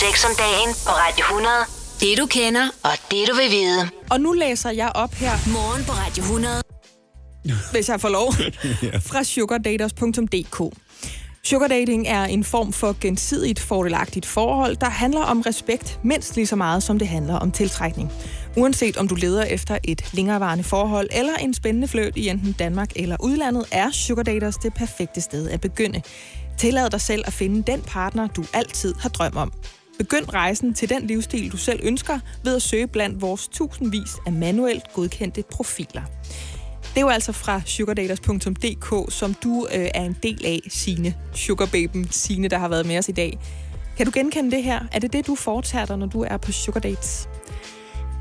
6 0.01 0.25
om 0.25 0.31
dagen 0.39 0.75
på 0.87 0.91
Radio 0.91 1.25
100. 1.25 1.55
Det 2.01 2.19
du 2.19 2.27
kender, 2.27 2.69
og 2.83 2.91
det 3.11 3.29
du 3.29 3.35
vil 3.37 3.51
vide. 3.51 3.89
Og 4.11 4.21
nu 4.21 4.33
læser 4.33 4.71
jeg 4.71 4.93
op 4.95 5.15
her, 5.15 5.33
Morgen 5.53 5.85
på 5.85 5.93
Radio 5.93 6.23
100. 6.23 6.63
hvis 7.73 7.89
jeg 7.89 8.01
får 8.01 8.09
lov, 8.09 8.33
fra 9.11 9.25
sugardaters.dk. 9.25 10.75
Sugar 11.45 11.69
dating 11.69 12.09
er 12.09 12.25
en 12.25 12.45
form 12.45 12.73
for 12.73 12.97
gensidigt 13.01 13.61
fordelagtigt 13.61 14.27
forhold, 14.27 14.77
der 14.77 14.91
handler 14.91 15.21
om 15.21 15.41
respekt 15.41 16.01
mindst 16.05 16.37
lige 16.37 16.47
så 16.47 16.57
meget, 16.57 16.83
som 16.83 16.99
det 16.99 17.09
handler 17.09 17.35
om 17.35 17.53
tiltrækning. 17.53 18.13
Uanset 18.57 18.97
om 18.97 19.09
du 19.09 19.15
leder 19.15 19.45
efter 19.45 19.79
et 19.85 20.15
længerevarende 20.15 20.65
forhold 20.65 21.09
eller 21.13 21.35
en 21.35 21.55
spændende 21.55 21.89
fløjt 21.89 22.17
i 22.17 22.29
enten 22.29 22.53
Danmark 22.53 22.91
eller 22.97 23.17
udlandet, 23.21 23.65
er 23.73 23.91
Sugar 23.91 24.23
Daters 24.23 24.57
det 24.57 24.75
perfekte 24.75 25.21
sted 25.21 25.49
at 25.51 25.61
begynde. 25.61 26.03
Tillad 26.59 26.91
dig 26.91 27.01
selv 27.01 27.23
at 27.27 27.33
finde 27.33 27.73
den 27.73 27.83
partner, 27.83 28.27
du 28.27 28.45
altid 28.55 28.95
har 28.95 29.09
drøm 29.09 29.37
om. 29.37 29.53
Begynd 29.99 30.35
rejsen 30.35 30.75
til 30.75 30.89
den 30.89 31.07
livsstil, 31.07 31.53
du 31.53 31.57
selv 31.57 31.81
ønsker, 31.83 32.19
ved 32.45 32.57
at 32.57 32.63
søge 32.63 32.87
blandt 32.87 33.21
vores 33.23 33.49
tusindvis 33.49 34.11
af 34.27 34.33
manuelt 34.33 34.93
godkendte 34.95 35.43
profiler. 35.51 36.03
Det 36.83 36.97
er 36.97 37.01
jo 37.01 37.09
altså 37.09 37.33
fra 37.33 37.61
sugardaters.dk, 37.67 39.13
som 39.13 39.35
du 39.35 39.67
øh, 39.75 39.89
er 39.95 40.05
en 40.05 40.17
del 40.23 40.47
af, 40.47 40.61
Signe. 40.69 41.15
Sugarbaben, 41.35 42.09
Signe, 42.11 42.49
der 42.49 42.59
har 42.59 42.69
været 42.69 42.87
med 42.87 42.99
os 42.99 43.09
i 43.09 43.13
dag. 43.13 43.39
Kan 43.97 44.07
du 44.07 44.13
genkende 44.15 44.51
det 44.51 44.63
her? 44.63 44.81
Er 44.93 44.99
det 44.99 45.13
det, 45.13 45.27
du 45.27 45.35
foretager 45.35 45.87
dig, 45.87 45.99
når 45.99 46.07
du 46.07 46.23
er 46.23 46.37
på 46.37 46.53
sugardates? 46.53 47.29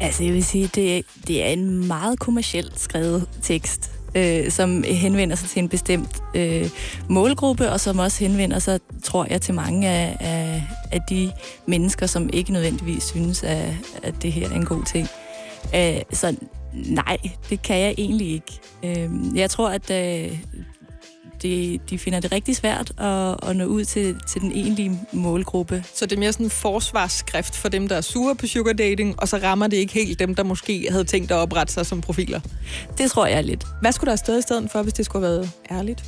Altså, 0.02 0.24
jeg 0.24 0.34
vil 0.34 0.44
sige, 0.46 0.70
det, 0.76 1.06
det 1.28 1.44
er 1.44 1.48
en 1.48 1.88
meget 1.88 2.20
kommercielt 2.20 2.80
skrevet 2.80 3.30
tekst, 3.42 3.92
øh, 4.16 4.52
som 4.52 4.84
henvender 4.84 5.36
sig 5.36 5.50
til 5.50 5.60
en 5.60 5.70
bestemt 5.70 6.22
øh, 6.36 6.70
målgruppe, 7.10 7.72
og 7.72 7.80
som 7.80 8.00
også 8.00 8.20
henvender 8.20 8.60
sig, 8.60 8.80
tror 9.04 9.28
jeg, 9.30 9.42
til 9.42 9.54
mange 9.54 9.90
af, 9.90 10.18
af, 10.20 10.64
af 10.92 11.00
de 11.10 11.32
mennesker, 11.66 12.06
som 12.06 12.30
ikke 12.34 12.52
nødvendigvis 12.52 13.04
synes, 13.04 13.44
at, 13.44 13.74
at 14.04 14.14
det 14.22 14.32
her 14.32 14.50
er 14.50 14.56
en 14.56 14.66
god 14.66 14.84
ting. 14.84 15.08
Øh, 15.76 16.02
så 16.14 16.36
nej, 16.74 17.18
det 17.50 17.62
kan 17.62 17.80
jeg 17.80 17.96
egentlig 17.98 18.32
ikke. 18.32 18.60
Øh, 18.84 19.10
jeg 19.36 19.50
tror, 19.50 19.70
at 19.70 19.92
øh, 19.92 20.40
de, 21.48 21.80
de 21.90 22.00
finder 22.00 22.20
det 22.20 22.32
rigtig 22.32 22.56
svært 22.56 22.92
at, 22.98 23.50
at 23.50 23.56
nå 23.56 23.66
ud 23.66 23.86
til, 23.86 24.16
til 24.28 24.42
den 24.42 24.52
egentlige 24.52 25.00
målgruppe. 25.12 25.84
Så 25.96 26.06
det 26.06 26.16
er 26.16 26.20
mere 26.20 26.34
sådan 26.34 26.46
en 26.46 26.50
forsvarsskrift 26.50 27.56
for 27.56 27.70
dem, 27.70 27.88
der 27.88 27.96
er 27.96 28.02
sure 28.02 28.36
på 28.36 28.48
sugar 28.48 28.74
dating, 28.74 29.16
og 29.18 29.28
så 29.28 29.38
rammer 29.38 29.68
det 29.68 29.78
ikke 29.78 29.94
helt 29.94 30.20
dem, 30.20 30.36
der 30.36 30.44
måske 30.44 30.88
havde 30.90 31.04
tænkt 31.04 31.32
at 31.32 31.36
oprette 31.36 31.74
sig 31.74 31.86
som 31.86 32.02
profiler. 32.02 32.40
Det 32.98 33.12
tror 33.12 33.26
jeg 33.26 33.44
lidt. 33.44 33.66
Hvad 33.82 33.92
skulle 33.92 34.10
der 34.10 34.16
stået 34.16 34.40
i 34.40 34.42
stedet 34.42 34.72
for, 34.72 34.82
hvis 34.82 34.94
det 34.94 35.06
skulle 35.06 35.28
have 35.28 35.38
været 35.38 35.52
ærligt? 35.72 36.04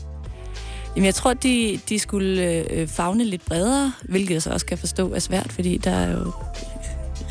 Jamen, 0.96 1.06
jeg 1.06 1.16
tror, 1.16 1.34
de, 1.34 1.80
de 1.90 2.00
skulle 2.00 2.44
øh, 2.72 2.88
fagne 2.88 3.24
lidt 3.24 3.46
bredere, 3.46 3.94
hvilket 4.04 4.34
jeg 4.34 4.42
så 4.42 4.50
også 4.50 4.66
kan 4.66 4.78
forstå 4.78 5.14
er 5.14 5.20
svært, 5.20 5.52
fordi 5.52 5.78
der 5.78 5.92
er 5.92 6.12
jo 6.12 6.32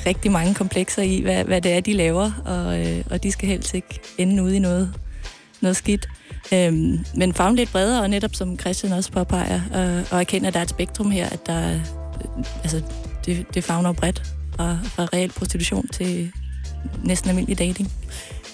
rigtig 0.06 0.32
mange 0.32 0.54
komplekser 0.54 1.02
i, 1.02 1.20
hvad, 1.20 1.44
hvad 1.44 1.61
det 1.61 1.72
er, 1.72 1.80
de 1.80 1.92
laver, 1.92 2.30
og, 2.44 2.86
øh, 2.86 3.04
og 3.11 3.22
de 3.22 3.32
skal 3.32 3.48
helst 3.48 3.74
ikke 3.74 4.00
ende 4.18 4.42
ude 4.42 4.56
i 4.56 4.59
noget, 4.59 4.94
noget 5.61 5.76
skidt. 5.76 6.09
Øhm, 6.53 6.99
men 7.14 7.34
fagne 7.34 7.57
lidt 7.57 7.72
bredere, 7.72 8.03
og 8.03 8.11
netop 8.11 8.34
som 8.34 8.59
Christian 8.59 8.92
også 8.92 9.12
påpeger, 9.12 9.61
øh, 9.76 10.05
og 10.11 10.20
erkender, 10.20 10.49
at 10.49 10.55
der 10.55 10.61
er 10.61 10.64
et 10.64 10.70
spektrum 10.70 11.11
her, 11.11 11.28
at 11.28 11.46
der, 11.46 11.74
øh, 11.74 11.80
altså, 12.62 12.82
det, 13.26 13.46
det 13.55 13.64
fagner 13.64 13.92
bredt 13.92 14.22
fra, 14.57 14.78
fra 14.84 15.05
reel 15.12 15.30
prostitution 15.30 15.88
til 15.88 16.32
næsten 17.05 17.30
almindelig 17.30 17.59
dating. 17.59 17.92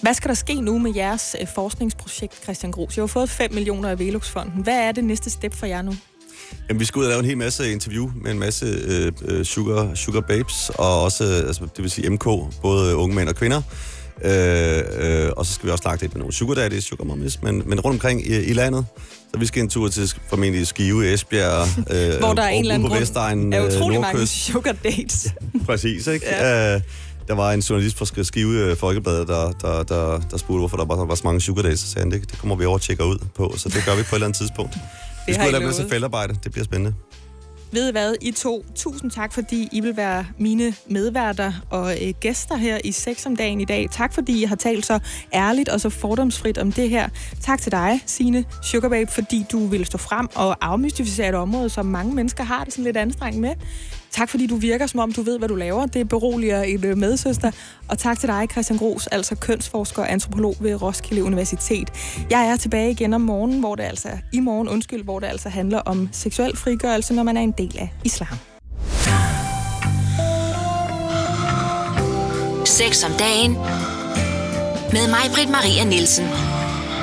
Hvad 0.01 0.13
skal 0.13 0.27
der 0.27 0.35
ske 0.35 0.61
nu 0.61 0.77
med 0.77 0.93
jeres 0.95 1.35
øh, 1.41 1.47
forskningsprojekt, 1.55 2.43
Christian 2.43 2.71
Gros? 2.71 2.97
Jeg 2.97 3.01
har 3.01 3.07
fået 3.07 3.29
5 3.29 3.53
millioner 3.53 3.89
af 3.89 3.99
Velux-fonden. 3.99 4.63
Hvad 4.63 4.79
er 4.79 4.91
det 4.91 5.03
næste 5.03 5.29
step 5.29 5.53
for 5.53 5.65
jer 5.65 5.81
nu? 5.81 5.93
Jamen, 6.69 6.79
vi 6.79 6.85
skal 6.85 6.99
ud 6.99 7.03
og 7.03 7.09
lave 7.09 7.19
en 7.19 7.25
hel 7.25 7.37
masse 7.37 7.71
interview 7.71 8.11
med 8.15 8.31
en 8.31 8.39
masse 8.39 8.65
øh, 8.65 9.11
øh, 9.25 9.45
sugar, 9.45 9.95
sugar 9.95 10.21
babes, 10.21 10.71
og 10.75 11.03
også, 11.03 11.23
øh, 11.23 11.47
altså, 11.47 11.61
det 11.61 11.83
vil 11.83 11.91
sige 11.91 12.09
MK, 12.09 12.25
både 12.61 12.95
unge 12.95 13.15
mænd 13.15 13.29
og 13.29 13.35
kvinder. 13.35 13.61
Øh, 14.23 14.83
øh, 15.25 15.29
og 15.37 15.45
så 15.45 15.53
skal 15.53 15.67
vi 15.67 15.71
også 15.71 15.83
lagt 15.85 16.01
lidt 16.01 16.13
med 16.13 16.19
nogle 16.19 16.33
sugar 16.33 16.55
daddies, 16.55 16.83
sugar 16.83 17.05
mommies, 17.05 17.41
men, 17.41 17.63
men 17.65 17.79
rundt 17.79 17.95
omkring 17.95 18.27
i, 18.27 18.35
i 18.43 18.53
landet. 18.53 18.85
Så 19.33 19.39
vi 19.39 19.45
skal 19.45 19.63
en 19.63 19.69
tur 19.69 19.87
til 19.87 20.13
formentlig 20.29 20.67
Skive, 20.67 21.13
Esbjerg, 21.13 21.67
øh, 22.13 22.19
Hvor 22.19 22.33
der 22.33 22.43
er 22.43 22.47
en 22.49 22.61
eller 22.61 22.73
anden 22.75 22.85
på 22.85 22.89
grund 22.89 22.99
Vestegnen, 22.99 23.53
er 23.53 23.61
øh, 23.65 23.67
utrolig 23.75 24.01
mange 24.01 24.17
Nordkyst. 24.17 24.45
sugar 24.45 24.75
dates. 24.83 25.27
Præcis, 25.67 26.07
ikke? 26.07 26.25
Ja. 26.25 26.75
Øh, 26.75 26.81
der 27.27 27.33
var 27.35 27.51
en 27.51 27.59
journalist 27.59 27.97
fra 27.97 28.23
Skive 28.23 28.59
øh, 28.59 28.77
Folkebladet, 28.77 29.27
der, 29.27 29.51
der, 29.51 29.83
der, 29.83 30.19
der 30.31 30.37
spurgte, 30.37 30.59
hvorfor 30.59 30.77
der 30.77 30.85
var, 30.85 31.05
var 31.05 31.15
så 31.15 31.21
mange 31.23 31.41
sugar 31.41 31.61
dates. 31.61 31.79
Så 31.79 31.87
sagde 31.87 32.03
han, 32.03 32.11
det, 32.21 32.31
det 32.31 32.39
kommer 32.39 32.55
vi 32.55 32.65
over 32.65 32.75
og 32.77 32.81
tjekker 32.81 33.03
ud 33.03 33.17
på, 33.35 33.53
så 33.57 33.69
det 33.69 33.83
gør 33.85 33.95
vi 33.95 34.03
på 34.03 34.15
et 34.15 34.17
eller 34.17 34.27
andet 34.27 34.37
tidspunkt. 34.37 34.73
Vi 35.27 35.31
har 35.31 35.33
skal 35.33 35.41
ud 35.41 35.45
I 35.45 35.47
og 35.47 35.51
lave 35.51 35.61
en 35.61 35.65
masse 35.67 35.81
lovet. 35.81 35.91
feltarbejde. 35.91 36.35
Det 36.43 36.51
bliver 36.51 36.65
spændende. 36.65 36.93
Ved 37.75 37.89
I 37.89 37.91
hvad, 37.91 38.15
I 38.21 38.31
to, 38.31 38.65
tusind 38.75 39.11
tak, 39.11 39.33
fordi 39.33 39.69
I 39.71 39.79
vil 39.79 39.97
være 39.97 40.25
mine 40.37 40.73
medværter 40.87 41.53
og 41.69 41.91
øh, 41.91 42.13
gæster 42.19 42.55
her 42.55 42.77
i 42.83 42.91
6 42.91 43.25
om 43.25 43.35
dagen 43.35 43.61
i 43.61 43.65
dag. 43.65 43.87
Tak, 43.91 44.13
fordi 44.13 44.41
I 44.41 44.43
har 44.43 44.55
talt 44.55 44.85
så 44.85 44.99
ærligt 45.33 45.69
og 45.69 45.81
så 45.81 45.89
fordomsfrit 45.89 46.57
om 46.57 46.71
det 46.71 46.89
her. 46.89 47.09
Tak 47.41 47.61
til 47.61 47.71
dig, 47.71 47.99
Signe 48.05 48.45
Sugarbabe, 48.63 49.11
fordi 49.11 49.45
du 49.51 49.65
vil 49.65 49.85
stå 49.85 49.97
frem 49.97 50.27
og 50.35 50.57
afmystificere 50.61 51.29
et 51.29 51.35
område, 51.35 51.69
som 51.69 51.85
mange 51.85 52.15
mennesker 52.15 52.43
har 52.43 52.63
det 52.63 52.73
sådan 52.73 52.83
lidt 52.83 52.97
anstrengt 52.97 53.39
med. 53.39 53.55
Tak, 54.15 54.29
fordi 54.29 54.47
du 54.47 54.55
virker, 54.55 54.87
som 54.87 54.99
om 54.99 55.11
du 55.11 55.21
ved, 55.21 55.37
hvad 55.37 55.47
du 55.47 55.55
laver. 55.55 55.85
Det 55.85 56.09
beroliger 56.09 56.61
en 56.61 56.85
øh, 56.85 56.97
medsøster. 56.97 57.51
Og 57.89 57.97
tak 57.97 58.19
til 58.19 58.29
dig, 58.29 58.47
Christian 58.51 58.79
Gros, 58.79 59.07
altså 59.07 59.35
kønsforsker 59.35 60.01
og 60.01 60.11
antropolog 60.11 60.55
ved 60.59 60.81
Roskilde 60.81 61.23
Universitet. 61.23 61.89
Jeg 62.29 62.47
er 62.47 62.55
tilbage 62.57 62.91
igen 62.91 63.13
om 63.13 63.21
morgenen, 63.21 63.59
hvor 63.59 63.75
det 63.75 63.83
altså, 63.83 64.09
i 64.33 64.39
morgen, 64.39 64.69
undskyld, 64.69 65.03
hvor 65.03 65.19
det 65.19 65.27
altså 65.27 65.49
handler 65.49 65.79
om 65.79 66.09
seksuel 66.11 66.57
frigørelse, 66.57 67.13
når 67.13 67.23
man 67.23 67.37
er 67.37 67.41
en 67.41 67.51
del 67.51 67.75
af 67.79 67.89
islam. 68.03 68.37
6 72.65 73.03
om 73.03 73.11
dagen. 73.19 73.51
Med 74.95 75.07
mig, 75.09 75.25
Britt 75.35 75.49
Maria 75.49 75.83
Nielsen. 75.83 76.25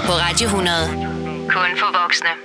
På 0.06 0.12
Radio 0.12 0.46
100. 0.46 0.76
Kun 1.48 1.70
for 1.78 2.02
voksne. 2.02 2.41